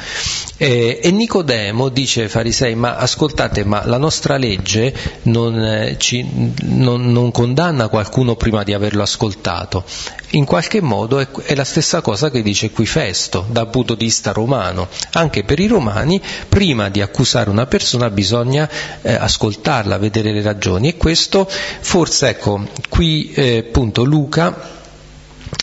E, 0.56 1.00
e 1.02 1.10
Nicodemo 1.10 1.90
dice 1.90 2.22
ai 2.22 2.28
farisei, 2.28 2.74
ma 2.74 2.96
ascoltate, 2.96 3.64
ma 3.64 3.84
la 3.84 3.98
nostra 3.98 4.38
legge 4.38 4.94
non, 5.22 5.62
eh, 5.62 5.96
ci, 5.98 6.26
non, 6.62 7.12
non 7.12 7.30
condanna 7.30 7.88
qualcuno 7.88 8.36
prima 8.36 8.62
di 8.62 8.72
averlo 8.72 9.02
ascoltato. 9.02 9.84
In 10.32 10.44
qualche 10.44 10.80
modo 10.80 11.18
è, 11.18 11.28
è 11.42 11.54
la 11.54 11.64
stessa 11.64 12.00
cosa 12.00 12.30
che 12.30 12.42
dice 12.42 12.70
qui 12.70 12.86
Festo, 12.86 13.46
dal 13.48 13.70
punto 13.70 13.94
di 13.94 14.04
vista 14.04 14.32
romano. 14.32 14.88
Anche 15.12 15.42
per 15.42 15.58
i 15.58 15.66
romani, 15.66 16.20
prima 16.48 16.90
di 16.90 17.00
accusare 17.00 17.50
una 17.50 17.66
persona 17.66 18.10
bisogna 18.10 18.68
eh, 19.02 19.14
ascoltarla, 19.14 19.98
vedere 19.98 20.32
le 20.32 20.42
ragioni 20.42 20.88
e 20.88 20.96
questo 20.96 21.48
Forse 21.88 22.28
ecco, 22.28 22.66
qui 22.90 23.32
eh, 23.32 23.64
appunto 23.66 24.04
Luca 24.04 24.54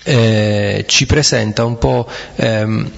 eh, 0.03 0.83
ci 0.87 1.05
presenta 1.05 1.63
un 1.65 1.77
po' 1.77 2.09
ehm, 2.37 2.91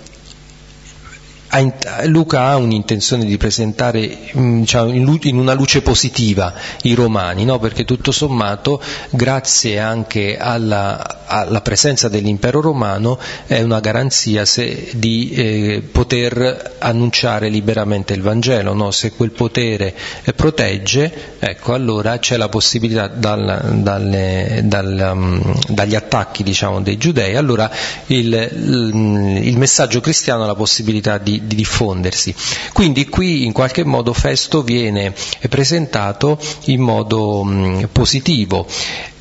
Luca 2.05 2.47
ha 2.47 2.57
un'intenzione 2.57 3.25
di 3.25 3.37
presentare 3.37 4.17
mm, 4.37 4.59
diciamo, 4.59 4.91
in 4.91 5.37
una 5.37 5.53
luce 5.53 5.81
positiva 5.81 6.53
i 6.83 6.93
romani, 6.93 7.45
no? 7.45 7.59
perché 7.59 7.85
tutto 7.85 8.11
sommato, 8.11 8.81
grazie 9.09 9.79
anche 9.79 10.37
alla, 10.37 11.25
alla, 11.25 11.61
presenza 11.61 12.09
dell'impero 12.09 12.61
romano, 12.61 13.19
è 13.45 13.61
una 13.61 13.79
garanzia 13.79 14.45
se, 14.45 14.89
di 14.93 15.31
eh, 15.31 15.83
poter 15.91 16.75
annunciare 16.79 17.49
liberamente 17.49 18.13
il 18.13 18.21
Vangelo. 18.21 18.73
No? 18.73 18.91
Se 18.91 19.11
quel 19.11 19.31
potere 19.31 19.93
protegge, 20.35 21.35
ecco, 21.39 21.73
allora 21.73 22.19
c'è 22.19 22.37
la 22.37 22.49
possibilità 22.49 23.07
dal, 23.07 23.79
dalle, 23.81 24.61
dal, 24.63 25.11
um, 25.13 25.59
dagli 25.67 25.95
attacchi 25.95 26.43
diciamo, 26.43 26.81
dei 26.81 26.97
giudei, 26.97 27.35
allora 27.35 27.69
il, 28.07 28.27
il, 28.27 29.39
il 29.43 29.57
messaggio 29.57 29.99
cristiano 29.99 30.43
ha 30.43 30.47
la 30.47 30.55
possibilità 30.55 31.17
di 31.17 31.46
di 31.47 31.55
diffondersi. 31.55 32.33
Quindi 32.73 33.07
qui 33.07 33.45
in 33.45 33.53
qualche 33.53 33.83
modo 33.83 34.13
Festo 34.13 34.61
viene 34.61 35.13
presentato 35.49 36.37
in 36.65 36.81
modo 36.81 37.43
mh, 37.43 37.89
positivo. 37.91 38.67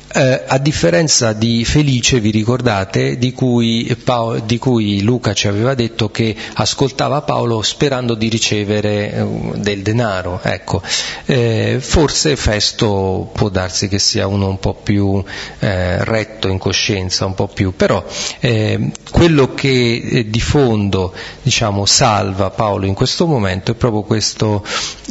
Eh, 0.09 0.43
a 0.47 0.57
differenza 0.57 1.33
di 1.33 1.65
Felice, 1.65 2.21
vi 2.21 2.31
ricordate, 2.31 3.17
di 3.17 3.33
cui, 3.33 3.93
Paolo, 4.01 4.39
di 4.39 4.57
cui, 4.57 5.01
Luca 5.01 5.33
ci 5.33 5.49
aveva 5.49 5.75
detto 5.75 6.09
che 6.09 6.33
ascoltava 6.53 7.23
Paolo 7.23 7.61
sperando 7.61 8.15
di 8.15 8.29
ricevere 8.29 9.13
eh, 9.13 9.25
del 9.55 9.81
denaro. 9.81 10.39
Ecco. 10.41 10.81
Eh, 11.25 11.77
forse 11.81 12.37
Festo 12.37 13.29
può 13.33 13.49
darsi 13.49 13.89
che 13.89 13.99
sia 13.99 14.27
uno 14.27 14.47
un 14.47 14.59
po' 14.59 14.75
più 14.75 15.21
eh, 15.59 16.03
retto 16.05 16.47
in 16.47 16.57
coscienza, 16.57 17.25
un 17.25 17.35
po' 17.35 17.49
più, 17.49 17.75
però 17.75 18.03
eh, 18.39 18.91
quello 19.11 19.53
che 19.53 19.95
eh, 19.97 20.29
di 20.29 20.39
fondo 20.39 21.13
diciamo, 21.41 21.85
salva 21.85 22.49
Paolo 22.49 22.85
in 22.85 22.93
questo 22.93 23.27
momento 23.27 23.71
è 23.71 23.75
proprio 23.75 24.03
questo, 24.03 24.65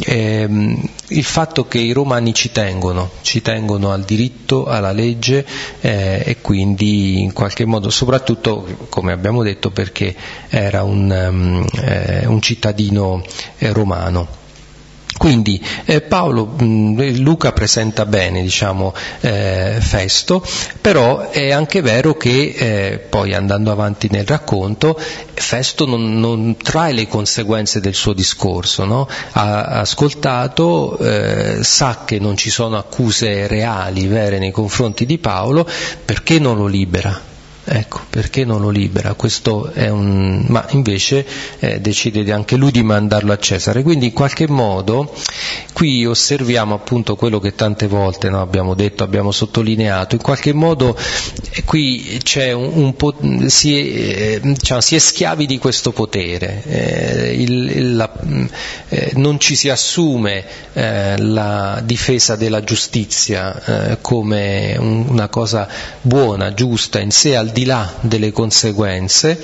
ehm, 0.06 0.88
il 1.08 1.24
fatto 1.24 1.68
che 1.68 1.78
i 1.78 1.92
romani 1.92 2.32
ci 2.34 2.50
tengono, 2.50 3.10
ci 3.20 3.42
tengono 3.42 3.92
al 3.92 4.04
diritto, 4.04 4.64
alla 4.66 4.86
la 4.86 4.92
legge 4.92 5.44
eh, 5.80 6.22
e 6.24 6.36
quindi 6.40 7.20
in 7.20 7.32
qualche 7.32 7.64
modo, 7.64 7.90
soprattutto 7.90 8.86
come 8.88 9.12
abbiamo 9.12 9.42
detto 9.42 9.70
perché 9.70 10.14
era 10.48 10.82
un, 10.84 11.10
um, 11.10 11.66
eh, 11.82 12.26
un 12.26 12.40
cittadino 12.40 13.22
eh, 13.58 13.72
romano. 13.72 14.44
Quindi 15.16 15.64
eh, 15.86 16.02
Paolo, 16.02 16.46
mh, 16.46 17.20
Luca 17.20 17.52
presenta 17.52 18.04
bene 18.06 18.42
diciamo, 18.42 18.94
eh, 19.20 19.76
Festo, 19.80 20.44
però 20.80 21.30
è 21.30 21.50
anche 21.50 21.80
vero 21.80 22.14
che 22.14 22.54
eh, 22.56 22.98
poi 22.98 23.34
andando 23.34 23.70
avanti 23.70 24.08
nel 24.10 24.26
racconto 24.26 24.98
Festo 25.34 25.86
non, 25.86 26.18
non, 26.18 26.56
trae 26.56 26.92
le 26.92 27.08
conseguenze 27.08 27.80
del 27.80 27.94
suo 27.94 28.12
discorso, 28.12 28.84
no? 28.84 29.08
ha 29.32 29.80
ascoltato, 29.80 30.98
eh, 30.98 31.58
sa 31.62 32.02
che 32.04 32.18
non 32.18 32.36
ci 32.36 32.50
sono 32.50 32.78
accuse 32.78 33.46
reali, 33.46 34.06
vere 34.06 34.38
nei 34.38 34.50
confronti 34.50 35.06
di 35.06 35.18
Paolo, 35.18 35.66
perché 36.04 36.38
non 36.38 36.56
lo 36.56 36.66
libera? 36.66 37.34
Ecco, 37.68 38.00
perché 38.08 38.44
non 38.44 38.60
lo 38.60 38.70
libera? 38.70 39.16
Un... 39.74 40.44
ma 40.48 40.64
invece 40.70 41.26
eh, 41.58 41.80
decide 41.80 42.30
anche 42.32 42.54
lui 42.54 42.70
di 42.70 42.84
mandarlo 42.84 43.32
a 43.32 43.38
Cesare. 43.38 43.82
Quindi 43.82 44.06
in 44.06 44.12
qualche 44.12 44.46
modo 44.46 45.12
qui 45.72 46.06
osserviamo 46.06 46.74
appunto 46.74 47.16
quello 47.16 47.38
che 47.40 47.54
tante 47.54 47.86
volte 47.86 48.30
no, 48.30 48.40
abbiamo 48.40 48.74
detto, 48.74 49.02
abbiamo 49.02 49.32
sottolineato, 49.32 50.14
in 50.14 50.22
qualche 50.22 50.52
modo 50.52 50.96
eh, 51.50 51.64
qui 51.64 52.18
un, 52.54 52.94
un 52.96 53.48
si, 53.50 53.76
è, 53.76 53.80
eh, 53.80 54.40
diciamo, 54.42 54.80
si, 54.80 54.94
è, 54.94 54.98
schiavi 54.98 55.44
di 55.44 55.58
questo 55.58 55.92
potere, 55.92 56.62
eh, 56.64 57.34
il, 57.36 57.96
la, 57.96 58.10
eh, 58.88 59.12
non 59.16 59.38
ci 59.38 59.56
si 59.56 59.68
assume 59.68 60.44
eh, 60.72 61.18
la 61.18 61.82
difesa 61.84 62.36
della 62.36 62.62
giustizia 62.62 63.98
come 64.00 64.76
un, 64.78 65.06
una 65.08 65.28
cosa 65.28 65.68
buona, 66.00 66.54
giusta 66.54 67.00
in 67.00 67.10
sé 67.10 67.36
al 67.36 67.50
di 67.56 67.64
là 67.64 67.90
delle 68.02 68.32
conseguenze, 68.32 69.42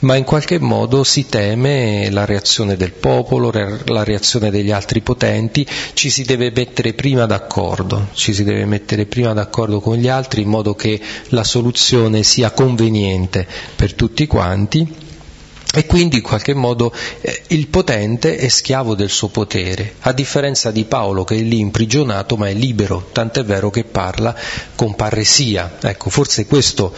ma 0.00 0.16
in 0.16 0.24
qualche 0.24 0.58
modo 0.58 1.02
si 1.02 1.30
teme 1.30 2.10
la 2.10 2.26
reazione 2.26 2.76
del 2.76 2.92
popolo, 2.92 3.50
la 3.86 4.04
reazione 4.04 4.50
degli 4.50 4.70
altri 4.70 5.00
potenti, 5.00 5.66
ci 5.94 6.10
si 6.10 6.24
deve 6.24 6.52
mettere 6.54 6.92
prima 6.92 7.24
d'accordo, 7.24 8.08
ci 8.12 8.34
si 8.34 8.44
deve 8.44 8.66
mettere 8.66 9.06
prima 9.06 9.32
d'accordo 9.32 9.80
con 9.80 9.96
gli 9.96 10.08
altri 10.08 10.42
in 10.42 10.48
modo 10.48 10.74
che 10.74 11.00
la 11.28 11.42
soluzione 11.42 12.22
sia 12.22 12.50
conveniente 12.50 13.46
per 13.74 13.94
tutti 13.94 14.26
quanti. 14.26 15.02
E 15.76 15.86
quindi 15.86 16.16
in 16.18 16.22
qualche 16.22 16.54
modo 16.54 16.92
eh, 17.20 17.42
il 17.48 17.66
potente 17.66 18.36
è 18.36 18.46
schiavo 18.46 18.94
del 18.94 19.10
suo 19.10 19.26
potere, 19.26 19.94
a 20.00 20.12
differenza 20.12 20.70
di 20.70 20.84
Paolo 20.84 21.24
che 21.24 21.34
è 21.34 21.40
lì 21.40 21.58
imprigionato 21.58 22.36
ma 22.36 22.48
è 22.48 22.52
libero, 22.54 23.08
tant'è 23.10 23.42
vero 23.42 23.70
che 23.70 23.82
parla 23.82 24.36
con 24.76 24.94
parresia. 24.94 25.78
Ecco, 25.80 26.10
forse 26.10 26.46
questo 26.46 26.94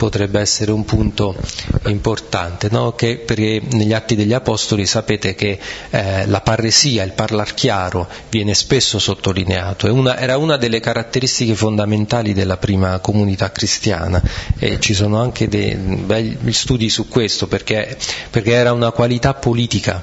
potrebbe 0.00 0.40
essere 0.40 0.72
un 0.72 0.86
punto 0.86 1.36
importante, 1.84 2.68
no? 2.70 2.92
che 2.92 3.18
perché 3.18 3.60
negli 3.72 3.92
atti 3.92 4.16
degli 4.16 4.32
Apostoli 4.32 4.86
sapete 4.86 5.34
che 5.34 5.58
eh, 5.90 6.26
la 6.26 6.40
parresia, 6.40 7.02
il 7.02 7.12
parlar 7.12 7.52
chiaro, 7.52 8.08
viene 8.30 8.54
spesso 8.54 8.98
sottolineato, 8.98 9.92
una, 9.92 10.16
era 10.18 10.38
una 10.38 10.56
delle 10.56 10.80
caratteristiche 10.80 11.54
fondamentali 11.54 12.32
della 12.32 12.56
prima 12.56 12.98
comunità 13.00 13.52
cristiana 13.52 14.22
e 14.58 14.80
ci 14.80 14.94
sono 14.94 15.20
anche 15.20 15.48
dei 15.48 15.74
begli 15.74 16.50
studi 16.50 16.88
su 16.88 17.06
questo 17.06 17.46
perché, 17.46 17.98
perché 18.30 18.52
era 18.52 18.72
una 18.72 18.92
qualità 18.92 19.34
politica 19.34 20.02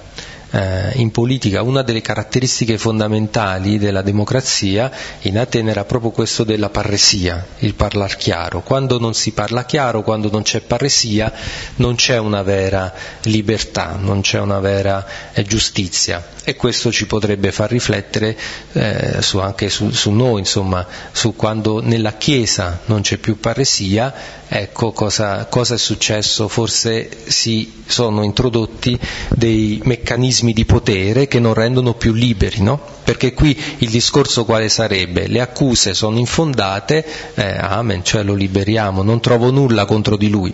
eh, 0.52 0.92
in 0.96 1.12
politica 1.12 1.62
una 1.62 1.82
delle 1.82 2.02
caratteristiche 2.02 2.78
fondamentali 2.78 3.78
della 3.78 4.02
democrazia 4.02 4.92
in 5.22 5.38
Atene 5.38 5.72
era 5.72 5.86
proprio 5.86 6.12
questo 6.12 6.44
della 6.44 6.70
parresia, 6.70 7.46
il 7.60 7.74
parlar 7.74 8.16
chiaro. 8.16 8.62
Quando 8.62 9.00
non 9.00 9.14
si 9.14 9.32
parla 9.32 9.66
chiaro, 9.66 10.04
quando 10.04 10.30
non 10.32 10.44
c'è 10.44 10.62
parresia, 10.62 11.32
non 11.76 11.96
c'è 11.96 12.18
una 12.18 12.44
vera 12.44 12.94
libertà, 13.24 13.98
non 14.00 14.22
c'è 14.22 14.40
una 14.40 14.60
vera 14.60 15.06
eh, 15.34 15.44
giustizia 15.44 16.36
e 16.44 16.56
questo 16.56 16.94
ci 16.94 17.08
potrebbe 17.08 17.52
far 17.52 17.70
riflettere 17.70 18.38
eh, 18.72 19.22
su, 19.22 19.38
anche 19.40 19.68
su, 19.68 19.90
su, 19.92 20.12
noi, 20.12 20.40
insomma, 20.40 20.88
su 21.12 21.36
quando 21.36 21.82
nella 21.82 22.14
Chiesa 22.14 22.80
non 22.86 23.02
c'è 23.02 23.18
più 23.18 23.38
parresia, 23.38 24.14
ecco 24.48 24.92
cosa, 24.92 25.46
cosa 25.46 25.76
è 25.76 25.78
successo, 25.78 26.48
forse 26.48 27.10
si 27.26 27.84
sono 27.86 28.24
introdotti 28.24 28.98
dei 29.30 29.82
meccanismi 29.84 30.54
di 30.54 30.66
potere 30.66 31.28
che 31.28 31.40
non 31.40 31.54
rendono 31.54 31.94
più 31.94 32.14
liberi, 32.14 32.62
no? 32.62 32.80
Perché 33.04 33.34
qui 33.34 33.58
il 33.80 33.90
discorso 33.90 34.46
quale 34.46 34.70
sarebbe? 34.70 35.28
Le 35.28 35.42
accuse 35.42 35.94
sono 35.94 36.18
infondate, 36.18 37.06
eh, 37.36 37.58
amen, 37.58 38.04
cioè 38.04 38.24
lo 38.24 38.34
liberiamo, 38.34 39.04
non 39.04 39.20
trovo 39.22 39.52
nulla 39.52 39.86
contro 39.86 40.18
di 40.18 40.30
lui. 40.30 40.54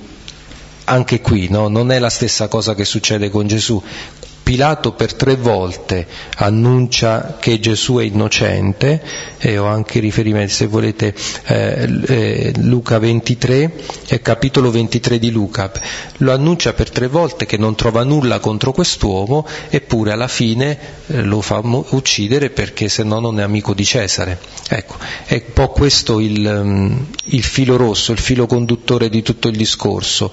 Anche 0.85 1.21
qui 1.21 1.47
no? 1.49 1.69
non 1.69 1.91
è 1.91 1.99
la 1.99 2.09
stessa 2.09 2.47
cosa 2.49 2.75
che 2.75 2.83
succede 2.83 3.29
con 3.29 3.47
Gesù. 3.47 3.81
Pilato 4.43 4.91
per 4.91 5.13
tre 5.13 5.37
volte 5.37 6.05
annuncia 6.35 7.37
che 7.39 7.61
Gesù 7.61 7.95
è 7.95 8.03
innocente, 8.03 9.01
e 9.39 9.57
ho 9.57 9.65
anche 9.65 10.01
riferimenti, 10.01 10.51
se 10.51 10.67
volete, 10.67 11.13
eh, 11.45 11.87
eh, 12.07 12.53
Luca 12.57 12.99
23, 12.99 13.71
eh, 14.07 14.21
capitolo 14.21 14.69
23 14.69 15.17
di 15.17 15.31
Luca, 15.31 15.71
lo 16.17 16.33
annuncia 16.33 16.73
per 16.73 16.89
tre 16.89 17.07
volte 17.07 17.45
che 17.45 17.57
non 17.57 17.75
trova 17.75 18.03
nulla 18.03 18.39
contro 18.39 18.73
quest'uomo, 18.73 19.47
eppure 19.69 20.11
alla 20.11 20.27
fine 20.27 20.77
eh, 21.07 21.21
lo 21.21 21.39
fa 21.39 21.61
uccidere 21.63 22.49
perché 22.49 22.89
se 22.89 23.03
no 23.03 23.19
non 23.19 23.39
è 23.39 23.43
amico 23.43 23.73
di 23.73 23.85
Cesare. 23.85 24.39
Ecco, 24.67 24.97
è 25.25 25.41
un 25.45 25.53
po' 25.53 25.69
questo 25.69 26.19
il, 26.19 26.61
mm, 26.63 26.97
il 27.25 27.43
filo 27.43 27.77
rosso, 27.77 28.11
il 28.11 28.19
filo 28.19 28.45
conduttore 28.45 29.09
di 29.09 29.21
tutto 29.21 29.47
il 29.47 29.55
discorso 29.55 30.31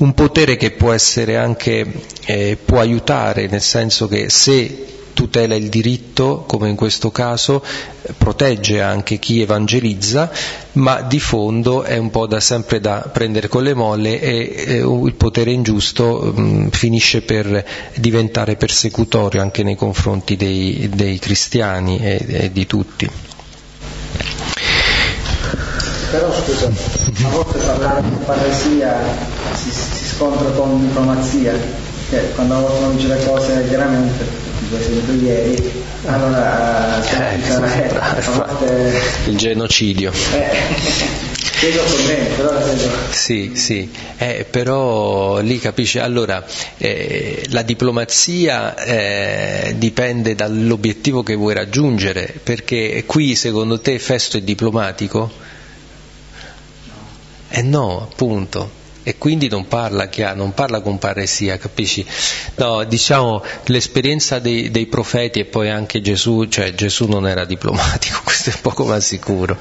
un 0.00 0.14
potere 0.14 0.56
che 0.56 0.72
può 0.72 0.92
essere 0.92 1.36
anche, 1.36 1.86
eh, 2.26 2.58
può 2.62 2.80
aiutare, 2.80 3.46
nel 3.48 3.62
senso 3.62 4.08
che 4.08 4.30
se 4.30 4.86
tutela 5.12 5.54
il 5.54 5.68
diritto, 5.68 6.44
come 6.46 6.70
in 6.70 6.76
questo 6.76 7.10
caso, 7.10 7.62
protegge 8.16 8.80
anche 8.80 9.18
chi 9.18 9.42
evangelizza, 9.42 10.30
ma 10.72 11.02
di 11.02 11.20
fondo 11.20 11.82
è 11.82 11.98
un 11.98 12.08
po' 12.10 12.26
da 12.26 12.40
sempre 12.40 12.80
da 12.80 13.10
prendere 13.12 13.48
con 13.48 13.62
le 13.62 13.74
molle 13.74 14.18
e 14.20 14.54
eh, 14.56 14.74
il 14.78 15.14
potere 15.16 15.50
ingiusto 15.50 16.32
mh, 16.34 16.40
mm, 16.40 16.66
finisce 16.68 17.20
per 17.20 17.64
diventare 17.96 18.56
persecutorio 18.56 19.42
anche 19.42 19.62
nei 19.62 19.76
confronti 19.76 20.36
dei, 20.36 20.88
dei 20.94 21.18
cristiani 21.18 21.98
e, 21.98 22.24
e 22.26 22.52
di 22.52 22.66
tutti. 22.66 23.10
Però 26.10 26.32
scusa, 26.32 26.66
a 26.66 27.28
volte 27.28 27.58
parlare 27.58 28.02
di 28.02 28.16
paresia 28.24 28.98
si, 29.54 29.70
si, 29.70 30.04
scontra 30.06 30.50
con 30.50 30.80
diplomazia, 30.80 31.54
cioè, 32.08 32.32
quando 32.34 32.56
a 32.56 32.58
volte 32.58 32.78
uno 32.78 32.90
dice 32.94 33.06
le 33.06 33.24
cose 33.24 33.68
chiaramente, 33.68 34.26
come 34.68 34.80
esempio 34.80 35.14
ieri, 35.14 35.72
allora 36.06 37.00
eh, 37.04 37.34
eh, 37.36 38.22
volte... 38.32 39.00
il 39.26 39.36
genocidio. 39.36 40.10
Eh. 40.32 41.28
Sì, 43.10 43.50
sì, 43.52 43.90
eh, 44.16 44.46
però 44.48 45.40
lì 45.40 45.58
capisci, 45.58 45.98
allora 45.98 46.42
eh, 46.78 47.44
la 47.50 47.60
diplomazia 47.60 48.74
eh, 48.76 49.74
dipende 49.76 50.34
dall'obiettivo 50.34 51.22
che 51.22 51.34
vuoi 51.34 51.52
raggiungere, 51.52 52.34
perché 52.42 53.04
qui 53.04 53.34
secondo 53.36 53.78
te 53.78 53.98
Festo 53.98 54.38
è 54.38 54.40
diplomatico? 54.40 55.30
Eh 57.52 57.62
no, 57.62 58.02
appunto 58.02 58.79
e 59.10 59.18
quindi 59.18 59.48
non 59.48 59.66
parla 59.66 60.08
chiaro, 60.08 60.36
non 60.36 60.54
parla 60.54 60.80
con 60.80 60.98
paresia, 60.98 61.58
capisci? 61.58 62.06
No, 62.56 62.84
diciamo 62.84 63.42
l'esperienza 63.64 64.38
dei, 64.38 64.70
dei, 64.70 64.86
profeti 64.86 65.40
e 65.40 65.46
poi 65.46 65.68
anche 65.68 66.00
Gesù, 66.00 66.44
cioè 66.44 66.74
Gesù 66.74 67.06
non 67.08 67.26
era 67.26 67.44
diplomatico, 67.44 68.20
questo 68.24 68.50
è 68.50 68.54
poco 68.60 68.84
ma 68.84 69.00
sicuro, 69.00 69.58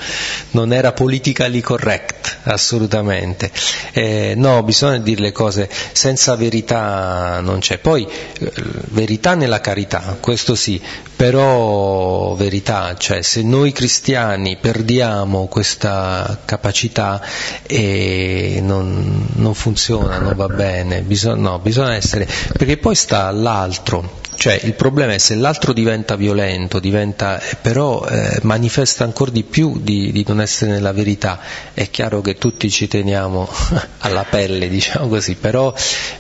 non 0.51 0.71
era 0.71 0.91
politically 0.91 1.61
correct, 1.61 2.37
assolutamente. 2.43 3.51
Eh, 3.91 4.33
no, 4.37 4.61
bisogna 4.61 4.99
dire 4.99 5.21
le 5.21 5.31
cose, 5.31 5.67
senza 5.93 6.35
verità 6.35 7.39
non 7.41 7.57
c'è. 7.57 7.79
Poi 7.79 8.07
eh, 8.07 8.51
verità 8.89 9.33
nella 9.33 9.61
carità, 9.61 10.17
questo 10.19 10.53
sì, 10.53 10.79
però 11.15 12.35
verità, 12.35 12.95
cioè 12.97 13.23
se 13.23 13.41
noi 13.41 13.71
cristiani 13.71 14.57
perdiamo 14.57 15.47
questa 15.47 16.39
capacità 16.45 17.19
e 17.65 18.59
non, 18.61 19.27
non 19.39 19.53
funziona, 19.53 20.19
non 20.19 20.35
va 20.35 20.47
bene, 20.47 21.01
bisogna, 21.01 21.49
no, 21.49 21.59
bisogna 21.59 21.95
essere, 21.95 22.27
perché 22.57 22.77
poi 22.77 22.95
sta 22.95 23.25
all'altro, 23.25 24.17
cioè 24.39 24.57
il 24.63 24.73
problema 24.73 25.11
è 25.11 25.17
se 25.17 25.35
l'altro 25.35 25.73
diventa 25.73 26.15
violento, 26.15 26.79
diventa, 26.79 27.41
eh, 27.41 27.57
però 27.61 28.05
eh, 28.05 28.39
manifesta 28.43 29.03
ancora 29.03 29.31
di 29.31 29.43
più 29.43 29.81
di, 29.81 30.13
di, 30.13 30.23
non 30.25 30.39
essere 30.39 30.71
nella 30.71 30.93
verità, 30.93 31.41
è 31.73 31.89
chiaro 31.89 32.21
che 32.21 32.35
tutti 32.35 32.71
ci 32.71 32.87
teniamo 32.87 33.49
alla 33.99 34.23
pelle, 34.23 34.69
diciamo 34.69 35.09
così, 35.09 35.35
però, 35.35 35.73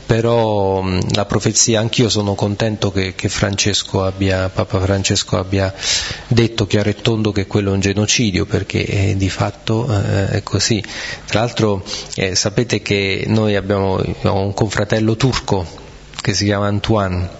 però 0.05 0.83
la 1.13 1.23
profezia, 1.23 1.79
anch'io 1.79 2.09
sono 2.09 2.35
contento 2.35 2.91
che, 2.91 3.15
che 3.15 3.29
Francesco 3.29 4.03
abbia, 4.03 4.49
Papa 4.49 4.81
Francesco 4.81 5.37
abbia 5.37 5.73
detto 6.27 6.67
chiaro 6.67 6.89
e 6.89 6.95
tondo 6.95 7.31
che 7.31 7.47
quello 7.47 7.69
è 7.69 7.73
un 7.73 7.79
genocidio, 7.79 8.45
perché 8.45 8.85
eh, 8.85 9.13
di 9.15 9.29
fatto 9.29 9.87
eh, 9.89 10.27
è 10.31 10.43
così. 10.43 10.83
Tra 11.25 11.39
l'altro 11.39 11.85
eh, 12.15 12.35
sapete 12.35 12.81
che 12.81 13.23
noi 13.27 13.55
abbiamo 13.55 14.03
un 14.23 14.53
confratello 14.53 15.15
turco 15.15 15.65
che 16.21 16.33
si 16.33 16.43
chiama 16.43 16.67
Antoine, 16.67 17.38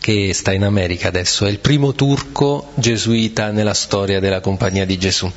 che 0.00 0.32
sta 0.32 0.52
in 0.52 0.64
America 0.64 1.08
adesso, 1.08 1.44
è 1.44 1.50
il 1.50 1.58
primo 1.58 1.92
turco 1.92 2.70
gesuita 2.74 3.50
nella 3.50 3.74
storia 3.74 4.18
della 4.18 4.40
Compagnia 4.40 4.86
di 4.86 4.98
Gesù. 4.98 5.30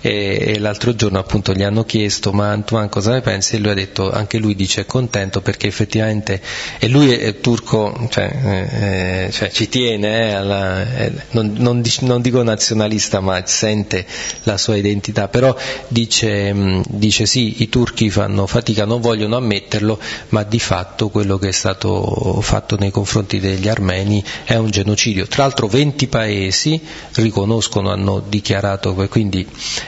E, 0.00 0.42
e 0.54 0.58
l'altro 0.58 0.94
giorno 0.96 1.18
appunto 1.18 1.52
gli 1.52 1.62
hanno 1.62 1.84
chiesto 1.84 2.32
ma 2.32 2.50
Antoine 2.50 2.88
cosa 2.88 3.12
ne 3.12 3.20
pensi? 3.20 3.54
E 3.54 3.58
lui 3.60 3.70
ha 3.70 3.74
detto, 3.74 4.10
anche 4.10 4.38
lui 4.38 4.56
dice 4.56 4.80
è 4.82 4.86
contento 4.86 5.40
perché 5.42 5.68
effettivamente, 5.68 6.40
e 6.80 6.88
lui 6.88 7.12
è, 7.12 7.20
è 7.20 7.40
turco, 7.40 8.08
cioè, 8.10 8.30
eh, 8.44 9.26
eh 9.26 9.30
cioè, 9.30 9.50
ci 9.50 9.68
tiene, 9.68 10.30
eh, 10.30 10.32
alla, 10.32 10.96
eh, 10.96 11.12
non, 11.30 11.54
non, 11.58 11.82
non, 12.00 12.20
dico 12.20 12.42
nazionalista 12.42 13.20
ma 13.20 13.40
sente 13.46 14.04
la 14.42 14.56
sua 14.56 14.76
identità, 14.76 15.28
però 15.28 15.54
dice, 15.86 16.52
mh, 16.52 16.82
dice 16.88 17.26
sì, 17.26 17.62
i 17.62 17.68
turchi 17.68 18.10
fanno 18.10 18.48
fatica, 18.48 18.84
non 18.84 19.00
vogliono 19.00 19.36
ammetterlo, 19.36 20.00
ma 20.30 20.42
di 20.42 20.58
fatto 20.58 21.10
quello 21.10 21.38
che 21.38 21.48
è 21.48 21.52
stato 21.52 22.40
fatto 22.40 22.76
nei 22.76 22.90
confronti 22.90 23.38
degli 23.38 23.68
armeni 23.68 23.99
armeni 24.00 24.24
è 24.44 24.56
un 24.56 24.70
genocidio. 24.70 25.26
Tra 25.26 25.42
l'altro 25.42 25.66
20 25.66 26.08
paesi 26.08 26.80
riconoscono, 27.14 27.90
hanno 27.90 28.22
dichiarato, 28.26 28.94
quindi 29.08 29.46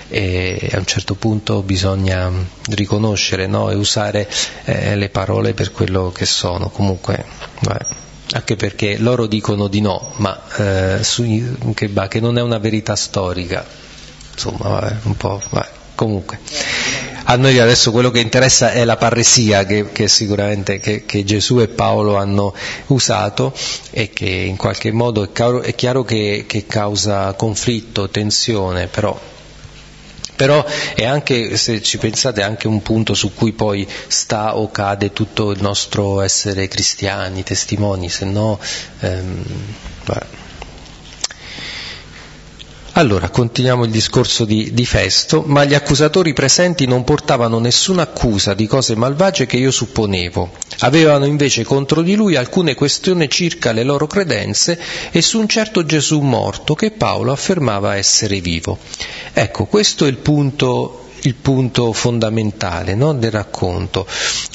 eh, 0.09 0.71
a 0.73 0.79
un 0.79 0.87
certo 0.87 1.15
punto 1.15 1.63
bisogna 1.63 2.31
riconoscere 2.69 3.47
no? 3.47 3.71
e 3.71 3.75
usare 3.75 4.29
eh, 4.65 4.97
le 4.97 5.09
parole 5.09 5.55
per 5.55 5.73
quello 5.73 6.13
che 6.15 6.27
sono. 6.27 6.69
Comunque, 6.69 7.25
vabbè, 7.61 7.87
anche 8.35 8.57
perché 8.57 8.99
loro 8.99 9.27
dicono 9.27 9.69
di 9.69 9.81
no, 9.81 10.13
ma 10.17 10.41
eh, 10.57 11.03
su, 11.03 11.25
che, 11.75 11.91
che, 12.09 12.21
non 12.21 12.39
è 12.39 12.43
una 12.43 12.59
verità 12.59 12.95
storica. 12.95 13.65
Insomma, 14.33 14.69
vabbè, 14.69 14.97
un 15.05 15.17
po'. 15.17 15.41
Vabbè. 15.51 15.81
Comunque 16.03 16.41
a 17.25 17.37
noi 17.37 17.61
adesso 17.61 17.93
quello 17.93 18.11
che 18.11 18.19
interessa 18.19 18.73
è 18.73 18.85
la 18.85 18.97
parresia 18.97 19.65
che, 19.65 19.93
che 19.93 20.09
sicuramente 20.09 20.79
che, 20.81 21.05
che, 21.07 21.23
Gesù 21.23 21.61
e 21.61 21.69
Paolo 21.69 22.17
hanno 22.17 22.53
usato 22.89 23.55
e 23.91 24.11
che 24.11 24.29
in 24.29 24.57
qualche 24.57 24.91
modo 24.91 25.23
è, 25.23 25.31
chiaro, 25.33 25.63
è 25.63 25.77
chiaro 25.77 26.03
che, 26.03 26.45
che 26.49 26.67
causa 26.67 27.33
conflitto, 27.35 28.09
tensione, 28.09 28.89
però 28.89 29.17
però 30.35 30.65
è 30.97 31.05
anche, 31.05 31.57
se 31.57 31.81
ci 31.83 31.99
pensate, 31.99 32.43
anche 32.43 32.67
un 32.67 32.83
punto 32.83 33.15
su 33.15 33.33
cui 33.33 33.53
poi 33.53 33.87
sta 34.09 34.57
o 34.57 34.69
cade 34.73 35.13
tutto 35.13 35.53
il 35.53 35.63
nostro 35.63 36.21
essere 36.21 36.67
cristiani, 36.67 37.45
testimoni, 37.45 38.09
se 38.09 38.25
no... 38.25 38.59
Ehm, 39.01 39.45
allora, 42.95 43.31
continuiamo 43.31 43.85
il 43.85 43.91
discorso 43.91 44.45
di, 44.45 44.75
di, 44.75 44.85
Festo, 44.85 45.43
ma 45.47 45.65
gli 45.65 45.73
accusatori 45.73 46.35
presenti 46.35 46.87
non 46.87 47.05
portavano 47.05 47.59
nessuna 47.59 48.03
accusa 48.03 48.53
di 48.53 48.67
cose 48.67 48.95
malvagie 48.95 49.47
che 49.47 49.57
io 49.57 49.71
supponevo. 49.71 50.51
Avevano 50.81 51.25
invece 51.25 51.65
contro 51.65 52.03
di 52.03 52.15
lui 52.15 52.37
alcune 52.37 52.75
questioni 52.75 53.31
circa 53.31 53.73
le 53.73 53.83
loro 53.83 54.07
credenze 54.07 54.79
e 55.11 55.23
su 55.23 55.41
un 55.41 55.49
certo 55.49 55.87
Gesù 55.87 56.21
morto 56.21 56.75
che 56.75 56.91
Paolo 56.91 57.33
affermava 57.33 57.97
essere 57.97 58.41
vivo. 58.41 58.79
Ecco, 59.33 59.65
questo 59.65 60.05
è 60.05 60.09
il 60.09 60.19
punto 60.19 61.02
il 61.23 61.35
punto 61.35 61.93
fondamentale 61.93 62.95
no, 62.95 63.15
del 63.15 63.31
racconto. 63.31 64.07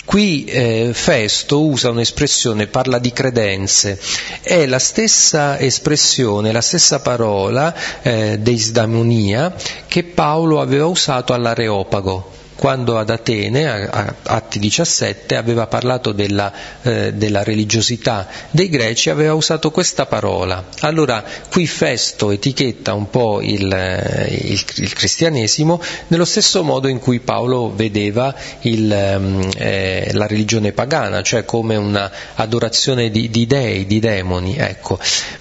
Qui 0.06 0.46
eh, 0.46 0.92
Festo 0.94 1.66
usa 1.66 1.90
un'espressione, 1.90 2.68
parla 2.68 3.00
di 3.00 3.12
credenze, 3.12 4.00
è 4.42 4.66
la 4.66 4.80
stessa 4.80 5.60
espressione, 5.60 6.52
la 6.52 6.62
stessa 6.62 7.00
parola 7.00 7.74
eh, 8.02 8.38
deisdamonia 8.40 9.54
che 9.88 10.04
Paolo 10.04 10.62
aveva 10.62 10.86
usato 10.86 11.34
all'Areopago 11.34 12.36
quando 12.58 12.98
ad 12.98 13.12
Atene, 13.12 13.70
a, 13.70 14.16
Atti 14.24 14.58
17, 14.60 15.36
aveva 15.36 15.68
parlato 15.68 16.12
della, 16.12 16.52
eh, 16.82 17.14
della, 17.14 17.44
religiosità 17.44 18.28
dei 18.50 18.68
greci, 18.68 19.12
aveva 19.12 19.36
usato 19.36 19.70
questa 19.70 20.08
parola. 20.08 20.66
Allora 20.80 21.24
qui 21.50 21.68
Festo 21.68 22.32
etichetta 22.32 22.94
un 22.94 23.10
po' 23.12 23.42
il, 23.42 23.72
eh, 23.72 24.40
il, 24.42 24.66
il 24.78 24.94
cristianesimo 24.94 25.80
nello 26.08 26.26
stesso 26.26 26.64
modo 26.64 26.88
in 26.88 27.00
cui 27.00 27.20
Paolo 27.20 27.72
vedeva 27.74 28.34
il, 28.62 28.92
ehm, 28.92 29.50
eh, 29.56 30.10
la 30.14 30.26
religione 30.26 30.72
pagana, 30.72 31.22
cioè 31.22 31.46
come 31.46 31.76
una 31.76 32.12
adorazione 32.34 33.12
di, 33.12 33.30
di 33.30 33.46
dei, 33.46 33.86
di 33.86 34.00
demoni. 34.00 34.56
Ecco. 34.58 34.98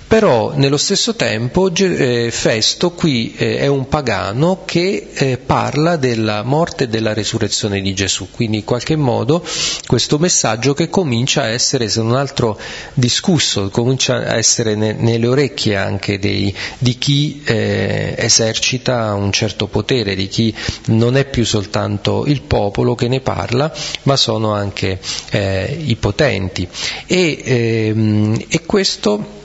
Però 0.07 0.53
nello 0.55 0.77
stesso 0.77 1.17
tempo 1.17 1.73
eh, 1.75 2.29
Festo 2.31 2.93
qui 2.93 3.35
eh, 3.37 3.59
è 3.59 3.67
un 3.67 3.89
pagano 3.89 4.63
che 4.65 5.39
parla 5.45 5.97
della 5.97 6.43
morte 6.43 6.89
della 6.89 7.06
resurrezione 7.13 7.81
di 7.81 7.95
Gesù, 7.95 8.29
quindi 8.31 8.59
in 8.59 8.65
qualche 8.65 8.97
modo 8.97 9.45
questo 9.87 10.19
messaggio 10.19 10.75
che 10.75 10.89
comincia 10.89 11.43
a 11.43 11.49
essere 11.49 11.89
se 11.89 12.03
non 12.03 12.17
altro 12.17 12.59
discusso, 12.95 13.69
comincia 13.71 14.17
a 14.17 14.37
essere 14.37 14.75
ne, 14.75 14.93
nelle 14.93 15.27
orecchie 15.27 15.77
anche 15.77 16.19
dei, 16.19 16.55
di 16.79 16.99
chi 16.99 17.43
eh, 17.45 18.15
esercita 18.17 19.15
un 19.15 19.33
certo 19.33 19.67
potere, 19.67 20.15
di 20.15 20.29
chi 20.29 20.55
non 20.87 21.17
è 21.17 21.25
più 21.25 21.45
soltanto 21.45 22.25
il 22.27 22.43
popolo 22.43 22.95
che 22.95 23.09
ne 23.09 23.21
parla, 23.21 23.73
ma 24.03 24.17
sono 24.17 24.53
anche 24.53 24.99
eh, 25.31 25.77
i 25.85 25.97
potenti. 25.97 26.67
E, 27.07 27.43
ehm, 27.45 28.45
e 28.49 28.65
questo 28.65 29.45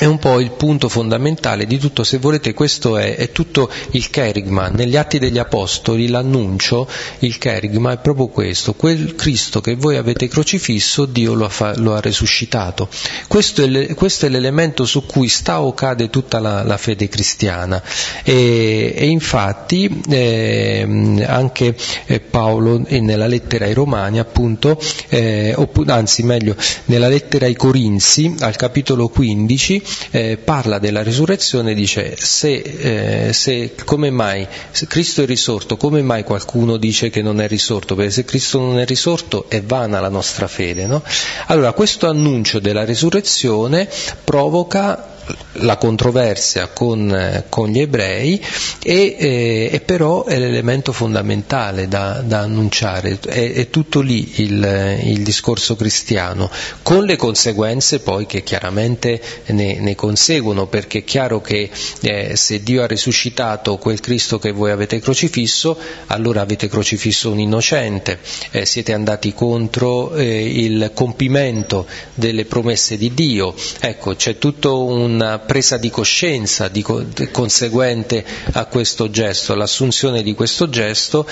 è 0.00 0.06
un 0.06 0.18
po' 0.18 0.40
il 0.40 0.52
punto 0.52 0.88
fondamentale 0.88 1.66
di 1.66 1.76
tutto, 1.76 2.04
se 2.04 2.16
volete 2.16 2.54
questo 2.54 2.96
è, 2.96 3.16
è 3.16 3.32
tutto 3.32 3.70
il 3.90 4.08
kerigma, 4.08 4.68
negli 4.68 4.96
atti 4.96 5.18
degli 5.18 5.36
apostoli 5.36 6.08
l'annuncio, 6.08 6.88
il 7.18 7.36
kerigma 7.36 7.92
è 7.92 7.98
proprio 7.98 8.28
questo, 8.28 8.72
quel 8.72 9.14
Cristo 9.14 9.60
che 9.60 9.74
voi 9.74 9.98
avete 9.98 10.26
crocifisso 10.26 11.04
Dio 11.04 11.34
lo 11.34 11.50
ha, 11.54 11.74
lo 11.76 11.94
ha 11.94 12.00
resuscitato, 12.00 12.88
questo 13.28 13.62
è, 13.62 13.92
questo 13.92 14.24
è, 14.24 14.30
l'elemento 14.30 14.86
su 14.86 15.04
cui 15.04 15.28
sta 15.28 15.60
o 15.60 15.74
cade 15.74 16.08
tutta 16.08 16.38
la, 16.38 16.62
la 16.62 16.78
fede 16.78 17.10
cristiana. 17.10 17.82
E, 18.24 18.94
e 18.96 19.06
infatti 19.06 20.00
eh, 20.08 21.26
anche 21.26 21.76
eh, 22.06 22.20
Paolo 22.20 22.82
nella 22.88 23.26
lettera 23.26 23.66
ai 23.66 23.74
Romani 23.74 24.18
appunto, 24.18 24.80
eh, 25.10 25.52
oppure, 25.54 25.92
anzi 25.92 26.22
meglio 26.22 26.56
nella 26.86 27.08
lettera 27.08 27.44
ai 27.44 27.54
Corinzi 27.54 28.34
al 28.38 28.56
capitolo 28.56 29.08
15 29.08 29.88
eh, 30.10 30.36
parla 30.36 30.78
della 30.78 31.02
risurrezione 31.02 31.72
e 31.72 31.74
dice 31.74 32.16
se, 32.16 33.28
eh, 33.28 33.32
se, 33.32 33.74
come 33.84 34.10
mai 34.10 34.46
se 34.70 34.86
Cristo 34.86 35.22
è 35.22 35.26
risorto, 35.26 35.76
come 35.76 36.02
mai 36.02 36.24
qualcuno 36.24 36.76
dice 36.76 37.10
che 37.10 37.22
non 37.22 37.40
è 37.40 37.48
risorto? 37.48 37.94
Perché 37.94 38.10
se 38.10 38.24
Cristo 38.24 38.58
non 38.58 38.78
è 38.78 38.84
risorto 38.84 39.46
è 39.48 39.62
vana 39.62 40.00
la 40.00 40.08
nostra 40.08 40.48
fede. 40.48 40.86
No? 40.86 41.02
Allora 41.46 41.72
questo 41.72 42.08
annuncio 42.08 42.58
della 42.58 42.84
risurrezione 42.84 43.88
provoca 44.24 45.09
la 45.54 45.76
controversia 45.76 46.68
con, 46.68 47.12
eh, 47.12 47.44
con 47.48 47.68
gli 47.68 47.80
ebrei 47.80 48.40
e, 48.82 49.16
eh, 49.18 49.70
e, 49.72 49.80
però 49.80 50.24
è 50.24 50.38
l'elemento 50.38 50.92
fondamentale 50.92 51.88
da, 51.88 52.22
da 52.24 52.40
annunciare, 52.40 53.18
è, 53.26 53.52
è, 53.52 53.70
tutto 53.70 54.00
lì 54.00 54.32
il, 54.36 55.00
il, 55.04 55.22
discorso 55.22 55.76
cristiano, 55.76 56.50
con 56.82 57.04
le 57.04 57.16
conseguenze 57.16 58.00
poi 58.00 58.26
che 58.26 58.42
chiaramente 58.42 59.20
ne, 59.46 59.80
ne 59.80 59.94
conseguono, 59.94 60.66
perché 60.66 60.98
è 60.98 61.04
chiaro 61.04 61.40
che 61.40 61.70
eh, 62.02 62.36
se 62.36 62.62
Dio 62.62 62.82
ha 62.82 62.86
risuscitato 62.86 63.76
quel 63.76 64.00
Cristo 64.00 64.38
che 64.38 64.52
voi 64.52 64.70
avete 64.70 65.00
crocifisso, 65.00 65.76
allora 66.06 66.40
avete 66.40 66.68
crocifisso 66.68 67.30
un 67.30 67.40
innocente, 67.40 68.18
eh, 68.50 68.64
siete 68.64 68.92
andati 68.92 69.34
contro 69.34 70.14
eh, 70.14 70.44
il 70.46 70.92
compimento 70.94 71.86
delle 72.14 72.44
promesse 72.44 72.96
di 72.96 73.12
Dio, 73.14 73.54
ecco 73.80 74.14
c'è 74.14 74.38
tutto 74.38 74.84
un 74.84 75.19
una 75.20 75.38
presa 75.38 75.76
di 75.76 75.90
coscienza 75.90 76.68
di, 76.68 76.82
conseguente 77.30 78.24
a 78.52 78.64
questo 78.64 79.10
gesto, 79.10 79.52
all'assunzione 79.52 80.22
di 80.22 80.34
questo 80.34 80.70
gesto, 80.70 81.26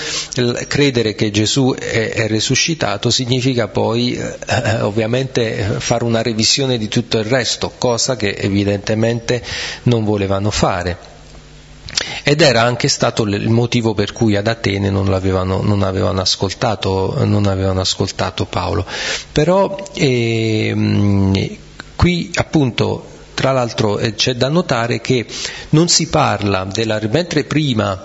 credere 0.67 1.15
che 1.15 1.31
Gesù 1.31 1.73
è, 1.73 2.11
è 2.11 2.27
risuscitato 2.27 3.09
significa 3.09 3.67
poi 3.67 4.13
eh, 4.13 4.37
eh, 4.47 4.81
ovviamente 4.81 5.77
fare 5.79 6.03
una 6.03 6.21
revisione 6.21 6.77
di 6.77 6.87
tutto 6.87 7.17
il 7.17 7.25
resto, 7.25 7.73
cosa 7.77 8.15
che 8.15 8.35
evidentemente 8.37 9.43
non 9.83 10.03
volevano 10.03 10.51
fare. 10.51 11.17
Ed 12.23 12.41
era 12.41 12.61
anche 12.61 12.87
stato 12.87 13.23
il 13.23 13.49
motivo 13.49 13.95
per 13.95 14.13
cui 14.13 14.35
ad 14.35 14.45
Atene 14.47 14.91
non, 14.91 15.05
non, 15.05 15.13
avevano, 15.81 16.21
ascoltato, 16.21 17.25
non 17.25 17.47
avevano, 17.47 17.81
ascoltato, 17.81 18.45
Paolo. 18.45 18.85
Però 19.31 19.75
ehm, 19.95 21.57
qui 21.95 22.29
appunto 22.35 23.17
tra 23.39 23.53
l'altro 23.53 23.99
eh, 23.99 24.15
c'è 24.15 24.33
da 24.33 24.49
notare 24.49 24.99
che 24.99 25.25
non 25.69 25.87
si 25.87 26.09
parla 26.09 26.65
della, 26.65 26.99
mentre 27.09 27.45
prima 27.45 28.03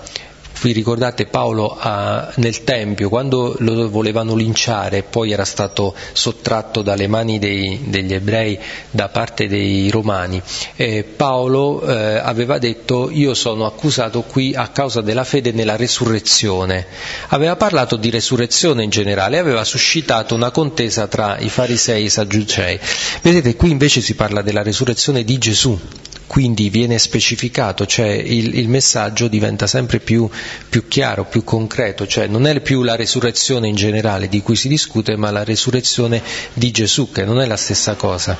vi 0.61 0.71
ricordate 0.71 1.25
Paolo 1.25 1.75
a, 1.77 2.31
nel 2.35 2.63
Tempio, 2.63 3.09
quando 3.09 3.55
lo 3.59 3.89
volevano 3.89 4.35
linciare, 4.35 5.03
poi 5.03 5.31
era 5.31 5.45
stato 5.45 5.93
sottratto 6.13 6.81
dalle 6.81 7.07
mani 7.07 7.39
dei, 7.39 7.81
degli 7.85 8.13
ebrei 8.13 8.57
da 8.89 9.09
parte 9.09 9.47
dei 9.47 9.89
romani, 9.89 10.41
eh, 10.75 11.03
Paolo 11.03 11.81
eh, 11.81 12.17
aveva 12.17 12.57
detto 12.57 13.09
io 13.11 13.33
sono 13.33 13.65
accusato 13.65 14.21
qui 14.21 14.53
a 14.55 14.67
causa 14.69 15.01
della 15.01 15.23
fede 15.23 15.51
nella 15.51 15.75
resurrezione. 15.75 16.85
Aveva 17.29 17.55
parlato 17.55 17.95
di 17.95 18.09
resurrezione 18.09 18.83
in 18.83 18.89
generale, 18.89 19.37
aveva 19.37 19.63
suscitato 19.63 20.35
una 20.35 20.51
contesa 20.51 21.07
tra 21.07 21.37
i 21.39 21.49
farisei 21.49 22.03
e 22.03 22.05
i 22.05 22.09
sadducei. 22.09 22.79
Vedete, 23.21 23.55
qui 23.55 23.71
invece 23.71 24.01
si 24.01 24.15
parla 24.15 24.41
della 24.41 24.63
resurrezione 24.63 25.23
di 25.23 25.37
Gesù 25.37 25.79
quindi 26.27 26.69
viene 26.69 26.97
specificato, 26.97 27.85
cioè 27.85 28.07
il, 28.07 28.57
il 28.57 28.67
messaggio 28.67 29.27
diventa 29.27 29.67
sempre 29.67 29.99
più, 29.99 30.29
più, 30.69 30.87
chiaro, 30.87 31.25
più 31.25 31.43
concreto, 31.43 32.07
cioè 32.07 32.27
non 32.27 32.45
è 32.47 32.59
più 32.61 32.83
la 32.83 32.95
resurrezione 32.95 33.67
in 33.67 33.75
generale 33.75 34.27
di 34.27 34.41
cui 34.41 34.55
si 34.55 34.67
discute, 34.67 35.15
ma 35.15 35.31
la 35.31 35.43
resurrezione 35.43 36.21
di 36.53 36.71
Gesù, 36.71 37.11
che 37.11 37.23
non 37.25 37.39
è 37.41 37.45
la 37.45 37.57
stessa 37.57 37.95
cosa. 37.95 38.37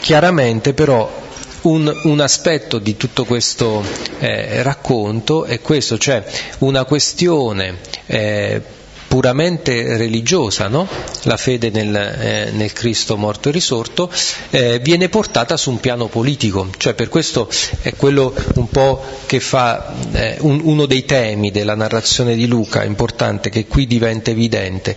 Chiaramente 0.00 0.72
però 0.72 1.24
un, 1.62 2.00
un, 2.04 2.20
aspetto 2.20 2.78
di 2.78 2.96
tutto 2.96 3.24
questo 3.24 3.82
eh, 4.20 4.62
racconto 4.62 5.44
è 5.44 5.60
questo, 5.60 5.98
cioè 5.98 6.24
una 6.58 6.84
questione 6.84 7.78
eh, 8.06 8.62
puramente 9.08 9.96
religiosa, 9.96 10.68
no? 10.68 10.86
la 11.22 11.36
fede 11.36 11.70
nel, 11.70 11.94
eh, 11.94 12.50
nel, 12.52 12.72
Cristo 12.72 13.16
morto 13.16 13.48
e 13.48 13.52
risorto, 13.52 14.10
eh, 14.50 14.78
viene 14.80 15.08
portata 15.08 15.56
su 15.56 15.70
un 15.70 15.80
piano 15.80 16.06
politico, 16.06 16.68
cioè 16.76 16.94
per 16.94 17.08
questo 17.08 17.48
è 17.82 17.94
quello 17.94 18.34
un 18.54 18.68
po' 18.68 19.02
che 19.26 19.40
fa 19.40 19.94
eh, 20.12 20.36
un, 20.40 20.60
uno 20.62 20.86
dei 20.86 21.04
temi 21.04 21.50
della 21.50 21.74
narrazione 21.74 22.34
di 22.34 22.46
Luca, 22.46 22.84
importante, 22.84 23.50
che 23.50 23.66
qui 23.66 23.86
diventa 23.86 24.30
evidente, 24.30 24.96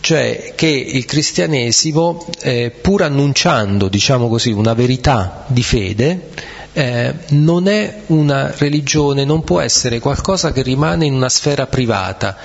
cioè 0.00 0.52
che 0.54 0.66
il 0.66 1.04
cristianesimo, 1.04 2.26
eh, 2.40 2.70
pur 2.70 3.02
annunciando, 3.02 3.88
diciamo 3.88 4.28
così, 4.28 4.50
una 4.50 4.74
verità 4.74 5.44
di 5.48 5.62
fede, 5.62 6.30
eh, 6.72 7.14
non 7.30 7.68
è 7.68 8.00
una 8.06 8.52
religione, 8.56 9.24
non 9.24 9.44
può 9.44 9.60
essere 9.60 9.98
qualcosa 9.98 10.52
che 10.52 10.62
rimane 10.62 11.04
in 11.04 11.14
una 11.14 11.28
sfera 11.28 11.66
privata, 11.66 12.36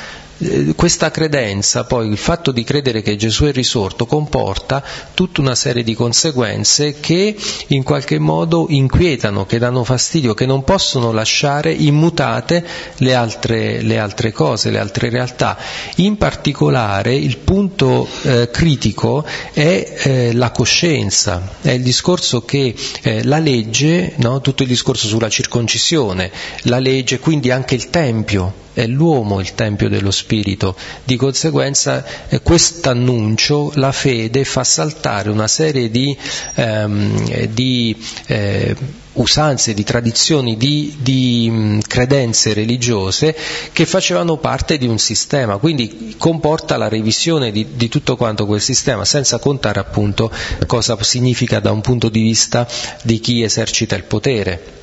questa 0.76 1.10
credenza, 1.10 1.86
poi 1.86 2.10
il 2.10 2.18
fatto 2.18 2.52
di 2.52 2.64
credere 2.64 3.02
che 3.02 3.16
Gesù 3.16 3.46
è 3.46 3.52
risorto, 3.52 4.06
comporta 4.06 4.84
tutta 5.14 5.42
una 5.42 5.56
serie 5.56 5.84
di 5.84 5.96
conseguenze 5.96 7.00
che 7.00 7.36
in 7.68 7.84
qualche 7.84 8.20
modo 8.20 8.68
inquietano, 8.70 9.46
che 9.46 9.58
danno 9.58 9.84
fastidio, 9.84 10.34
che 10.36 10.46
non 10.46 10.64
possono 10.64 11.12
lasciare 11.12 11.72
immutate 11.72 12.66
le 12.98 13.14
altre, 13.16 13.82
le 13.82 13.98
altre 13.98 14.32
cose, 14.32 14.70
le 14.70 14.80
altre 14.80 15.10
realtà. 15.10 15.58
In 15.96 16.18
particolare 16.18 17.16
il 17.16 17.38
punto 17.38 18.08
eh, 18.22 18.50
critico 18.52 19.26
è 19.54 19.94
eh, 20.04 20.34
la 20.34 20.52
coscienza, 20.52 21.56
è 21.62 21.72
il 21.72 21.82
discorso 21.82 22.46
che 22.46 22.76
eh, 23.02 23.24
la 23.24 23.40
legge, 23.40 24.14
no? 24.18 24.40
tutto 24.42 24.62
il 24.62 24.70
discorso 24.70 25.08
sulla 25.08 25.30
circoncisione, 25.30 26.32
la 26.64 26.80
legge, 26.80 27.20
quindi 27.20 27.50
anche 27.50 27.74
il 27.74 27.90
Tempio, 27.90 28.66
è 28.78 28.86
l'uomo 28.86 29.40
il 29.40 29.56
Tempio 29.56 29.90
dello 29.90 30.12
Spirito. 30.12 30.76
Di 31.04 31.16
conseguenza 31.16 32.06
eh, 32.30 32.42
questo 32.44 32.92
annuncio, 32.92 33.72
la 33.74 33.92
fede, 33.92 34.44
fa 34.44 34.64
saltare 34.64 35.32
una 35.32 35.48
serie 35.48 35.90
di, 35.90 36.16
ehm, 36.54 37.46
di 37.48 37.98
eh, 38.28 38.76
usanze, 39.14 39.74
di 39.74 39.84
tradizioni, 39.84 40.58
di, 40.58 40.96
di 41.00 41.50
mh, 41.50 41.80
credenze 41.88 42.54
religiose 42.54 43.36
che 43.72 43.88
facevano 43.88 44.38
parte 44.38 44.78
di 44.78 44.86
un 44.86 45.00
sistema, 45.00 45.58
quindi 45.58 46.14
comporta 46.16 46.78
la 46.78 46.88
revisione 46.88 47.52
di, 47.52 47.66
di, 47.74 47.90
tutto 47.90 48.16
quanto 48.16 48.46
quel 48.46 48.62
sistema, 48.62 49.06
senza 49.06 49.40
contare 49.40 49.80
appunto 49.80 50.32
cosa 50.68 50.96
significa 51.02 51.60
da 51.60 51.72
un 51.72 51.82
punto 51.82 52.10
di 52.10 52.22
vista 52.22 52.68
di 53.02 53.20
chi 53.20 53.42
esercita 53.42 53.96
il 53.96 54.04
potere. 54.04 54.76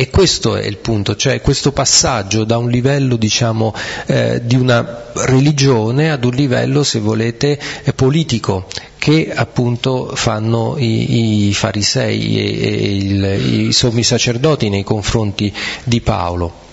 E 0.00 0.10
questo 0.10 0.54
è 0.54 0.64
il 0.64 0.76
punto, 0.76 1.16
cioè 1.16 1.40
questo 1.40 1.72
passaggio 1.72 2.44
da 2.44 2.56
un 2.56 2.70
livello 2.70 3.16
diciamo, 3.16 3.74
eh, 4.06 4.40
di 4.44 4.54
una 4.54 5.10
religione 5.12 6.12
ad 6.12 6.22
un 6.22 6.30
livello, 6.34 6.84
se 6.84 7.00
volete, 7.00 7.58
eh, 7.82 7.92
politico, 7.94 8.68
che 8.96 9.32
appunto 9.34 10.12
fanno 10.14 10.76
i, 10.78 11.48
i 11.48 11.52
farisei 11.52 12.38
e, 12.38 12.62
e 12.62 12.96
il, 12.96 13.68
i 13.68 13.72
sommi 13.72 14.04
sacerdoti 14.04 14.68
nei 14.68 14.84
confronti 14.84 15.52
di 15.82 16.00
Paolo. 16.00 16.67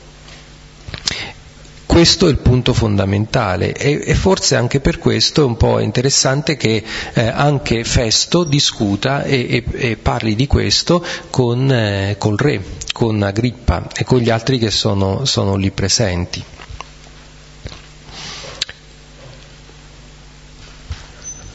Questo 1.86 2.28
è 2.28 2.30
il 2.30 2.40
punto 2.40 2.74
fondamentale 2.74 3.72
e, 3.74 4.02
e, 4.06 4.16
forse 4.16 4.56
anche 4.56 4.80
per 4.80 4.98
questo 4.98 5.42
è 5.42 5.46
un 5.46 5.56
po' 5.56 5.80
interessante 5.80 6.58
che 6.58 6.84
eh, 7.14 7.28
anche 7.28 7.84
Festo 7.84 8.44
discuta 8.44 9.24
e, 9.24 9.64
e, 9.72 9.90
e 9.92 9.96
parli 9.98 10.36
di 10.36 10.48
questo 10.48 11.04
con 11.30 11.72
eh, 11.72 12.16
col 12.18 12.38
re, 12.38 12.62
con 12.92 13.22
Agrippa 13.22 13.88
e 13.96 14.04
con 14.04 14.20
gli 14.20 14.30
altri 14.30 14.58
che 14.58 14.72
sono, 14.72 15.26
sono 15.26 15.56
lì 15.56 15.72
presenti. 15.72 16.44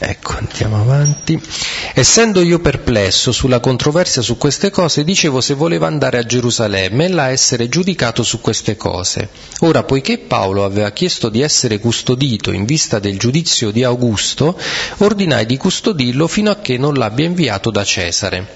Ecco, 0.03 0.35
andiamo 0.35 0.81
avanti. 0.81 1.39
Essendo 1.93 2.41
io 2.41 2.57
perplesso 2.57 3.31
sulla 3.31 3.59
controversia 3.59 4.23
su 4.23 4.35
queste 4.35 4.71
cose, 4.71 5.03
dicevo 5.03 5.41
se 5.41 5.53
voleva 5.53 5.85
andare 5.85 6.17
a 6.17 6.25
Gerusalemme 6.25 7.05
e 7.05 7.09
là 7.09 7.29
essere 7.29 7.69
giudicato 7.69 8.23
su 8.23 8.41
queste 8.41 8.75
cose. 8.75 9.29
Ora, 9.59 9.83
poiché 9.83 10.17
Paolo 10.17 10.65
aveva 10.65 10.89
chiesto 10.89 11.29
di 11.29 11.41
essere 11.41 11.77
custodito 11.77 12.51
in 12.51 12.65
vista 12.65 12.97
del 12.97 13.19
giudizio 13.19 13.69
di 13.69 13.83
Augusto, 13.83 14.57
ordinai 14.97 15.45
di 15.45 15.57
custodirlo 15.57 16.27
fino 16.27 16.49
a 16.49 16.55
che 16.55 16.79
non 16.79 16.95
l'abbia 16.95 17.25
inviato 17.25 17.69
da 17.69 17.83
Cesare. 17.83 18.47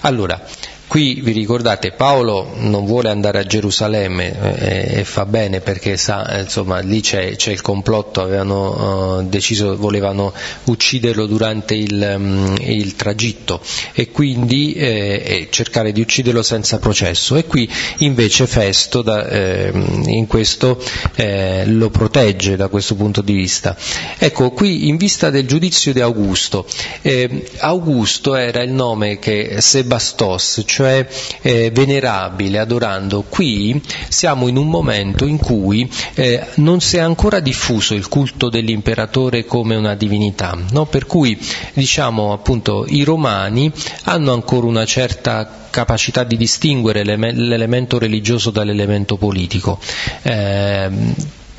Allora, 0.00 0.44
Qui 0.88 1.20
vi 1.20 1.32
ricordate 1.32 1.92
Paolo 1.92 2.50
non 2.54 2.86
vuole 2.86 3.10
andare 3.10 3.40
a 3.40 3.44
Gerusalemme 3.44 4.56
eh, 4.58 5.00
e 5.00 5.04
fa 5.04 5.26
bene 5.26 5.60
perché 5.60 5.98
sa, 5.98 6.26
eh, 6.26 6.40
insomma, 6.40 6.78
lì 6.78 7.02
c'è, 7.02 7.36
c'è, 7.36 7.52
il 7.52 7.60
complotto, 7.60 8.22
avevano 8.22 9.18
uh, 9.18 9.22
deciso, 9.28 9.76
volevano 9.76 10.32
ucciderlo 10.64 11.26
durante 11.26 11.74
il, 11.74 12.14
um, 12.16 12.56
il 12.60 12.96
tragitto 12.96 13.60
e 13.92 14.10
quindi 14.10 14.72
eh, 14.72 15.48
cercare 15.50 15.92
di 15.92 16.00
ucciderlo 16.00 16.42
senza 16.42 16.78
processo. 16.78 17.36
E 17.36 17.44
qui 17.44 17.70
invece 17.98 18.46
Festo 18.46 19.02
da, 19.02 19.28
eh, 19.28 19.70
in 20.06 20.26
questo 20.26 20.82
eh, 21.16 21.66
lo 21.66 21.90
protegge 21.90 22.56
da 22.56 22.68
questo 22.68 22.94
punto 22.94 23.20
di 23.20 23.34
vista. 23.34 23.76
Ecco, 24.16 24.52
qui 24.52 24.88
in 24.88 24.96
vista 24.96 25.28
del 25.28 25.46
giudizio 25.46 25.92
di 25.92 26.00
Augusto, 26.00 26.64
eh, 27.02 27.44
Augusto 27.58 28.36
era 28.36 28.62
il 28.62 28.72
nome 28.72 29.18
che 29.18 29.56
Sebastos, 29.60 30.62
cioè 30.64 30.77
eh, 30.86 31.70
venerabile, 31.72 32.58
adorando. 32.58 33.24
Qui 33.28 33.80
siamo 34.08 34.48
in 34.48 34.56
un 34.56 34.68
momento 34.68 35.24
in 35.24 35.38
cui 35.38 35.90
eh, 36.14 36.46
non 36.56 36.80
si 36.80 36.96
è 36.96 37.00
ancora 37.00 37.40
diffuso 37.40 37.94
il 37.94 38.08
culto 38.08 38.48
dell'imperatore 38.48 39.44
come 39.44 39.76
una 39.76 39.94
divinità, 39.94 40.56
no? 40.70 40.86
per 40.86 41.06
cui 41.06 41.38
diciamo 41.72 42.32
appunto 42.32 42.84
i 42.88 43.02
romani 43.02 43.70
hanno 44.04 44.32
ancora 44.32 44.66
una 44.66 44.84
certa 44.84 45.66
capacità 45.70 46.24
di 46.24 46.36
distinguere 46.36 47.04
l'elemento 47.04 47.98
religioso 47.98 48.50
dall'elemento 48.50 49.16
politico. 49.16 49.78
Eh, 50.22 50.88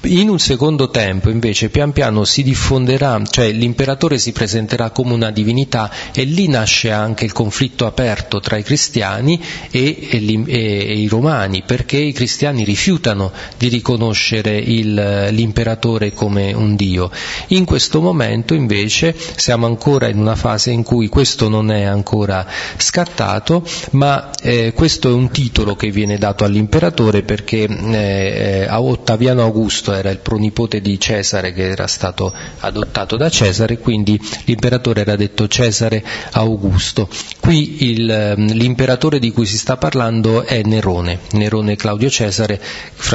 in 0.03 0.29
un 0.29 0.39
secondo 0.39 0.89
tempo 0.89 1.29
invece 1.29 1.69
pian 1.69 1.91
piano 1.91 2.23
si 2.23 2.41
diffonderà, 2.41 3.21
cioè 3.29 3.51
l'imperatore 3.51 4.17
si 4.17 4.31
presenterà 4.31 4.91
come 4.91 5.13
una 5.13 5.31
divinità 5.31 5.91
e 6.13 6.23
lì 6.23 6.47
nasce 6.47 6.91
anche 6.91 7.25
il 7.25 7.33
conflitto 7.33 7.85
aperto 7.85 8.39
tra 8.39 8.55
i 8.57 8.63
cristiani 8.63 9.41
e, 9.69 10.07
e, 10.09 10.43
e 10.47 10.93
i 10.93 11.07
romani, 11.07 11.63
perché 11.65 11.97
i 11.97 12.13
cristiani 12.13 12.63
rifiutano 12.63 13.31
di 13.57 13.67
riconoscere 13.67 14.57
il, 14.57 15.27
l'imperatore 15.31 16.13
come 16.13 16.53
un 16.53 16.75
dio. 16.75 17.11
In 17.47 17.65
questo 17.65 17.99
momento 17.99 18.53
invece 18.53 19.15
siamo 19.35 19.65
ancora 19.65 20.07
in 20.07 20.17
una 20.17 20.35
fase 20.35 20.71
in 20.71 20.83
cui 20.83 21.09
questo 21.09 21.49
non 21.49 21.71
è 21.71 21.83
ancora 21.83 22.45
scattato, 22.77 23.63
ma 23.91 24.31
eh, 24.41 24.71
questo 24.73 25.09
è 25.09 25.13
un 25.13 25.29
titolo 25.29 25.75
che 25.75 25.91
viene 25.91 26.17
dato 26.17 26.45
all'imperatore 26.45 27.23
perché 27.23 27.63
eh, 27.63 28.65
a 28.69 28.81
Ottaviano 28.81 29.41
Augusto 29.41 29.88
Augusto 29.89 29.93
era 29.93 30.09
il 30.09 30.19
pronipote 30.19 30.81
di 30.81 30.99
Cesare 30.99 31.53
che 31.53 31.69
era 31.69 31.87
stato 31.87 32.33
adottato 32.59 33.17
da 33.17 33.29
Cesare, 33.29 33.77
quindi 33.79 34.19
l'imperatore 34.45 35.01
era 35.01 35.15
detto 35.15 35.47
Cesare 35.47 36.03
Augusto. 36.31 37.09
Qui 37.39 37.89
il, 37.89 38.09
ehm, 38.09 38.51
l'imperatore 38.53 39.19
di 39.19 39.31
cui 39.31 39.45
si 39.45 39.57
sta 39.57 39.77
parlando 39.77 40.43
è 40.43 40.61
Nerone, 40.63 41.19
Nerone 41.31 41.75
Claudio 41.75 42.09
Cesare 42.09 42.59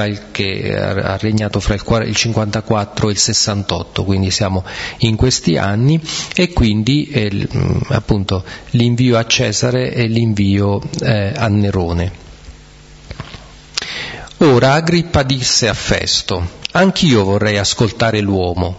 il, 0.07 0.21
che 0.31 0.77
ha 0.77 1.17
regnato 1.17 1.61
fra 1.61 1.75
il, 1.75 2.09
il 2.09 2.17
54 2.17 3.09
e 3.09 3.13
il 3.13 3.19
68, 3.19 4.05
quindi 4.05 4.31
siamo 4.31 4.65
in 4.99 5.17
questi 5.17 5.57
anni 5.57 6.01
e 6.35 6.53
quindi 6.53 7.09
eh, 7.09 7.49
appunto 7.89 8.45
l'invio 8.71 9.17
a 9.17 9.27
Cesare 9.27 9.93
e 9.93 10.07
l'invio 10.07 10.81
eh, 11.01 11.33
a 11.37 11.49
Nerone. 11.49 12.23
Ora 14.45 14.75
Agrippa 14.75 15.23
disse 15.23 15.69
a 15.69 15.73
Festo, 15.73 16.47
Anch'io 16.73 17.25
vorrei 17.25 17.57
ascoltare 17.57 18.21
l'uomo. 18.21 18.77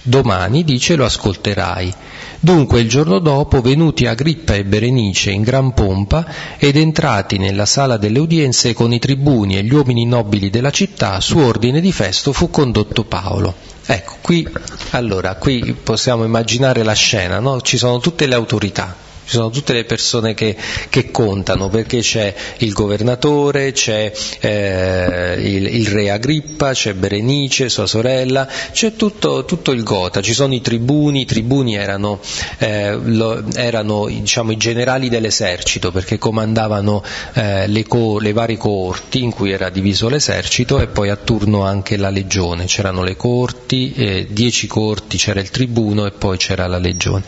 Domani, 0.00 0.64
dice, 0.64 0.96
lo 0.96 1.04
ascolterai. 1.04 1.92
Dunque 2.40 2.80
il 2.80 2.88
giorno 2.88 3.18
dopo, 3.18 3.60
venuti 3.60 4.06
Agrippa 4.06 4.54
e 4.54 4.64
Berenice 4.64 5.30
in 5.30 5.42
gran 5.42 5.74
pompa 5.74 6.24
ed 6.56 6.76
entrati 6.76 7.36
nella 7.36 7.66
sala 7.66 7.98
delle 7.98 8.20
udienze 8.20 8.72
con 8.72 8.90
i 8.94 8.98
tribuni 8.98 9.58
e 9.58 9.64
gli 9.64 9.74
uomini 9.74 10.06
nobili 10.06 10.48
della 10.48 10.70
città, 10.70 11.20
su 11.20 11.36
ordine 11.36 11.82
di 11.82 11.92
Festo 11.92 12.32
fu 12.32 12.48
condotto 12.48 13.04
Paolo. 13.04 13.54
Ecco, 13.84 14.16
qui, 14.22 14.48
allora, 14.92 15.34
qui 15.34 15.74
possiamo 15.74 16.24
immaginare 16.24 16.82
la 16.82 16.94
scena, 16.94 17.38
no? 17.38 17.60
Ci 17.60 17.76
sono 17.76 17.98
tutte 17.98 18.24
le 18.24 18.34
autorità, 18.34 18.96
ci 19.32 19.38
sono 19.38 19.48
tutte 19.48 19.72
le 19.72 19.84
persone 19.84 20.34
che, 20.34 20.54
che 20.90 21.10
contano, 21.10 21.70
perché 21.70 22.00
c'è 22.00 22.34
il 22.58 22.74
governatore, 22.74 23.72
c'è 23.72 24.12
eh, 24.40 25.36
il, 25.38 25.74
il, 25.74 25.86
re 25.88 26.10
Agrippa, 26.10 26.72
c'è 26.72 26.92
Berenice, 26.92 27.70
sua 27.70 27.86
sorella, 27.86 28.46
c'è 28.72 28.94
tutto, 28.94 29.46
tutto, 29.46 29.72
il 29.72 29.84
Gota, 29.84 30.20
ci 30.20 30.34
sono 30.34 30.52
i 30.52 30.60
tribuni, 30.60 31.22
i 31.22 31.24
tribuni 31.24 31.76
erano, 31.76 32.20
eh, 32.58 32.94
lo, 32.94 33.42
erano 33.54 34.04
diciamo, 34.06 34.52
i 34.52 34.58
generali 34.58 35.08
dell'esercito, 35.08 35.90
perché 35.90 36.18
comandavano 36.18 37.02
eh, 37.32 37.66
le, 37.68 37.84
co, 37.84 38.18
le, 38.18 38.34
varie 38.34 38.58
coorti 38.58 39.22
in 39.22 39.30
cui 39.30 39.50
era 39.50 39.70
diviso 39.70 40.10
l'esercito 40.10 40.78
e 40.78 40.88
poi 40.88 41.08
a 41.08 41.16
turno 41.16 41.62
anche 41.64 41.96
la 41.96 42.10
legione, 42.10 42.66
c'erano 42.66 43.02
le 43.02 43.16
corti, 43.16 43.94
eh, 43.94 44.26
dieci 44.28 44.66
corti, 44.66 45.16
c'era 45.16 45.40
il 45.40 45.48
tribuno 45.48 46.04
e 46.04 46.10
poi 46.10 46.36
c'era 46.36 46.66
la 46.66 46.78
legione. 46.78 47.24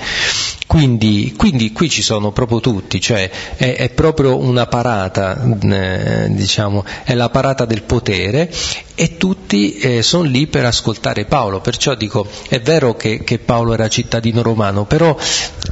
Quindi, 0.66 1.34
quindi 1.36 1.72
qui 1.72 1.88
ci 1.95 2.03
sono 2.03 2.32
proprio 2.32 2.59
tutti, 2.59 3.01
cioè 3.01 3.30
è, 3.55 3.76
è 3.76 3.88
proprio 3.90 4.36
una 4.36 4.66
parata, 4.66 5.40
eh, 5.62 6.26
diciamo, 6.30 6.84
è 7.05 7.14
la 7.14 7.30
parata 7.30 7.64
del 7.64 7.82
potere 7.84 8.51
e 8.97 9.16
tutti 9.16 9.78
eh, 9.78 10.03
sono 10.03 10.24
lì 10.24 10.49
per 10.49 10.64
ascoltare 10.64 11.24
Paolo, 11.24 11.61
perciò 11.61 11.95
dico 11.95 12.26
è 12.49 12.61
vero 12.61 12.97
che, 12.97 13.22
che, 13.22 13.38
Paolo 13.38 13.74
era 13.74 13.88
cittadino 13.88 14.42
romano, 14.42 14.86
però 14.86 15.16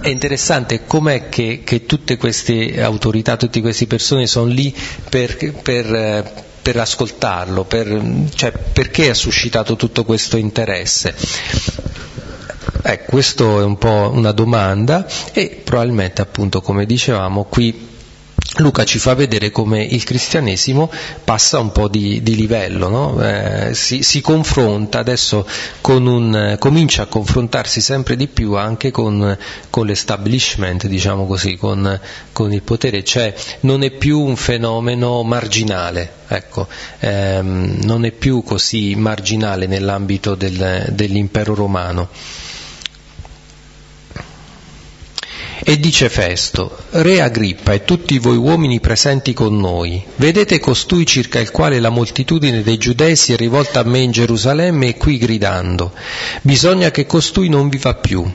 è 0.01 0.09
interessante 0.09 0.85
com'è 0.87 1.29
che, 1.29 1.63
che 1.65 1.87
tutte 1.87 2.17
queste 2.17 2.81
autorità, 2.81 3.37
tutte 3.37 3.61
queste 3.61 3.89
persone 3.89 4.29
sono 4.29 4.47
lì 4.47 4.73
per, 5.09 5.37
per 5.61 5.95
eh, 5.95 6.51
per 6.63 6.77
ascoltarlo, 6.77 7.65
per, 7.65 8.01
cioè, 8.37 8.53
perché 8.53 9.11
ha 9.11 9.15
suscitato 9.15 9.75
tutto 9.75 10.05
questo 10.05 10.37
interesse. 10.37 11.13
Ecco, 12.85 13.11
questo 13.11 13.61
è 13.61 13.65
un 13.65 13.79
po' 13.79 14.11
una 14.13 14.33
domanda 14.33 15.07
e 15.33 15.61
probabilmente 15.63 16.21
appunto 16.21 16.61
come 16.61 16.85
dicevamo 16.85 17.45
qui 17.45 17.91
Luca 18.57 18.85
ci 18.85 18.99
fa 18.99 19.15
vedere 19.15 19.51
come 19.51 19.83
il 19.83 20.05
cristianesimo 20.05 20.91
passa 21.25 21.59
un 21.59 21.73
po' 21.73 21.89
di, 21.89 22.23
di 22.23 22.37
livello, 22.37 22.89
no? 22.89 23.23
eh, 23.23 23.73
si, 23.73 24.03
si, 24.03 24.21
confronta 24.21 24.99
adesso 24.99 25.47
con 25.81 26.07
un, 26.07 26.57
comincia 26.59 27.03
a 27.03 27.07
confrontarsi 27.07 27.81
sempre 27.81 28.15
di 28.15 28.27
più 28.27 28.55
anche 28.55 28.91
con, 28.91 29.39
con 29.71 29.87
l'establishment, 29.87 30.87
diciamo 30.87 31.25
così, 31.25 31.57
con, 31.57 31.99
con, 32.33 32.53
il 32.53 32.63
potere, 32.63 33.03
cioè 33.05 33.33
non 33.61 33.85
è 33.85 33.91
più 33.91 34.21
un 34.21 34.37
fenomeno 34.37 35.23
marginale, 35.23 36.13
ecco, 36.29 36.67
ehm, 36.99 37.79
non 37.85 38.05
è 38.05 38.11
più 38.11 38.43
così 38.43 38.95
marginale 38.97 39.67
nell'ambito 39.67 40.35
del, 40.35 40.89
dell'impero 40.91 41.55
romano. 41.55 42.11
E 45.65 45.79
dice 45.79 46.09
Festo, 46.09 46.77
Re 46.91 47.21
Agrippa 47.21 47.73
e 47.73 47.85
tutti 47.85 48.19
voi 48.19 48.37
uomini 48.37 48.81
presenti 48.81 49.33
con 49.33 49.57
noi, 49.57 50.03
vedete 50.17 50.59
costui 50.59 51.07
circa 51.07 51.39
il 51.39 51.53
quale 51.53 51.79
la 51.79 51.89
moltitudine 51.89 52.63
dei 52.63 52.79
giudei 52.79 53.15
si 53.15 53.33
è 53.33 53.37
rivolta 53.37 53.79
a 53.79 53.85
me 53.85 54.01
in 54.01 54.11
Gerusalemme 54.11 54.89
e 54.89 54.97
qui 54.97 55.19
gridando, 55.19 55.93
bisogna 56.43 56.91
che 56.91 57.07
costui 57.07 57.49
non 57.49 57.69
viva 57.69 57.95
più. 57.95 58.29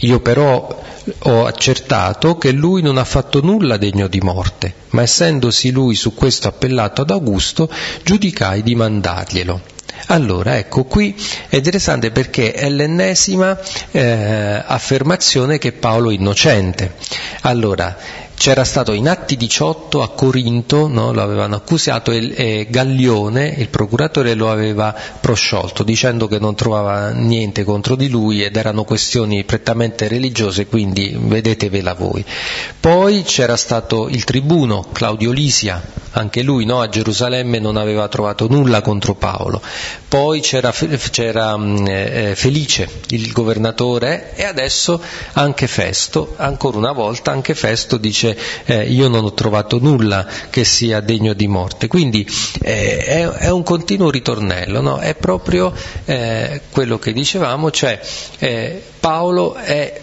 Io 0.00 0.20
però 0.20 0.82
ho 1.18 1.44
accertato 1.44 2.38
che 2.38 2.50
lui 2.50 2.80
non 2.80 2.96
ha 2.96 3.04
fatto 3.04 3.42
nulla 3.42 3.76
degno 3.76 4.08
di 4.08 4.20
morte, 4.20 4.74
ma 4.90 5.02
essendosi 5.02 5.70
lui 5.72 5.94
su 5.94 6.14
questo 6.14 6.48
appellato 6.48 7.02
ad 7.02 7.10
Augusto, 7.10 7.70
giudicai 8.02 8.62
di 8.62 8.74
mandarglielo. 8.74 9.60
Allora, 10.06 10.56
ecco, 10.58 10.84
qui 10.84 11.14
è 11.48 11.56
interessante 11.56 12.10
perché 12.10 12.52
è 12.52 12.68
l'ennesima 12.68 13.58
eh, 13.90 14.62
affermazione 14.66 15.58
che 15.58 15.72
Paolo 15.72 16.10
è 16.10 16.14
innocente. 16.14 16.94
Allora, 17.42 17.96
c'era 18.40 18.64
stato 18.64 18.94
in 18.94 19.06
Atti 19.06 19.36
18 19.36 20.00
a 20.00 20.08
Corinto, 20.08 20.88
no, 20.88 21.12
lo 21.12 21.20
avevano 21.20 21.56
accusato 21.56 22.10
e, 22.10 22.32
e, 22.34 22.66
Gallione, 22.70 23.54
il 23.58 23.68
procuratore, 23.68 24.32
lo 24.32 24.50
aveva 24.50 24.96
prosciolto 25.20 25.82
dicendo 25.82 26.26
che 26.26 26.38
non 26.38 26.54
trovava 26.54 27.10
niente 27.10 27.64
contro 27.64 27.96
di 27.96 28.08
lui 28.08 28.42
ed 28.42 28.56
erano 28.56 28.84
questioni 28.84 29.44
prettamente 29.44 30.08
religiose, 30.08 30.64
quindi 30.64 31.14
vedetevela 31.20 31.92
voi. 31.92 32.24
Poi 32.80 33.24
c'era 33.24 33.58
stato 33.58 34.08
il 34.08 34.24
tribuno 34.24 34.86
Claudio 34.90 35.32
Lisia, 35.32 35.82
anche 36.12 36.42
lui 36.42 36.64
no, 36.64 36.80
a 36.80 36.88
Gerusalemme 36.88 37.58
non 37.58 37.76
aveva 37.76 38.08
trovato 38.08 38.48
nulla 38.48 38.80
contro 38.80 39.14
Paolo. 39.14 39.60
Poi 40.08 40.40
c'era, 40.40 40.72
c'era 41.10 41.56
mm, 41.56 41.86
eh, 41.86 42.32
Felice, 42.34 43.02
il 43.08 43.32
governatore, 43.32 44.34
e 44.34 44.44
adesso 44.44 45.00
anche 45.34 45.66
Festo, 45.66 46.34
ancora 46.36 46.78
una 46.78 46.92
volta 46.92 47.30
anche 47.30 47.54
Festo 47.54 47.98
dice 47.98 48.29
eh, 48.64 48.84
io 48.84 49.08
non 49.08 49.24
ho 49.24 49.32
trovato 49.32 49.78
nulla 49.78 50.26
che 50.50 50.64
sia 50.64 51.00
degno 51.00 51.32
di 51.32 51.46
morte. 51.48 51.86
Quindi 51.86 52.26
eh, 52.62 52.98
è, 52.98 53.28
è, 53.28 53.50
un 53.50 53.62
continuo 53.62 54.10
ritornello, 54.10 54.80
no? 54.80 54.98
è 54.98 55.14
proprio 55.14 55.72
eh, 56.04 56.62
quello 56.70 56.98
che 56.98 57.12
dicevamo, 57.12 57.70
cioè 57.70 58.00
eh, 58.38 58.82
Paolo 58.98 59.54
è 59.54 60.00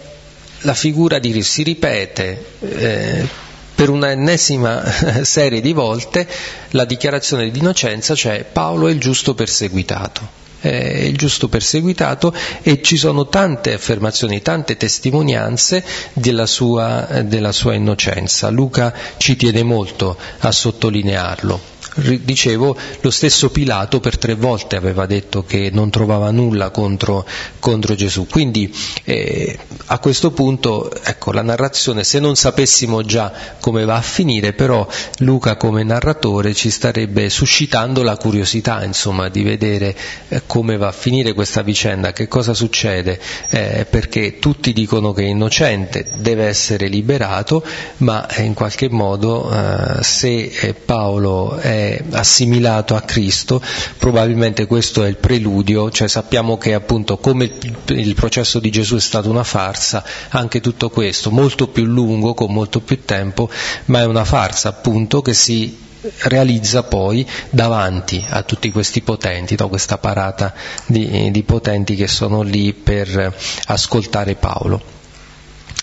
la 0.62 0.74
figura 0.74 1.18
di 1.18 1.42
si 1.42 1.62
ripete 1.62 2.44
eh, 2.60 3.28
per 3.74 3.90
un'ennesima 3.90 5.22
serie 5.22 5.60
di 5.60 5.72
volte 5.72 6.26
la 6.70 6.84
dichiarazione 6.84 7.50
di 7.50 7.60
innocenza, 7.60 8.14
cioè 8.14 8.44
Paolo 8.44 8.88
è 8.88 8.90
il 8.90 8.98
giusto 8.98 9.34
perseguitato. 9.34 10.46
È 10.60 10.68
il 10.68 11.16
giusto 11.16 11.48
perseguitato 11.48 12.34
e 12.62 12.82
ci 12.82 12.96
sono 12.96 13.28
tante 13.28 13.72
affermazioni, 13.72 14.42
tante 14.42 14.76
testimonianze 14.76 15.84
della 16.12 16.46
sua, 16.46 17.22
della 17.24 17.52
sua 17.52 17.74
innocenza. 17.74 18.48
Luca 18.50 18.92
ci 19.16 19.36
tiene 19.36 19.62
molto 19.62 20.16
a 20.40 20.50
sottolinearlo 20.50 21.76
dicevo, 22.22 22.76
lo 23.00 23.10
stesso 23.10 23.50
Pilato 23.50 24.00
per 24.00 24.18
tre 24.18 24.34
volte 24.34 24.76
aveva 24.76 25.06
detto 25.06 25.44
che 25.44 25.70
non 25.72 25.90
trovava 25.90 26.30
nulla 26.30 26.70
contro, 26.70 27.26
contro 27.58 27.94
Gesù. 27.94 28.26
Quindi 28.26 28.72
eh, 29.04 29.58
a 29.86 29.98
questo 29.98 30.30
punto, 30.30 30.92
ecco, 31.02 31.32
la 31.32 31.42
narrazione, 31.42 32.04
se 32.04 32.20
non 32.20 32.36
sapessimo 32.36 33.02
già 33.02 33.32
come 33.60 33.84
va 33.84 33.96
a 33.96 34.02
finire, 34.02 34.52
però 34.52 34.86
Luca 35.18 35.56
come 35.56 35.82
narratore 35.82 36.54
ci 36.54 36.70
starebbe 36.70 37.28
suscitando 37.30 38.02
la 38.02 38.16
curiosità, 38.16 38.84
insomma, 38.84 39.28
di 39.28 39.42
vedere 39.42 39.96
eh, 40.28 40.42
come 40.46 40.76
va 40.76 40.88
a 40.88 40.92
finire 40.92 41.32
questa 41.32 41.62
vicenda, 41.62 42.12
che 42.12 42.28
cosa 42.28 42.54
succede, 42.54 43.18
eh, 43.50 43.86
perché 43.88 44.38
tutti 44.38 44.72
dicono 44.72 45.12
che 45.12 45.22
è 45.22 45.26
innocente, 45.26 46.06
deve 46.16 46.44
essere 46.44 46.88
liberato, 46.88 47.64
ma 47.98 48.26
in 48.38 48.54
qualche 48.54 48.88
modo 48.88 49.50
eh, 49.50 50.02
se 50.02 50.44
eh, 50.44 50.74
Paolo 50.74 51.56
è 51.56 51.87
assimilato 52.10 52.94
a 52.94 53.02
Cristo, 53.02 53.62
probabilmente 53.98 54.66
questo 54.66 55.04
è 55.04 55.08
il 55.08 55.16
preludio, 55.16 55.90
cioè 55.90 56.08
sappiamo 56.08 56.58
che 56.58 56.74
appunto 56.74 57.18
come 57.18 57.50
il, 57.86 58.14
processo 58.14 58.58
di 58.58 58.70
Gesù 58.70 58.96
è 58.96 59.00
stato 59.00 59.30
una 59.30 59.44
farsa, 59.44 60.04
anche 60.30 60.60
tutto 60.60 60.90
questo, 60.90 61.30
molto 61.30 61.68
più 61.68 61.84
lungo, 61.84 62.34
con 62.34 62.52
molto 62.52 62.80
più 62.80 63.04
tempo, 63.04 63.48
ma 63.86 64.00
è 64.00 64.06
una 64.06 64.24
farsa 64.24 64.68
appunto 64.68 65.22
che 65.22 65.34
si 65.34 65.86
realizza 66.22 66.84
poi 66.84 67.26
davanti 67.50 68.24
a 68.28 68.42
tutti 68.42 68.70
questi 68.70 69.02
potenti, 69.02 69.56
no? 69.58 69.68
questa 69.68 69.98
parata 69.98 70.54
di, 70.86 71.30
di 71.30 71.42
potenti 71.42 71.94
che 71.96 72.06
sono 72.08 72.42
lì 72.42 72.72
per 72.72 73.34
ascoltare 73.66 74.34
Paolo. 74.34 74.97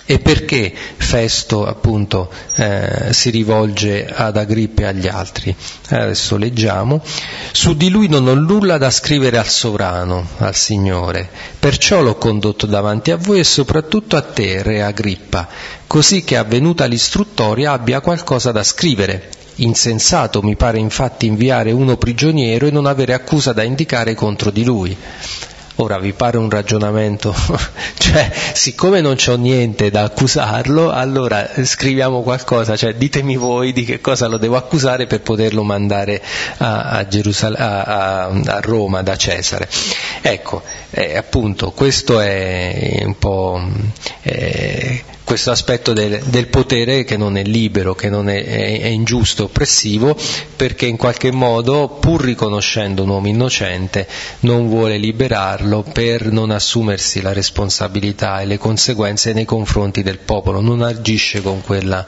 E 0.07 0.19
perché 0.19 0.71
Festo 0.97 1.65
appunto 1.65 2.29
eh, 2.57 3.07
si 3.11 3.31
rivolge 3.31 4.05
ad 4.05 4.37
Agrippa 4.37 4.83
e 4.83 4.85
agli 4.85 5.07
altri? 5.07 5.55
Adesso 5.89 6.37
leggiamo. 6.37 7.01
Su 7.51 7.75
di 7.75 7.89
lui 7.89 8.07
non 8.07 8.27
ho 8.27 8.35
nulla 8.35 8.77
da 8.77 8.91
scrivere 8.91 9.39
al 9.39 9.47
sovrano, 9.47 10.27
al 10.37 10.53
Signore, 10.53 11.27
perciò 11.57 12.01
l'ho 12.01 12.17
condotto 12.17 12.67
davanti 12.67 13.09
a 13.09 13.17
voi 13.17 13.39
e 13.39 13.43
soprattutto 13.43 14.15
a 14.15 14.21
te, 14.21 14.61
re 14.61 14.83
Agrippa, 14.83 15.47
così 15.87 16.23
che 16.23 16.37
avvenuta 16.37 16.85
l'istruttoria 16.85 17.71
abbia 17.71 17.99
qualcosa 18.01 18.51
da 18.51 18.63
scrivere. 18.63 19.29
Insensato 19.55 20.43
mi 20.43 20.55
pare 20.55 20.77
infatti 20.77 21.25
inviare 21.25 21.71
uno 21.71 21.97
prigioniero 21.97 22.67
e 22.67 22.71
non 22.71 22.85
avere 22.85 23.13
accusa 23.13 23.53
da 23.53 23.63
indicare 23.63 24.13
contro 24.13 24.51
di 24.51 24.63
lui. 24.63 24.95
Ora 25.77 25.99
vi 25.99 26.13
pare 26.13 26.37
un 26.37 26.49
ragionamento? 26.49 27.35
cioè, 27.97 28.31
siccome 28.53 29.01
non 29.01 29.15
c'ho 29.15 29.35
niente 29.35 29.91
da 29.91 30.03
accusarlo, 30.03 30.89
allora 30.89 31.49
scriviamo 31.63 32.21
qualcosa, 32.21 32.77
cioè 32.77 32.95
ditemi 32.95 33.35
voi 33.35 33.73
di 33.73 33.83
che 33.83 33.99
cosa 33.99 34.27
lo 34.27 34.37
devo 34.37 34.55
accusare 34.55 35.05
per 35.05 35.21
poterlo 35.21 35.63
mandare 35.63 36.21
a, 36.57 36.83
a, 36.91 37.07
Gerusal- 37.07 37.55
a, 37.57 38.27
a 38.27 38.59
Roma 38.61 39.01
da 39.01 39.17
Cesare. 39.17 39.67
Ecco, 40.21 40.61
eh, 40.91 41.17
appunto, 41.17 41.71
questo 41.71 42.21
è 42.21 43.01
un 43.03 43.17
po' 43.17 43.61
eh, 44.21 45.03
questo 45.25 45.49
aspetto 45.51 45.91
del, 45.91 46.21
del, 46.25 46.47
potere 46.47 47.03
che 47.03 47.17
non 47.17 47.35
è 47.35 47.43
libero, 47.43 47.95
che 47.95 48.09
non 48.09 48.29
è, 48.29 48.45
è, 48.45 48.81
è, 48.81 48.87
ingiusto, 48.87 49.45
oppressivo, 49.45 50.15
perché 50.55 50.85
in 50.85 50.97
qualche 50.97 51.31
modo, 51.31 51.97
pur 51.99 52.23
riconoscendo 52.23 53.03
un 53.03 53.09
uomo 53.09 53.27
innocente, 53.27 54.07
non 54.41 54.69
vuole 54.69 54.97
liberarlo 54.97 55.81
per 55.81 56.31
non 56.31 56.51
assumersi 56.51 57.21
la 57.21 57.33
responsabilità 57.33 58.39
e 58.39 58.45
le 58.45 58.59
conseguenze 58.59 59.33
nei 59.33 59.45
confronti 59.45 60.03
del 60.03 60.19
popolo, 60.19 60.61
non 60.61 60.81
agisce 60.83 61.41
con 61.41 61.61
quella 61.61 62.05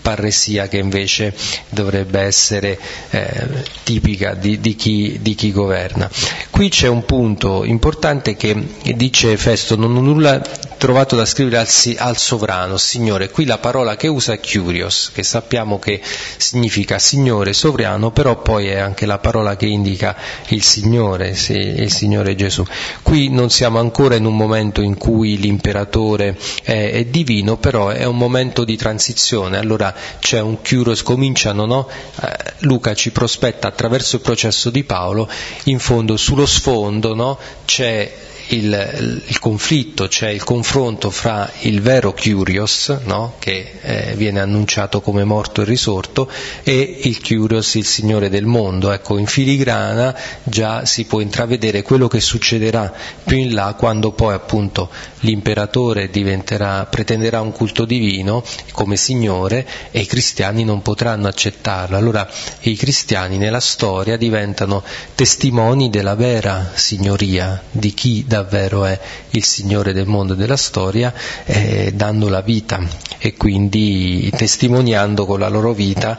parresia 0.00 0.68
che 0.68 0.78
invece 0.78 1.34
dovrebbe 1.68 2.20
essere 2.20 2.78
eh, 3.10 3.46
tipica 3.82 4.34
di, 4.34 4.60
di, 4.60 4.74
chi, 4.76 5.18
di, 5.20 5.34
chi, 5.34 5.52
governa. 5.52 6.08
Qui 6.50 6.68
c'è 6.70 6.86
un 6.88 7.04
punto 7.04 7.64
importante 7.64 8.36
che 8.36 8.56
dice 8.94 9.36
Festo, 9.36 9.76
non 9.76 9.92
nulla 9.92 10.40
trovato 10.80 11.14
da 11.14 11.26
scrivere 11.26 11.58
al, 11.58 11.68
al 11.98 12.16
sovrano, 12.16 12.78
Signore, 12.78 13.28
qui 13.28 13.44
la 13.44 13.58
parola 13.58 13.96
che 13.96 14.08
usa 14.08 14.32
è 14.32 14.40
curios, 14.40 15.10
che 15.12 15.22
sappiamo 15.22 15.78
che 15.78 16.00
significa 16.38 16.98
Signore, 16.98 17.52
sovrano, 17.52 18.12
però 18.12 18.40
poi 18.40 18.68
è 18.68 18.78
anche 18.78 19.04
la 19.04 19.18
parola 19.18 19.56
che 19.56 19.66
indica 19.66 20.16
il 20.48 20.62
Signore, 20.62 21.36
il 21.48 21.92
Signore 21.92 22.34
Gesù. 22.34 22.64
Qui 23.02 23.28
non 23.28 23.50
siamo 23.50 23.78
ancora 23.78 24.14
in 24.14 24.24
un 24.24 24.34
momento 24.34 24.80
in 24.80 24.96
cui 24.96 25.36
l'imperatore 25.36 26.38
è, 26.62 26.92
è 26.92 27.04
divino, 27.04 27.58
però 27.58 27.88
è 27.90 28.04
un 28.04 28.16
momento 28.16 28.64
di 28.64 28.76
transizione, 28.76 29.58
allora 29.58 29.94
c'è 30.18 30.40
un 30.40 30.62
Kyros, 30.62 31.02
cominciano, 31.02 31.66
no? 31.66 31.88
eh, 32.22 32.54
Luca 32.60 32.94
ci 32.94 33.10
prospetta 33.10 33.68
attraverso 33.68 34.16
il 34.16 34.22
processo 34.22 34.70
di 34.70 34.82
Paolo, 34.84 35.28
in 35.64 35.78
fondo 35.78 36.16
sullo 36.16 36.46
sfondo 36.46 37.14
no? 37.14 37.38
c'è 37.66 38.28
il, 38.50 39.22
il, 39.26 39.38
conflitto, 39.38 40.08
c'è 40.08 40.28
il 40.28 40.42
confronto 40.44 41.10
fra 41.10 41.50
il 41.60 41.80
vero 41.80 42.12
Curios, 42.12 42.96
no? 43.04 43.34
che 43.38 43.78
eh, 43.80 44.14
viene 44.16 44.40
annunciato 44.40 45.00
come 45.00 45.24
morto 45.24 45.62
e 45.62 45.64
risorto, 45.64 46.28
e 46.62 47.00
il 47.02 47.20
Curios, 47.22 47.74
il 47.74 47.84
Signore 47.84 48.28
del 48.28 48.46
mondo. 48.46 48.90
Ecco, 48.90 49.18
in 49.18 49.26
filigrana 49.26 50.16
già 50.42 50.84
si 50.84 51.04
può 51.04 51.20
intravedere 51.20 51.82
quello 51.82 52.08
che 52.08 52.20
succederà 52.20 52.92
più 53.24 53.36
in 53.36 53.54
là 53.54 53.74
quando 53.76 54.12
poi 54.12 54.34
appunto 54.34 54.90
l'imperatore 55.20 56.08
pretenderà 56.08 57.40
un 57.40 57.52
culto 57.52 57.84
divino 57.84 58.42
come 58.72 58.96
Signore 58.96 59.66
e 59.90 60.00
i 60.00 60.06
cristiani 60.06 60.64
non 60.64 60.82
potranno 60.82 61.28
accettarlo. 61.28 61.96
Allora 61.96 62.28
i 62.60 62.76
cristiani 62.76 63.36
nella 63.36 63.60
storia 63.60 64.16
diventano 64.16 64.82
testimoni 65.14 65.90
della 65.90 66.14
vera 66.14 66.72
signoria, 66.74 67.62
di 67.70 67.92
chi 67.94 68.24
davvero 68.42 68.84
è 68.84 68.98
il 69.30 69.44
Signore 69.44 69.92
del 69.92 70.06
mondo 70.06 70.32
e 70.32 70.36
della 70.36 70.56
storia, 70.56 71.12
eh, 71.44 71.92
dando 71.94 72.28
la 72.28 72.40
vita 72.40 72.80
e 73.18 73.34
quindi 73.34 74.32
testimoniando 74.34 75.26
con 75.26 75.38
la 75.40 75.48
loro 75.48 75.72
vita 75.72 76.18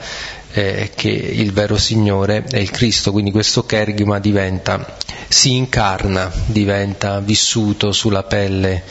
eh, 0.54 0.92
che 0.94 1.10
il 1.10 1.52
vero 1.52 1.78
Signore 1.78 2.44
è 2.44 2.58
il 2.58 2.70
Cristo, 2.70 3.12
quindi 3.12 3.32
questo 3.32 3.66
kerigma 3.66 4.20
diventa, 4.20 4.98
si 5.28 5.56
incarna, 5.56 6.32
diventa 6.46 7.20
vissuto 7.20 7.92
sulla 7.92 8.24
pelle 8.24 8.84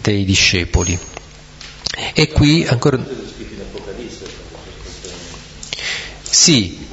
dei 0.00 0.24
discepoli. 0.24 0.98
E 2.14 2.28
qui 2.28 2.64
ancora... 2.66 2.98
Sì, 6.30 6.87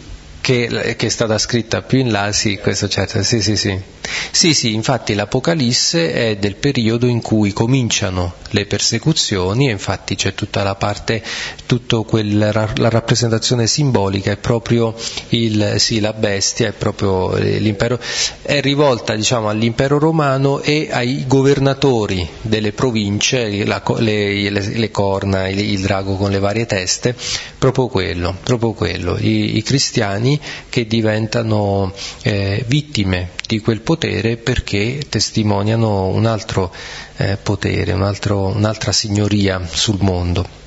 che, 0.46 0.93
che, 0.96 1.08
è 1.08 1.10
stata 1.10 1.39
scritta 1.39 1.82
più 1.82 1.98
in 1.98 2.12
là, 2.12 2.32
sì, 2.32 2.58
questo 2.58 2.88
certo, 2.88 3.24
sì, 3.24 3.41
sì, 3.41 3.58
sì. 3.58 3.82
Sì, 4.30 4.54
sì, 4.54 4.74
infatti 4.76 5.16
l'Apocalisse 5.16 6.14
è 6.14 6.36
del 6.36 6.56
periodo 6.56 7.08
in 7.08 7.20
cui 7.20 7.52
cominciano 7.52 8.34
le 8.56 8.66
persecuzioni 8.66 9.70
infatti 9.70 10.16
c'è 10.16 10.34
tutta 10.34 10.64
la 10.64 10.76
parte, 10.76 11.22
tutta 11.66 12.04
la 12.12 12.89
rappresentazione 12.89 13.68
simbolica 13.68 14.32
è 14.32 14.38
proprio 14.38 14.93
il, 15.30 15.76
sì, 15.78 16.00
la 16.00 16.14
bestia, 16.14 16.70
è 16.70 16.72
proprio 16.72 17.36
l'impero, 17.36 18.00
è 18.41 18.62
rivolta 18.62 19.16
diciamo 19.16 19.50
all'impero 19.50 20.00
romano 20.00 20.62
e 20.62 20.89
ai 20.91 21.26
governatori 21.28 22.28
delle 22.41 22.72
province, 22.72 23.66
la, 23.66 23.82
le, 23.98 24.50
le, 24.50 24.62
le, 24.62 24.91
corna, 24.91 25.48
il, 25.48 25.60
il, 25.60 25.82
drago 25.82 26.16
con 26.16 26.32
le 26.32 26.39
varie 26.39 26.66
teste, 26.66 27.16
proprio 27.58 27.88
quello, 27.88 28.36
proprio 28.43 28.72
quello. 28.74 29.18
I, 29.18 29.58
i 29.58 29.64
cristiani 29.64 30.35
che 30.70 30.86
diventano 30.88 31.94
eh, 32.24 32.64
vittime 32.68 33.32
di 33.48 33.60
quel 33.60 33.82
potere 33.82 34.38
perché 34.38 35.04
testimoniano 35.10 36.08
un 36.08 36.26
altro 36.26 36.74
eh, 37.18 37.38
potere, 37.42 37.92
un 37.94 38.04
altro, 38.04 38.48
un'altra 38.48 38.92
signoria 38.92 39.62
sul 39.66 39.98
mondo. 40.02 40.64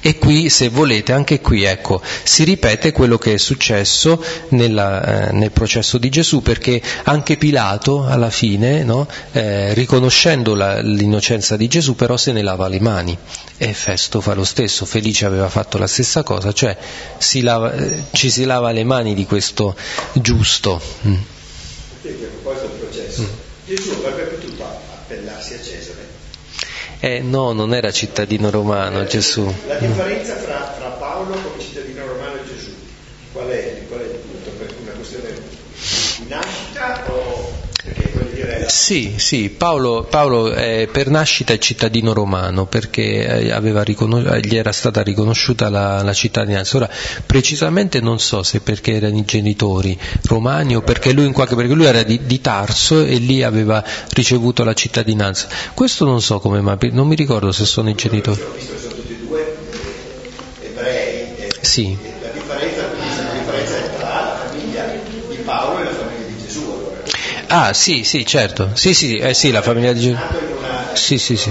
E 0.00 0.18
qui, 0.18 0.48
se 0.48 0.68
volete, 0.68 1.12
anche 1.12 1.40
qui, 1.40 1.64
ecco, 1.64 2.00
si 2.22 2.44
ripete 2.44 2.92
quello 2.92 3.18
che 3.18 3.34
è 3.34 3.38
successo 3.38 4.22
nella, 4.50 5.28
eh, 5.28 5.32
nel 5.32 5.50
processo 5.50 5.98
di 5.98 6.08
Gesù, 6.08 6.42
perché 6.42 6.80
anche 7.04 7.36
Pilato, 7.36 8.04
alla 8.04 8.30
fine, 8.30 8.82
no, 8.84 9.08
eh, 9.32 9.74
riconoscendo 9.74 10.54
la, 10.54 10.80
l'innocenza 10.80 11.56
di 11.56 11.68
Gesù, 11.68 11.94
però 11.94 12.16
se 12.16 12.32
ne 12.32 12.42
lava 12.42 12.68
le 12.68 12.80
mani. 12.80 13.16
E 13.56 13.72
Festo 13.72 14.20
fa 14.20 14.34
lo 14.34 14.44
stesso, 14.44 14.84
Felice 14.84 15.26
aveva 15.26 15.48
fatto 15.48 15.78
la 15.78 15.86
stessa 15.86 16.22
cosa, 16.22 16.52
cioè 16.52 16.76
si 17.18 17.40
lava, 17.40 17.72
eh, 17.72 18.04
ci 18.12 18.30
si 18.30 18.44
lava 18.44 18.70
le 18.70 18.84
mani 18.84 19.14
di 19.14 19.26
questo 19.26 19.74
giusto. 20.12 20.80
Mm. 21.06 21.14
Perché 22.02 22.24
a 22.24 22.28
proposito 22.28 22.66
del 22.66 22.76
processo, 22.78 23.22
mm. 23.22 23.26
Gesù 23.66 23.90
avrebbe 23.90 24.22
potuto 24.36 24.57
eh 27.00 27.20
no, 27.20 27.52
non 27.52 27.74
era 27.74 27.90
cittadino 27.92 28.50
romano 28.50 29.04
Gesù. 29.04 29.52
La 29.66 29.76
differenza 29.76 30.34
fra, 30.36 30.74
fra 30.78 30.88
Paolo 30.90 31.32
come 31.32 31.60
cittadino 31.60 32.06
romano 32.06 32.34
e 32.34 32.46
Gesù, 32.46 32.74
qual 33.32 33.48
è, 33.48 33.82
qual 33.88 34.00
è 34.00 34.04
il 34.04 34.10
punto? 34.10 34.50
Per 34.50 34.74
una 34.82 34.92
questione 34.92 35.28
di 35.30 36.26
nascita 36.28 37.04
o 37.08 37.52
sì, 38.68 39.14
sì, 39.16 39.48
Paolo, 39.48 40.06
Paolo 40.08 40.52
eh, 40.54 40.88
per 40.90 41.08
nascita 41.08 41.52
è 41.52 41.58
cittadino 41.58 42.12
romano 42.12 42.66
perché 42.66 43.26
eh, 43.26 43.82
riconos- 43.82 44.38
gli 44.40 44.56
era 44.56 44.72
stata 44.72 45.02
riconosciuta 45.02 45.68
la, 45.68 46.02
la, 46.02 46.12
cittadinanza. 46.12 46.76
Ora, 46.76 46.90
precisamente 47.26 48.00
non 48.00 48.18
so 48.18 48.42
se 48.42 48.60
perché 48.60 48.94
erano 48.94 49.16
i 49.16 49.24
genitori 49.24 49.98
romani 50.24 50.76
o 50.76 50.82
perché 50.82 51.12
lui, 51.12 51.30
qualche, 51.32 51.54
perché 51.54 51.72
lui 51.72 51.86
era 51.86 52.02
di, 52.02 52.20
di, 52.24 52.40
Tarso 52.40 53.02
e 53.02 53.16
lì 53.16 53.42
aveva 53.42 53.82
ricevuto 54.10 54.64
la 54.64 54.74
cittadinanza. 54.74 55.48
Questo 55.74 56.04
non 56.04 56.20
so 56.20 56.38
come, 56.38 56.60
ma 56.60 56.76
non 56.92 57.08
mi 57.08 57.14
ricordo 57.14 57.50
se 57.52 57.64
sono 57.64 57.88
i 57.88 57.94
genitori. 57.94 58.40
Ho 58.40 58.52
visto 58.54 58.74
che 58.74 58.80
sono 58.80 58.94
tutti 58.94 59.12
e 59.12 59.26
due 59.26 59.56
ebrei. 60.62 61.26
Sì. 61.60 61.96
La 62.22 62.28
differenza, 62.28 62.82
la 62.82 63.32
differenza 63.32 63.76
è 63.76 63.96
tra 63.96 64.08
la 64.08 64.46
famiglia 64.46 64.84
di 65.28 65.36
Paolo 65.36 65.80
e 65.80 65.84
la 65.84 65.90
famiglia 65.90 66.18
Ah, 67.48 67.72
sì, 67.72 68.04
sì, 68.04 68.24
certo. 68.26 68.70
Sì, 68.74 68.92
sì, 68.94 69.16
eh, 69.16 69.34
sì, 69.34 69.50
la 69.50 69.62
famiglia 69.62 69.92
di 69.92 70.00
Gesù. 70.00 70.16
Sì, 70.94 71.18
sì, 71.18 71.36
sì. 71.36 71.50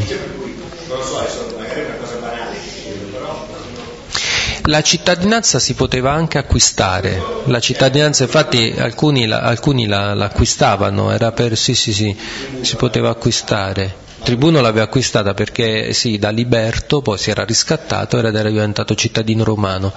La 4.69 4.81
cittadinanza 4.81 5.59
si 5.59 5.73
poteva 5.75 6.11
anche 6.11 6.37
acquistare, 6.37 7.23
la 7.45 7.59
cittadinanza 7.61 8.23
infatti 8.23 8.75
alcuni, 8.77 9.25
la, 9.25 9.39
alcuni 9.39 9.85
la, 9.87 10.13
l'acquistavano, 10.13 11.09
era 11.11 11.31
per, 11.31 11.55
sì 11.57 11.73
sì 11.73 11.93
sì, 11.93 12.15
si 12.61 12.75
poteva 12.75 13.09
acquistare. 13.09 14.05
Tribuno 14.23 14.61
l'aveva 14.61 14.85
acquistata 14.85 15.33
perché 15.33 15.93
sì, 15.93 16.17
da 16.17 16.29
liberto, 16.29 17.01
poi 17.01 17.17
si 17.17 17.29
era 17.29 17.45
riscattato 17.45 18.19
ed 18.19 18.35
era 18.35 18.49
diventato 18.49 18.95
cittadino 18.95 19.43
romano. 19.43 19.93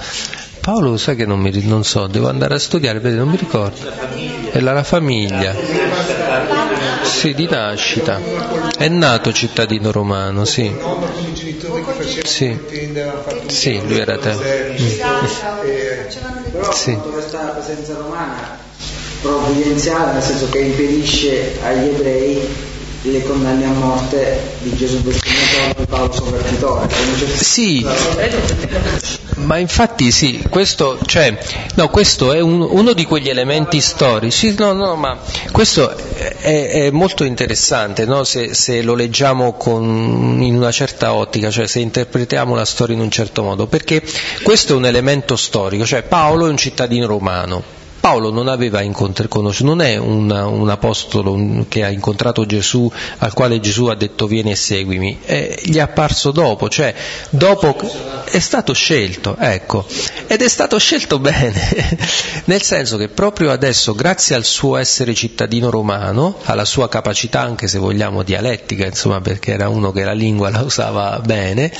Paolo 0.61 0.97
sai 0.99 1.17
che 1.17 1.25
non, 1.25 1.41
mi, 1.41 1.51
non 1.65 1.85
so, 1.85 2.07
devo 2.07 2.29
andare 2.29 2.55
a 2.55 2.59
studiare, 2.59 3.01
non 3.01 3.29
mi 3.29 3.39
ricordo. 3.39 3.91
Era 4.53 4.73
la 4.73 4.85
famiglia. 4.85 5.55
Sì, 7.03 7.35
di 7.35 7.49
nascita. 7.49 8.21
È 8.77 8.89
nato 8.89 9.33
cittadino 9.33 9.91
romano, 9.91 10.45
sì. 10.45 10.71
Sì, 12.23 12.59
sì 13.47 13.81
lui 13.87 13.99
era 13.99 14.19
te. 14.19 14.37
Però 16.53 16.73
sì. 16.73 16.99
provvidenziale, 19.21 20.13
nel 20.13 20.23
senso 20.23 20.49
che 20.49 20.59
impedisce 20.59 21.59
agli 21.63 21.89
ebrei 21.89 22.69
le 23.03 23.23
condanne 23.23 23.65
a 23.65 23.73
morte 23.73 24.57
di 24.59 24.77
Gesù 24.77 25.01
destinatore 25.01 25.83
e 25.83 25.87
Paolo 25.87 26.09
Convertitore. 26.09 26.89
Sì, 27.35 27.87
ma 29.37 29.57
infatti 29.57 30.11
sì, 30.11 30.45
questo, 30.51 30.99
cioè, 31.07 31.37
no, 31.77 31.89
questo 31.89 32.33
è 32.33 32.41
un, 32.41 32.61
uno 32.61 32.93
di 32.93 33.05
quegli 33.07 33.31
elementi 33.31 33.81
storici, 33.81 34.55
no, 34.59 34.73
no, 34.73 34.97
ma 34.97 35.19
questo 35.51 35.97
è, 36.41 36.69
è 36.69 36.91
molto 36.91 37.25
interessante 37.25 38.05
no? 38.05 38.25
se, 38.25 38.55
se, 38.55 38.83
lo 38.83 38.95
leggiamo 38.95 39.55
con, 39.55 40.39
in 40.43 40.57
una 40.57 40.71
certa 40.71 41.15
ottica, 41.15 41.51
cioè 41.51 41.67
se 41.67 41.81
interpretiamo 41.81 42.55
la 42.55 42.67
storia 42.67 42.95
in 42.95 43.01
un 43.01 43.11
certo 43.11 43.43
modo, 43.43 43.67
perché 43.67 44.03
questo 44.43 44.75
è 44.75 44.77
un 44.77 44.85
elemento 44.85 45.37
storico, 45.37 45.87
cioè 45.87 46.03
Paolo 46.03 46.47
è 46.47 46.51
un 46.51 46.59
cittadino 46.59 47.07
romano, 47.07 47.79
Paolo 48.01 48.31
non 48.31 48.49
aveva 48.49 48.81
incontrato, 48.81 49.53
non 49.61 49.83
è 49.83 49.97
una, 49.99 50.47
un 50.47 50.71
apostolo 50.71 51.67
che 51.69 51.85
ha 51.85 51.91
incontrato 51.91 52.47
Gesù, 52.47 52.91
al 53.19 53.35
quale 53.35 53.61
Gesù 53.61 53.87
ha 53.87 53.95
detto 53.95 54.27
vieni 54.27 54.53
e 54.53 54.57
seguimi, 54.57 55.19
è, 55.23 55.55
gli 55.63 55.77
è 55.77 55.81
apparso 55.81 56.31
dopo, 56.31 56.71
cioè 56.71 56.95
dopo 57.29 57.77
è 58.25 58.39
stato 58.39 58.73
scelto, 58.73 59.37
ecco, 59.39 59.85
ed 60.27 60.41
è 60.41 60.49
stato 60.49 60.79
scelto 60.79 61.19
bene, 61.19 61.99
nel 62.47 62.63
senso 62.63 62.97
che 62.97 63.09
proprio 63.09 63.51
adesso, 63.51 63.95
grazie 63.95 64.35
al 64.35 64.45
suo 64.45 64.79
essere 64.79 65.13
cittadino 65.15 65.69
romano, 65.69 66.39
alla 66.45 66.65
sua 66.65 66.89
capacità 66.89 67.43
anche 67.43 67.69
se 67.69 67.79
vogliamo 67.79 68.23
dialettica, 68.23 68.87
insomma 68.87 69.21
perché 69.21 69.53
era 69.53 69.69
uno 69.69 69.93
che 69.93 70.05
la 70.05 70.15
lingua 70.15 70.49
la 70.49 70.63
usava 70.63 71.21
bene, 71.23 71.71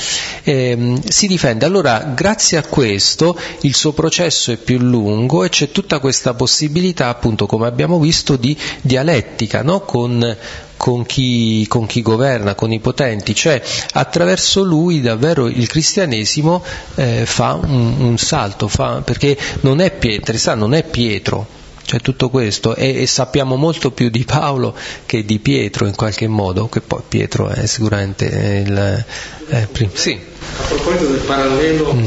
ehm, 0.43 1.01
si 1.01 1.25
difende. 1.25 1.65
Allora, 1.65 2.11
grazie 2.13 2.59
a 2.59 2.63
questo, 2.63 3.35
il 3.61 3.73
suo 3.73 3.93
processo 3.93 4.51
è 4.51 4.57
più 4.57 4.77
lungo 4.77 5.43
e 5.43 5.49
c'è 5.49 5.71
tutta 5.71 5.97
questa 5.97 6.09
questa 6.11 6.33
possibilità, 6.33 7.07
appunto, 7.07 7.45
come 7.45 7.67
abbiamo 7.67 7.97
visto, 7.97 8.35
di 8.35 8.55
dialettica 8.81 9.63
no? 9.63 9.79
con, 9.79 10.37
con, 10.75 11.05
chi, 11.05 11.65
con, 11.69 11.85
chi, 11.85 12.01
governa, 12.01 12.53
con 12.53 12.73
i 12.73 12.79
potenti, 12.79 13.33
cioè 13.33 13.61
attraverso 13.93 14.61
lui 14.61 14.99
davvero 14.99 15.47
il 15.47 15.67
cristianesimo 15.67 16.61
eh, 16.95 17.23
fa 17.25 17.53
un, 17.53 17.95
un 18.01 18.17
salto, 18.17 18.67
fa, 18.67 19.01
perché 19.05 19.37
non 19.61 19.79
è, 19.79 19.89
Pietro, 19.89 20.55
non 20.55 20.73
è 20.73 20.83
Pietro, 20.83 21.47
cioè 21.85 22.01
tutto 22.01 22.29
questo 22.29 22.75
e, 22.75 23.01
e, 23.01 23.07
sappiamo 23.07 23.55
molto 23.55 23.91
più 23.91 24.09
di 24.09 24.25
Paolo 24.25 24.75
che 25.05 25.23
di 25.23 25.39
Pietro 25.39 25.87
in 25.87 25.95
qualche 25.95 26.27
modo, 26.27 26.67
che 26.67 26.81
poi 26.81 27.01
Pietro 27.07 27.47
è 27.47 27.65
sicuramente 27.67 28.25
il... 28.65 29.05
Eh, 29.47 29.67
prim- 29.71 29.93
sì. 29.93 30.19
A 30.59 30.63
proposito 30.63 31.05
del 31.05 31.21
parallelo 31.21 31.93
mm. 31.93 32.05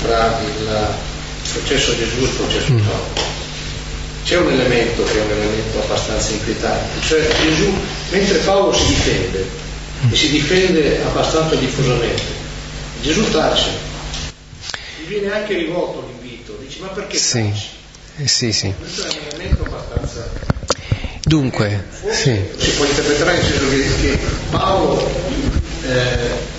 tra 0.00 0.40
il 0.40 1.06
processo 1.52 1.96
Gesù 1.96 2.18
e 2.18 2.22
il 2.24 2.28
processo 2.30 2.72
mm. 2.72 2.78
Paolo. 2.78 3.26
c'è 4.24 4.36
un 4.36 4.52
elemento 4.52 5.04
che 5.04 5.18
è 5.18 5.22
un 5.22 5.30
elemento 5.30 5.82
abbastanza 5.82 6.32
inquietante, 6.32 7.06
cioè 7.06 7.28
Gesù, 7.42 7.72
mentre 8.10 8.38
Paolo 8.38 8.72
si 8.72 8.86
difende, 8.86 9.46
e 10.10 10.16
si 10.16 10.30
difende 10.30 11.02
abbastanza 11.02 11.54
diffusamente, 11.56 12.22
Gesù 13.00 13.30
tace, 13.30 13.70
gli 15.00 15.08
viene 15.08 15.32
anche 15.32 15.54
rivolto 15.54 16.06
l'invito, 16.06 16.56
dice 16.60 16.80
ma 16.80 16.88
perché 16.88 17.16
sì. 17.16 17.50
taci? 17.50 17.66
Eh, 18.20 18.26
sì, 18.26 18.52
sì. 18.52 18.72
Questo 18.76 19.04
è 19.04 19.10
un 19.10 19.26
elemento 19.32 19.62
abbastanza... 19.64 20.28
Dunque, 21.22 21.84
sì. 22.10 22.40
Si 22.56 22.70
può 22.70 22.84
interpretare 22.84 23.36
nel 23.36 23.44
senso 23.44 23.68
che, 23.68 24.00
che 24.00 24.18
Paolo, 24.50 25.10
eh, 25.86 26.56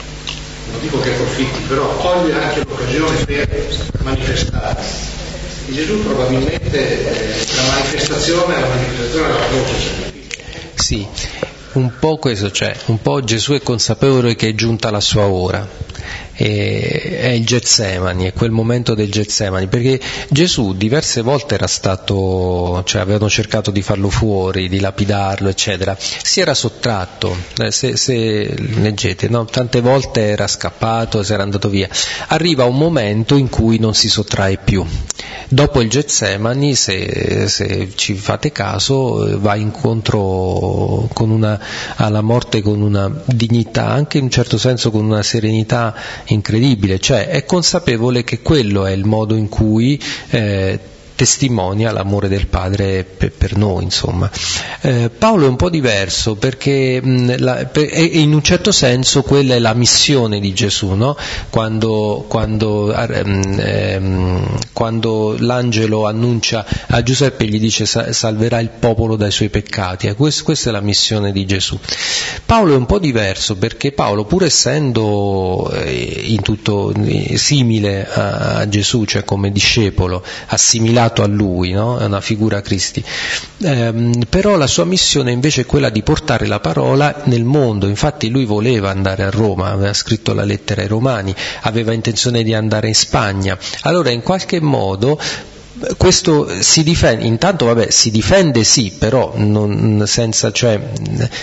non 0.71 0.79
dico 0.81 0.99
che 0.99 1.11
approfitti, 1.11 1.61
però 1.67 1.87
coglie 1.97 2.33
anche 2.33 2.63
l'occasione 2.65 3.25
per 3.25 3.77
manifestare. 4.01 4.81
E 5.67 5.73
Gesù 5.73 6.01
probabilmente 6.03 6.77
eh, 6.77 7.45
la 7.55 7.61
manifestazione 7.73 8.55
è 8.55 8.59
la 8.59 8.67
manifestazione 8.67 9.27
della 9.27 9.45
croce. 9.47 10.17
Sì, 10.75 11.07
un 11.73 11.91
po' 11.99 12.17
questo 12.17 12.49
c'è, 12.49 12.75
un 12.85 13.01
po' 13.01 13.23
Gesù 13.23 13.53
è 13.53 13.61
consapevole 13.61 14.35
che 14.35 14.49
è 14.49 14.55
giunta 14.55 14.89
la 14.89 15.01
sua 15.01 15.27
ora, 15.27 15.67
è 16.33 17.31
il 17.35 17.45
Getsemani, 17.45 18.25
è 18.25 18.33
quel 18.33 18.51
momento 18.51 18.93
del 18.93 19.11
Getsemani, 19.11 19.67
perché 19.67 19.99
Gesù 20.29 20.73
diverse 20.73 21.21
volte 21.21 21.55
era 21.55 21.67
stato, 21.67 22.81
cioè 22.85 23.01
avevano 23.01 23.29
cercato 23.29 23.71
di 23.71 23.81
farlo 23.81 24.09
fuori, 24.09 24.69
di 24.69 24.79
lapidarlo, 24.79 25.49
eccetera, 25.49 25.97
si 25.99 26.39
era 26.39 26.53
sottratto, 26.53 27.35
eh, 27.57 27.71
se, 27.71 27.97
se 27.97 28.53
leggete, 28.57 29.27
no? 29.27 29.43
tante 29.45 29.81
volte 29.81 30.27
era 30.27 30.47
scappato, 30.47 31.23
si 31.23 31.33
era 31.33 31.43
andato 31.43 31.67
via, 31.67 31.89
arriva 32.27 32.63
un 32.63 32.77
momento 32.77 33.35
in 33.35 33.49
cui 33.49 33.77
non 33.77 33.93
si 33.93 34.07
sottrae 34.07 34.57
più. 34.63 34.85
Dopo 35.51 35.81
il 35.81 35.89
Getsemani, 35.89 36.75
se, 36.75 37.47
se 37.47 37.91
ci 37.95 38.13
fate 38.13 38.51
caso, 38.51 39.39
va 39.39 39.55
incontro 39.55 41.09
una, 41.17 41.59
alla 41.95 42.21
morte 42.21 42.61
con 42.61 42.81
una 42.81 43.11
dignità, 43.25 43.87
anche 43.87 44.19
in 44.19 44.25
un 44.25 44.29
certo 44.29 44.57
senso 44.57 44.91
con 44.91 45.05
una 45.05 45.23
serenità 45.23 45.95
incredibile, 46.27 46.99
cioè 46.99 47.27
è 47.27 47.45
consapevole 47.45 48.23
che 48.23 48.41
quello 48.41 48.85
è 48.85 48.91
il 48.91 49.05
modo 49.05 49.35
in 49.35 49.49
cui 49.49 50.01
eh, 50.29 50.79
testimonia 51.19 51.91
l'amore 51.91 52.29
del 52.29 52.47
Padre 52.47 53.03
per, 53.03 53.33
per 53.33 53.57
noi. 53.57 53.89
Eh, 54.81 55.09
Paolo 55.09 55.45
è 55.47 55.49
un 55.49 55.57
po' 55.57 55.69
diverso 55.69 56.35
perché 56.35 57.01
mh, 57.01 57.39
la, 57.39 57.65
per, 57.65 57.89
e 57.91 58.03
in 58.03 58.31
un 58.33 58.41
certo 58.41 58.71
senso 58.71 59.21
quella 59.23 59.55
è 59.55 59.59
la 59.59 59.73
missione 59.73 60.39
di 60.39 60.53
Gesù, 60.53 60.91
no? 60.93 61.17
quando, 61.49 62.23
quando, 62.29 62.93
ehm, 62.93 64.59
quando, 64.71 65.35
l'angelo 65.39 66.07
annuncia 66.07 66.65
a 66.87 67.03
Giuseppe 67.03 67.43
e 67.43 67.47
gli 67.47 67.59
dice 67.59 67.85
salverà 67.85 68.61
il 68.61 68.69
popolo 68.69 69.17
dai 69.17 69.31
suoi 69.31 69.49
peccati, 69.49 70.07
eh, 70.07 70.15
questo, 70.15 70.45
questa 70.45 70.69
è 70.69 70.71
la 70.71 70.79
missione 70.79 71.33
di 71.33 71.45
Gesù. 71.45 71.77
Paolo 72.45 72.73
è 72.73 72.77
un 72.77 72.85
po' 72.85 72.99
diverso 72.99 73.57
perché 73.57 73.91
Paolo, 73.91 74.23
pur 74.23 74.45
essendo 74.45 75.69
eh, 75.73 76.21
in 76.27 76.41
tutto 76.41 76.93
eh, 76.93 77.37
simile 77.37 78.07
a, 78.07 78.59
a 78.59 78.69
Gesù, 78.69 79.03
cioè 79.03 79.25
come 79.25 79.51
discepolo, 79.51 80.23
assimilato 80.47 81.07
legato 81.09 81.23
a 81.23 81.27
lui, 81.27 81.71
no? 81.71 81.97
è 81.97 82.05
una 82.05 82.21
figura 82.21 82.61
Cristi. 82.61 83.03
Eh, 83.61 84.11
però 84.29 84.55
la 84.55 84.67
sua 84.67 84.85
missione 84.85 85.31
invece 85.31 85.61
è 85.61 85.65
quella 85.65 85.89
di 85.89 86.03
portare 86.03 86.45
la 86.47 86.59
parola 86.59 87.23
nel 87.25 87.43
mondo, 87.43 87.87
infatti 87.87 88.29
lui 88.29 88.45
voleva 88.45 88.89
andare 88.89 89.23
a 89.23 89.29
Roma, 89.29 89.71
aveva 89.71 89.93
scritto 89.93 90.33
la 90.33 90.43
lettera 90.43 90.81
ai 90.81 90.87
Romani, 90.87 91.35
aveva 91.61 91.91
intenzione 91.91 92.43
di 92.43 92.53
andare 92.53 92.87
in 92.87 92.95
Spagna, 92.95 93.57
allora 93.81 94.11
in 94.11 94.21
qualche 94.21 94.61
modo 94.61 95.19
questo 95.97 96.47
si 96.61 96.83
difende, 96.83 97.25
intanto 97.25 97.65
vabbè, 97.65 97.89
si 97.89 98.11
difende 98.11 98.63
sì, 98.63 98.93
però 98.97 99.33
non, 99.35 100.03
senza, 100.05 100.51
cioè, 100.51 100.79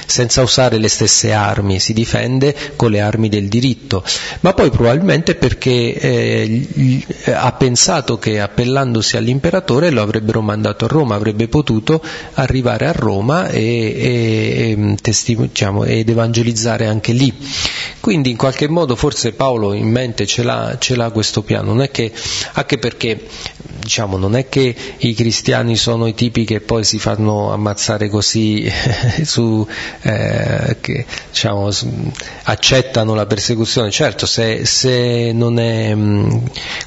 senza, 0.06 0.42
usare 0.42 0.78
le 0.78 0.88
stesse 0.88 1.32
armi, 1.32 1.78
si 1.78 1.92
difende 1.92 2.54
con 2.76 2.90
le 2.90 3.00
armi 3.00 3.28
del 3.28 3.48
diritto, 3.48 4.04
ma 4.40 4.52
poi 4.52 4.70
probabilmente 4.70 5.34
perché 5.34 5.94
eh, 5.94 7.06
ha 7.32 7.52
pensato 7.52 8.18
che 8.18 8.40
appellandosi 8.40 9.16
all'imperatore 9.16 9.90
lo 9.90 10.02
avrebbero 10.02 10.42
mandato 10.42 10.84
a 10.84 10.88
Roma, 10.88 11.14
avrebbe 11.14 11.48
potuto 11.48 12.02
arrivare 12.34 12.86
a 12.86 12.92
Roma 12.92 13.48
e, 13.48 13.62
e, 13.96 14.96
e 15.02 15.36
diciamo, 15.36 15.84
ed 15.84 16.08
evangelizzare 16.08 16.86
anche 16.86 17.12
lì. 17.12 17.34
Quindi 18.00 18.30
in 18.30 18.36
qualche 18.36 18.68
modo 18.68 18.94
forse 18.94 19.32
Paolo 19.32 19.72
in 19.72 19.88
mente 19.88 20.26
ce 20.26 20.42
l'ha, 20.42 20.76
ce 20.78 20.94
l'ha 20.94 21.10
questo 21.10 21.42
piano, 21.42 21.68
non 21.72 21.82
è 21.82 21.90
che, 21.90 22.12
anche 22.52 22.78
perché 22.78 23.26
diciamo, 23.86 24.16
non 24.26 24.36
è 24.36 24.48
che 24.48 24.74
i 24.98 25.14
cristiani 25.14 25.76
sono 25.76 26.06
i 26.08 26.14
tipi 26.14 26.44
che 26.44 26.60
poi 26.60 26.82
si 26.82 26.98
fanno 26.98 27.52
ammazzare 27.52 28.08
così, 28.08 28.70
su, 29.22 29.66
eh, 30.02 30.76
che 30.80 31.06
diciamo, 31.30 31.70
accettano 32.42 33.14
la 33.14 33.26
persecuzione, 33.26 33.90
certo 33.92 34.26
se, 34.26 34.66
se 34.66 35.30
non 35.32 35.60
è, 35.60 35.94
mm, 35.94 36.38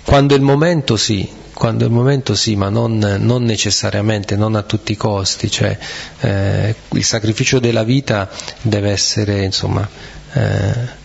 quando 0.04 0.34
è 0.36 0.38
il 0.38 0.44
momento 0.44 0.98
sì, 0.98 1.28
quando 1.54 1.86
è 1.86 1.88
il 1.88 1.94
momento 1.94 2.36
sì, 2.36 2.56
ma 2.56 2.68
non, 2.68 2.98
non, 2.98 3.44
necessariamente, 3.44 4.36
non 4.36 4.56
a 4.56 4.64
tutti 4.64 4.92
i 4.92 4.98
costi, 4.98 5.50
cioè, 5.50 5.78
eh, 6.20 6.76
il 6.90 7.04
sacrificio 7.06 7.60
della 7.60 7.84
vita 7.84 8.30
deve 8.62 8.92
essere 8.92 9.44
insomma, 9.46 9.88
eh, 10.34 10.98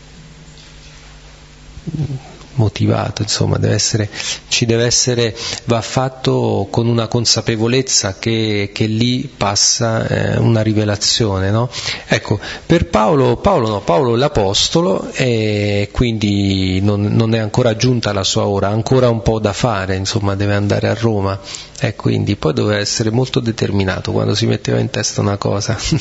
motivato, 2.55 3.23
insomma, 3.23 3.59
deve 3.59 3.75
essere, 3.75 4.09
ci 4.49 4.67
deve 4.67 4.85
essere, 4.85 5.37
va 5.65 5.81
fatto 5.81 6.69
con 6.71 6.87
una 6.87 7.07
consapevolezza 7.07 8.17
che, 8.19 8.71
che 8.73 8.87
lì 8.87 9.29
passa 9.35 10.07
eh, 10.07 10.39
una 10.39 10.63
rivelazione. 10.63 11.51
No? 11.51 11.69
Ecco, 12.07 12.39
per 12.67 12.87
Paolo, 12.87 13.37
Paolo, 13.37 13.69
no, 13.69 13.81
Paolo 13.81 14.15
è 14.15 14.19
l'Apostolo 14.19 15.11
e 15.13 15.89
quindi 15.93 16.81
non, 16.81 17.03
non, 17.03 17.35
è 17.35 17.39
ancora 17.39 17.77
giunta 17.77 18.13
la 18.13 18.25
sua 18.25 18.47
ora, 18.47 18.69
ha 18.69 18.73
ancora 18.73 19.09
un 19.09 19.23
po' 19.23 19.39
da 19.39 19.53
fare, 19.53 19.97
insomma, 19.97 20.35
deve 20.35 20.55
andare 20.55 20.89
a 20.89 20.95
Roma 20.95 21.39
e 21.81 21.97
quindi 21.97 22.37
poi 22.37 22.53
doveva 22.53 22.79
essere 22.79 23.11
molto 23.11 23.41
determinato 23.41 24.13
quando 24.13 24.35
si 24.35 24.47
metteva 24.47 24.79
in 24.79 24.91
testa 24.91 25.21
una 25.21 25.37
cosa. 25.37 25.77
un 25.91 25.99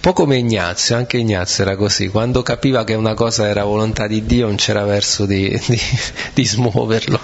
po' 0.00 0.12
come 0.12 0.38
Ignazio, 0.38 0.96
anche 0.96 1.18
Ignazio 1.18 1.64
era 1.64 1.76
così, 1.76 2.08
quando 2.08 2.42
capiva 2.42 2.84
che 2.84 2.94
una 2.94 3.14
cosa 3.14 3.46
era 3.46 3.64
volontà 3.64 4.06
di 4.06 4.24
Dio 4.24 4.46
non 4.46 4.56
c'era 4.56 4.84
verso 4.84 5.26
di, 5.26 5.60
di, 5.66 5.79
di 6.34 6.44
smuoverlo. 6.44 7.18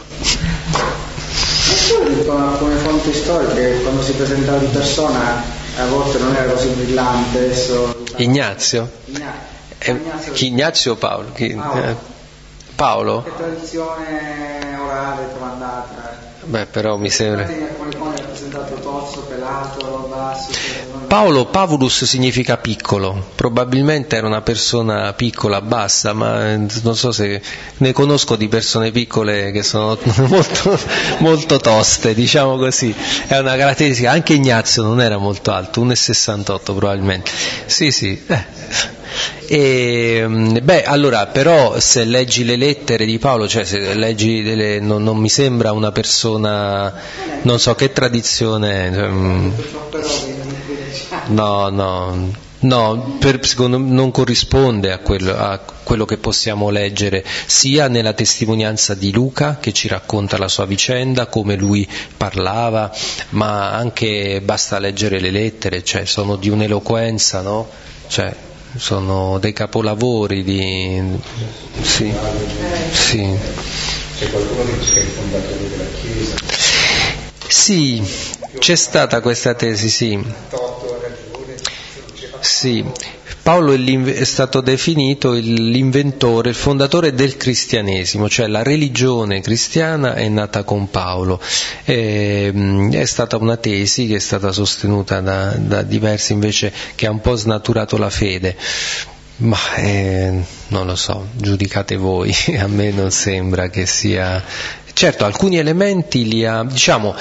Come 2.59 2.77
fonti 2.77 3.13
storiche, 3.13 3.83
quando 3.83 4.03
si 4.03 4.13
presentava 4.13 4.59
di 4.59 4.67
persona 4.67 5.43
a 5.77 5.87
volte 5.87 6.19
non 6.19 6.35
era 6.35 6.53
così 6.53 6.69
brillante. 6.69 7.39
Adesso... 7.39 8.05
Ignazio? 8.17 8.91
Ignazio. 9.05 9.55
Eh, 9.79 10.01
chi 10.33 10.47
Ignazio 10.47 10.93
o 10.93 10.97
Paolo? 10.97 11.33
Chi, 11.33 11.55
Paolo. 11.55 11.89
Eh, 11.89 11.97
Paolo? 12.75 13.23
Che 13.23 13.37
tradizione 13.37 14.79
orale 14.79 15.29
tramandata? 15.29 16.35
Beh, 16.45 16.67
però 16.67 16.97
mi 16.97 17.11
sembra. 17.11 17.45
Basso, 20.09 20.51
Paolo 21.07 21.47
Pavulus 21.47 22.05
significa 22.05 22.57
piccolo, 22.57 23.31
probabilmente 23.35 24.17
era 24.17 24.27
una 24.27 24.43
persona 24.43 25.13
piccola, 25.13 25.61
bassa, 25.61 26.13
ma 26.13 26.53
eh, 26.53 26.67
non 26.83 26.97
so 26.97 27.13
se 27.13 27.41
ne 27.79 27.93
conosco 27.93 28.37
di 28.37 28.49
persone 28.49 28.91
piccole 28.91 29.53
che 29.53 29.63
sono 29.63 29.97
molto, 30.27 30.79
molto 31.19 31.59
toste, 31.59 32.15
diciamo 32.15 32.57
così. 32.57 32.95
È 33.27 33.39
una 33.39 33.57
caratteristica, 33.57 34.11
anche 34.11 34.35
Ignazio 34.35 34.83
non 34.83 35.01
era 35.01 35.17
molto 35.17 35.53
alto, 35.53 35.85
1,68 35.85 36.61
probabilmente. 36.63 37.31
Sì, 37.67 37.91
sì. 37.91 38.21
Eh. 38.27 38.45
E, 39.47 40.25
mm, 40.27 40.57
beh, 40.63 40.83
allora, 40.85 41.27
però 41.27 41.79
se 41.79 42.05
leggi 42.05 42.45
le 42.45 42.57
lettere 42.57 43.05
di 43.05 43.19
Paolo, 43.19 43.47
cioè 43.47 43.65
se 43.65 43.95
leggi 43.95 44.43
delle, 44.43 44.81
non, 44.81 45.03
non 45.03 45.17
mi 45.17 45.29
sembra 45.29 45.73
una 45.73 45.93
persona, 45.93 46.93
non 47.43 47.59
so 47.61 47.75
che 47.75 47.93
tradizione. 47.93 48.91
Cioè, 48.93 49.09
mm. 49.09 49.51
No, 51.27 51.69
no, 51.69 52.33
no, 52.61 53.17
per, 53.19 53.45
secondo 53.47 53.79
me 53.79 53.91
non 53.91 54.11
corrisponde 54.11 54.93
a 54.93 54.99
quello, 54.99 55.37
a 55.37 55.59
quello 55.59 56.05
che 56.05 56.17
possiamo 56.19 56.71
leggere 56.71 57.25
sia 57.47 57.89
nella 57.89 58.13
testimonianza 58.13 58.95
di 58.95 59.13
Luca 59.13 59.59
che 59.61 59.73
ci 59.73 59.89
racconta 59.89 60.39
la 60.39 60.49
sua 60.49 60.65
vicenda, 60.65 61.27
come 61.27 61.57
lui 61.57 61.89
parlava, 62.17 62.93
ma 63.31 63.73
anche 63.73 64.41
basta 64.43 64.79
leggere 64.79 65.21
le 65.21 65.31
lettere, 65.31 65.85
cioè 65.85 66.05
sono 66.05 66.37
di 66.37 66.49
un'eloquenza, 66.49 67.41
no? 67.41 67.69
Cioè, 68.09 68.35
sono 68.77 69.39
dei 69.39 69.53
capolavori 69.53 70.43
di... 70.45 71.03
Sì, 71.81 72.13
sì. 72.91 73.39
C'è 74.19 74.31
qualcuno 74.31 74.65
che 74.65 74.79
dice 74.79 74.93
che 74.93 75.01
è 75.01 75.03
il 75.03 75.09
fondatore 75.09 75.69
della 75.69 75.85
Chiesa? 76.01 76.37
Sì, 77.49 78.03
c'è 78.59 78.75
stata 78.75 79.21
questa 79.21 79.55
tesi, 79.55 79.89
sì. 79.89 80.25
Sì, 82.47 82.85
Paolo 83.43 83.73
è 83.73 84.25
stato 84.25 84.61
definito 84.61 85.33
l'inventore, 85.33 86.51
il 86.51 86.55
fondatore 86.55 87.13
del 87.13 87.37
cristianesimo, 87.37 88.29
cioè 88.29 88.47
la 88.47 88.63
religione 88.63 89.41
cristiana 89.41 90.15
è 90.15 90.29
nata 90.29 90.63
con 90.63 90.89
Paolo. 90.89 91.41
È, 91.83 92.53
è 92.53 93.05
stata 93.05 93.37
una 93.37 93.57
tesi 93.57 94.07
che 94.07 94.17
è 94.17 94.21
stata 94.21 94.53
sostenuta 94.53 95.21
da, 95.21 95.57
da 95.59 95.83
diversi 95.83 96.35
invece 96.35 96.73
che 96.95 97.07
ha 97.07 97.11
un 97.11 97.21
po' 97.21 97.35
snaturato 97.35 97.99
la 97.99 98.11
fede. 98.11 98.57
Ma 99.39 99.59
eh, 99.75 100.41
non 100.69 100.87
lo 100.87 100.95
so, 100.95 101.27
giudicate 101.35 101.97
voi, 101.97 102.33
a 102.59 102.69
me 102.69 102.91
non 102.93 103.11
sembra 103.11 103.69
che 103.69 103.87
sia 103.87 104.43
Certo, 104.99 105.27
alcuni 105.27 105.59
elementi 105.59 106.27
li 106.27 106.47
ha, 106.47 106.65
diciamo, 106.65 107.15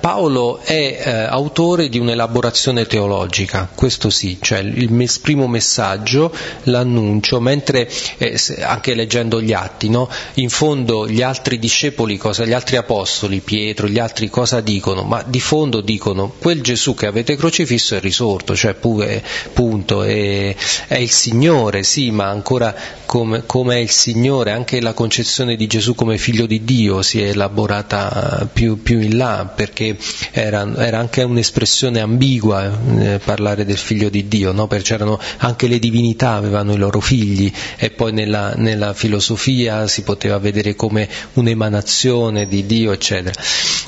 Paolo 0.00 0.60
è 0.60 1.02
eh, 1.04 1.10
autore 1.28 1.90
di 1.90 1.98
un'elaborazione 1.98 2.86
teologica, 2.86 3.68
questo 3.74 4.08
sì, 4.08 4.38
cioè 4.40 4.60
il 4.60 4.90
mes, 4.90 5.18
primo 5.18 5.46
messaggio, 5.46 6.32
l'annuncio, 6.62 7.38
mentre 7.38 7.86
eh, 8.16 8.40
anche 8.62 8.94
leggendo 8.94 9.42
gli 9.42 9.52
atti, 9.52 9.90
no? 9.90 10.08
in 10.36 10.48
fondo 10.48 11.06
gli 11.06 11.20
altri 11.20 11.58
discepoli, 11.58 12.16
cosa, 12.16 12.46
gli 12.46 12.54
altri 12.54 12.76
apostoli, 12.76 13.40
Pietro, 13.40 13.88
gli 13.88 13.98
altri 13.98 14.30
cosa 14.30 14.62
dicono? 14.62 15.02
Ma 15.02 15.22
di 15.22 15.40
fondo 15.40 15.82
dicono 15.82 16.32
quel 16.38 16.62
Gesù 16.62 16.94
che 16.94 17.04
avete 17.04 17.36
crocifisso 17.36 17.94
è 17.94 18.00
risorto, 18.00 18.56
cioè 18.56 18.72
pure, 18.72 19.22
punto, 19.52 20.02
è, 20.02 20.56
è 20.86 20.96
il 20.96 21.10
Signore, 21.10 21.82
sì, 21.82 22.10
ma 22.10 22.28
ancora 22.28 22.74
come, 23.04 23.44
come 23.44 23.76
è 23.76 23.80
il 23.80 23.90
Signore, 23.90 24.52
anche 24.52 24.80
la 24.80 24.94
concezione 24.94 25.56
di 25.56 25.66
Gesù 25.66 25.94
come 25.94 26.16
figlio 26.16 26.46
di 26.46 26.64
Dio 26.64 26.84
Dio 26.86 27.02
si 27.02 27.20
è 27.20 27.30
elaborata 27.30 28.48
più, 28.52 28.80
più 28.80 29.00
in 29.00 29.16
là, 29.16 29.50
perché 29.52 29.96
era, 30.30 30.72
era, 30.76 31.00
anche 31.00 31.24
un'espressione 31.24 31.98
ambigua 31.98 32.70
eh, 32.98 33.18
parlare 33.22 33.64
del 33.64 33.76
figlio 33.76 34.08
di 34.08 34.28
Dio, 34.28 34.52
no? 34.52 34.68
perché 34.68 34.96
anche 35.38 35.66
le 35.66 35.80
divinità, 35.80 36.34
avevano 36.34 36.72
i 36.72 36.76
loro 36.76 37.00
figli 37.00 37.52
e 37.76 37.90
poi 37.90 38.12
nella, 38.12 38.54
nella 38.54 38.94
filosofia 38.94 39.88
si 39.88 40.02
poteva 40.02 40.38
vedere 40.38 40.76
come 40.76 41.08
un'emanazione 41.34 42.46
di 42.46 42.64
Dio, 42.66 42.92
eccetera. 42.92 43.34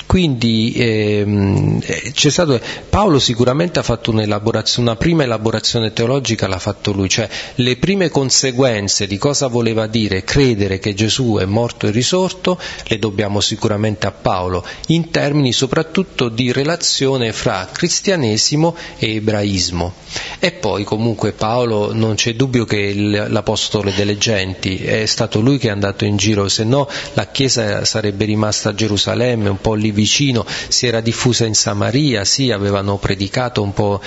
Quindi 0.08 0.72
ehm, 0.74 1.80
c'è 2.12 2.30
stato, 2.30 2.58
Paolo 2.88 3.18
sicuramente 3.18 3.78
ha 3.78 3.82
fatto 3.82 4.10
una 4.10 4.96
prima 4.96 5.22
elaborazione 5.22 5.92
teologica, 5.92 6.48
l'ha 6.48 6.58
fatto 6.58 6.92
lui, 6.92 7.10
cioè 7.10 7.28
le 7.56 7.76
prime 7.76 8.08
conseguenze 8.08 9.06
di 9.06 9.18
cosa 9.18 9.48
voleva 9.48 9.86
dire 9.86 10.24
credere 10.24 10.78
che 10.78 10.94
Gesù 10.94 11.36
è 11.38 11.44
morto 11.44 11.86
e 11.86 11.90
risorto 11.90 12.58
le 12.88 12.98
dobbiamo 12.98 13.40
sicuramente 13.40 14.06
a 14.06 14.12
Paolo, 14.12 14.64
in 14.88 15.10
termini 15.10 15.52
soprattutto 15.52 16.28
di 16.28 16.52
relazione 16.52 17.32
fra 17.32 17.68
cristianesimo 17.70 18.74
e 18.98 19.16
ebraismo. 19.16 19.92
E 20.38 20.52
poi 20.52 20.84
comunque 20.84 21.32
Paolo 21.32 21.92
non 21.92 22.14
c'è 22.14 22.34
dubbio 22.34 22.64
che 22.64 22.94
l'apostolo 22.94 23.90
delle 23.90 24.16
genti 24.16 24.82
è 24.82 25.04
stato 25.06 25.40
lui 25.40 25.58
che 25.58 25.68
è 25.68 25.70
andato 25.70 26.04
in 26.04 26.16
giro, 26.16 26.48
se 26.48 26.64
no 26.64 26.88
la 27.12 27.26
Chiesa 27.26 27.84
sarebbe 27.84 28.24
rimasta 28.24 28.70
a 28.70 28.74
Gerusalemme, 28.74 29.50
un 29.50 29.60
po' 29.60 29.74
lì 29.74 29.90
vicino, 29.90 30.46
si 30.68 30.86
era 30.86 31.00
diffusa 31.00 31.44
in 31.44 31.54
Samaria, 31.54 32.24
sì, 32.24 32.50
avevano 32.50 32.96
predicato 32.96 33.62
un 33.62 33.74
po', 33.74 34.00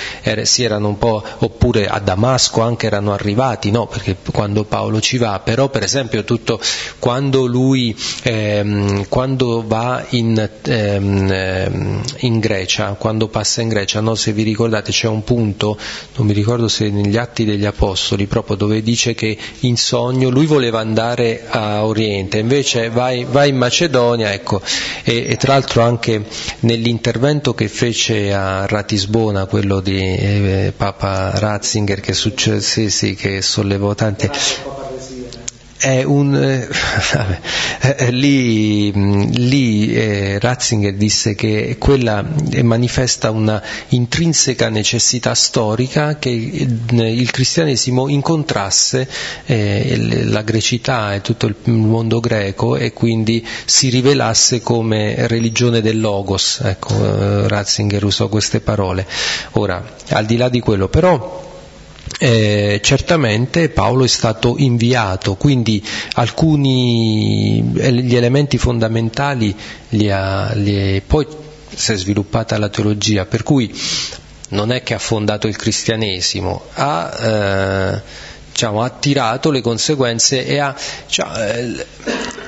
si 0.43 0.63
erano 0.63 0.87
un 0.87 0.97
po', 0.97 1.23
oppure 1.39 1.87
a 1.87 1.99
Damasco 1.99 2.61
anche 2.61 2.87
erano 2.87 3.13
arrivati, 3.13 3.69
no, 3.69 3.85
perché 3.85 4.17
quando 4.31 4.63
Paolo 4.63 4.99
ci 4.99 5.17
va, 5.17 5.39
però 5.39 5.69
per 5.69 5.83
esempio 5.83 6.23
tutto 6.23 6.59
quando 6.99 7.45
lui 7.45 7.95
ehm, 8.23 8.70
Ehm, 8.71 9.07
quando 9.09 9.63
va 9.65 10.03
in, 10.09 10.49
ehm, 10.63 11.31
ehm, 11.31 12.01
in, 12.19 12.39
Grecia, 12.39 12.93
quando 12.93 13.27
passa 13.27 13.61
in 13.61 13.67
Grecia, 13.67 13.99
no? 13.99 14.15
se 14.15 14.31
vi 14.31 14.43
ricordate 14.43 14.91
c'è 14.91 15.07
un 15.07 15.23
punto, 15.23 15.77
non 16.15 16.27
mi 16.27 16.33
ricordo 16.33 16.67
se 16.67 16.89
negli 16.89 17.17
Atti 17.17 17.43
degli 17.45 17.65
Apostoli, 17.65 18.25
proprio 18.27 18.55
dove 18.55 18.81
dice 18.81 19.13
che 19.13 19.37
in 19.61 19.77
sogno 19.77 20.29
lui 20.29 20.45
voleva 20.45 20.79
andare 20.79 21.43
a 21.47 21.85
Oriente, 21.85 22.37
invece 22.37 22.89
va, 22.89 23.11
va 23.29 23.45
in 23.45 23.57
Macedonia, 23.57 24.31
ecco, 24.31 24.61
e, 25.03 25.25
e, 25.29 25.37
tra 25.37 25.53
l'altro 25.53 25.81
anche 25.81 26.25
nell'intervento 26.61 27.53
che 27.53 27.67
fece 27.67 28.33
a 28.33 28.65
Ratisbona, 28.65 29.45
quello 29.45 29.79
di 29.81 29.99
eh, 29.99 30.73
Papa 30.75 31.31
Ratzinger, 31.37 31.99
che, 31.99 32.13
successe, 32.13 32.89
sì, 32.89 33.15
che 33.15 33.41
sollevò 33.41 33.93
tanti 33.93 34.29
è 35.81 36.03
un, 36.03 36.35
eh, 36.35 36.67
eh, 37.97 38.11
lì, 38.11 38.91
lì 39.47 39.91
eh, 39.91 40.37
Ratzinger 40.37 40.93
disse 40.93 41.33
che 41.33 41.77
quella 41.79 42.23
manifesta 42.61 43.31
una 43.31 43.61
intrinseca 43.87 44.69
necessità 44.69 45.33
storica 45.33 46.19
che 46.19 46.29
il 46.29 47.31
cristianesimo 47.31 48.09
incontrasse 48.09 49.09
eh, 49.45 50.25
la 50.25 50.43
grecità 50.43 51.15
e 51.15 51.21
tutto 51.21 51.47
il 51.47 51.55
mondo 51.63 52.19
greco 52.19 52.75
e 52.75 52.93
quindi 52.93 53.45
si 53.65 53.89
rivelasse 53.89 54.61
come 54.61 55.27
religione 55.27 55.81
del 55.81 55.99
logos. 55.99 56.61
Ecco, 56.63 56.93
eh, 56.93 57.47
Ratzinger 57.47 58.03
usò 58.03 58.29
queste 58.29 58.59
parole. 58.59 59.07
Ora, 59.53 59.83
al 60.09 60.25
di 60.27 60.37
là 60.37 60.47
di 60.47 60.59
quello, 60.59 60.89
però 60.89 61.49
eh, 62.19 62.79
certamente 62.83 63.69
Paolo 63.69 64.03
è 64.03 64.07
stato 64.07 64.55
inviato, 64.57 65.35
quindi 65.35 65.83
alcuni 66.13 67.73
eh, 67.77 67.93
gli 67.93 68.15
elementi 68.15 68.57
fondamentali 68.57 69.55
li 69.89 70.11
ha, 70.11 70.51
li, 70.53 71.01
poi 71.05 71.25
si 71.73 71.93
è 71.93 71.95
sviluppata 71.95 72.57
la 72.57 72.69
teologia, 72.69 73.25
per 73.25 73.43
cui 73.43 73.73
non 74.49 74.71
è 74.71 74.83
che 74.83 74.93
ha 74.93 74.99
fondato 74.99 75.47
il 75.47 75.55
cristianesimo, 75.55 76.63
ha, 76.73 77.17
eh, 77.19 78.01
diciamo, 78.51 78.83
ha 78.83 78.89
tirato 78.89 79.49
le 79.49 79.61
conseguenze 79.61 80.45
e 80.45 80.59
ha, 80.59 80.75
cioè, 81.07 81.57
eh, 81.57 81.85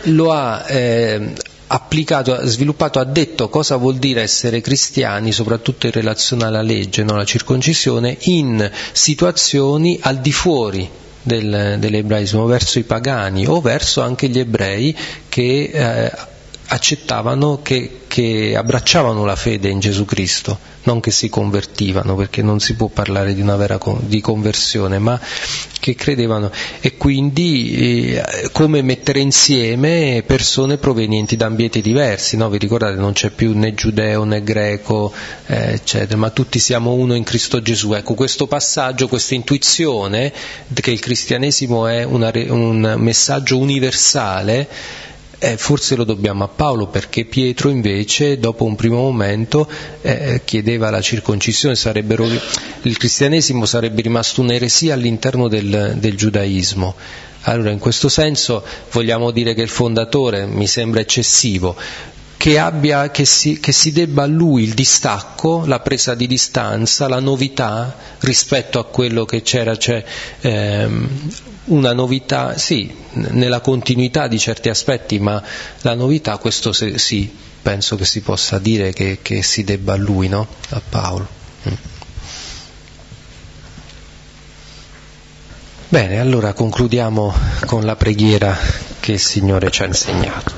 lo 0.10 0.32
ha 0.32 0.66
eh, 0.68 1.34
applicato, 1.74 2.38
sviluppato, 2.46 3.00
ha 3.00 3.04
detto 3.04 3.50
cosa 3.50 3.78
vuol 3.78 3.96
dire 3.96 4.22
essere 4.22 4.62
cristiani, 4.62 5.32
soprattutto 5.32 5.88
in 5.88 5.92
relazione 5.92 6.46
alla 6.46 6.62
legge, 6.62 7.04
no? 7.04 7.16
la 7.16 7.26
circoncisione, 7.26 8.16
in 8.22 8.70
situazioni 8.92 9.98
al 10.02 10.20
di 10.20 10.32
fuori 10.32 10.88
del, 11.24 11.78
dell'ebraismo, 11.80 12.46
verso 12.46 12.78
i 12.78 12.84
pagani 12.84 13.48
o 13.48 13.60
verso 13.60 14.02
anche 14.02 14.28
gli 14.28 14.38
ebrei 14.38 14.96
che 15.28 15.72
eh, 15.74 16.12
accettavano, 16.68 17.62
che, 17.62 18.02
che 18.08 18.56
abbracciavano 18.56 19.26
la 19.26 19.36
fede 19.36 19.70
in 19.70 19.80
Gesù 19.80 20.06
Cristo, 20.06 20.58
non 20.84 21.00
che 21.00 21.12
si 21.12 21.30
convertivano, 21.30 22.16
perché 22.16 22.42
non 22.42 22.60
si 22.60 22.76
può 22.76 22.88
parlare 22.88 23.34
di 23.34 23.42
una 23.42 23.56
vera 23.56 23.78
con, 23.78 24.00
di 24.08 24.22
conversione, 24.22 25.00
ma 25.00 25.20
che 25.80 25.96
credevano 25.96 26.50
e 26.80 26.96
quindi 26.96 28.14
eh, 28.16 28.50
come 28.54 28.82
mettere 28.82 29.20
insieme 29.20 30.24
persone 30.26 30.78
provenienti 30.78 31.36
da 31.36 31.48
ambienti 31.48 31.82
diversi, 31.82 32.38
no? 32.38 32.50
vi 32.50 32.58
ricordate 32.58 32.96
non 32.96 33.12
c'è 33.12 33.32
più 33.32 33.52
né 33.54 33.74
giudeo 33.74 34.24
né 34.24 34.42
greco, 34.44 35.12
eh, 35.48 35.74
eccetera, 35.74 36.18
ma 36.18 36.30
tutti 36.30 36.60
siamo 36.60 36.94
uno 36.94 37.16
in 37.16 37.24
Cristo 37.24 37.62
Gesù. 37.62 37.94
Ecco, 37.94 38.14
questo 38.14 38.48
passaggio, 38.48 39.10
questa 39.10 39.36
intuizione 39.36 40.32
che 40.74 40.92
il 40.92 41.00
cristianesimo 41.00 41.88
è 41.88 42.04
una, 42.04 42.32
un 42.34 42.96
messaggio 42.98 43.58
universale, 43.58 44.68
eh, 45.44 45.58
forse 45.58 45.96
lo 45.98 46.06
dobbiamo 46.06 46.46
a 46.46 46.48
Paolo 46.48 46.88
perché 46.88 47.26
Pietro 47.26 47.70
invece 47.70 48.40
dopo 48.40 48.64
un 48.64 48.76
primo 48.76 49.02
momento 49.02 49.68
eh, 50.02 50.40
chiedeva 50.46 50.90
la 50.90 51.02
circoncisione, 51.02 51.76
il 52.84 52.98
cristianesimo 52.98 53.66
sarebbe 53.66 54.02
rimasto 54.02 54.40
un'eresia 54.40 54.94
all'interno 54.94 55.50
del, 55.50 55.96
del 55.98 56.16
giudaismo. 56.16 56.96
Allora 57.42 57.72
in 57.72 57.80
questo 57.80 58.08
senso 58.08 58.64
vogliamo 58.94 59.32
dire 59.32 59.54
che 59.54 59.62
il 59.62 59.68
fondatore 59.68 60.46
mi 60.46 60.66
sembra 60.66 61.02
eccessivo, 61.02 61.76
che, 62.44 62.60
abbia, 62.60 63.10
che, 63.10 63.24
si, 63.24 63.58
che, 63.62 63.72
si, 63.72 63.94
debba 63.94 64.24
a 64.24 64.26
lui 64.26 64.64
il 64.64 64.74
distacco, 64.74 65.64
la 65.66 65.80
presa 65.80 66.14
di 66.14 66.28
distanza, 66.28 67.08
la 67.08 67.22
novità 67.22 67.96
rispetto 68.20 68.80
a 68.80 68.86
quello 68.86 69.24
che 69.24 69.44
c'era, 69.44 69.78
cioè 69.78 70.04
ehm, 70.42 71.30
una 71.68 71.94
novità, 71.94 72.58
sì, 72.58 72.94
nella 73.12 73.62
continuità 73.62 74.28
di 74.28 74.38
certi 74.38 74.68
aspetti, 74.68 75.20
ma 75.20 75.42
la 75.84 75.94
novità, 75.94 76.36
questo 76.36 76.74
sì, 76.74 77.34
penso 77.62 77.96
che 77.96 78.04
si 78.04 78.20
possa 78.20 78.60
dire 78.60 78.92
che, 78.92 79.20
che 79.22 79.42
si 79.42 79.64
debba 79.64 79.94
a 79.94 79.96
lui, 79.96 80.28
no? 80.28 80.46
a 80.72 80.82
Paolo. 80.90 81.26
Bene, 85.94 86.20
allora 86.20 86.54
concludiamo 86.54 87.32
con 87.68 87.84
la 87.84 87.96
preghiera 87.96 88.58
che 89.00 89.12
il 89.12 89.20
Signore 89.20 89.70
ci 89.70 89.84
ha 89.84 89.86
insegnato. 89.86 90.52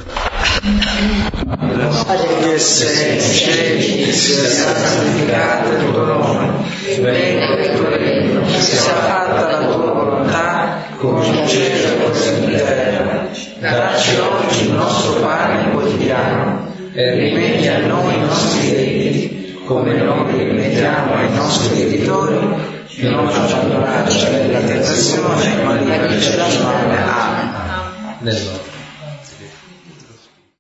Padre 2.06 2.38
che 2.40 2.58
sei 2.58 3.10
nei 3.10 3.20
cieli, 3.20 4.14
sia 4.14 4.48
santificato 4.48 5.72
il 5.72 5.92
tuo 5.92 6.06
nome, 6.06 6.54
venga 7.02 7.54
il 7.60 7.76
tuo 7.76 7.90
regno, 7.90 8.48
sia 8.48 8.80
fatta 8.80 9.34
la 9.34 9.58
tua 9.58 9.76
volontà, 9.76 10.86
come 11.00 11.26
in 11.26 11.46
cielo 11.50 12.06
così 12.06 12.30
in 12.30 12.52
terra. 12.52 13.28
Dacci 13.60 14.16
oggi 14.16 14.68
il 14.68 14.72
nostro 14.72 15.20
pane 15.20 15.70
quotidiano 15.72 16.74
e 16.94 17.14
rimetti 17.14 17.68
a 17.68 17.86
noi 17.86 18.16
i 18.16 18.20
nostri 18.22 18.70
debiti, 18.70 19.60
come 19.66 19.98
noi 19.98 20.32
rimettiamo 20.32 21.14
ai 21.14 21.34
nostri 21.34 21.76
debitori 21.76 22.75
non 22.98 23.28
abbandonarci 23.28 24.30
nella 24.30 24.60
tentazione, 24.60 25.64
ma 25.64 25.74
liberaci 25.76 26.36
dal 26.36 26.62
male. 26.62 26.98
Amen. 28.20 28.74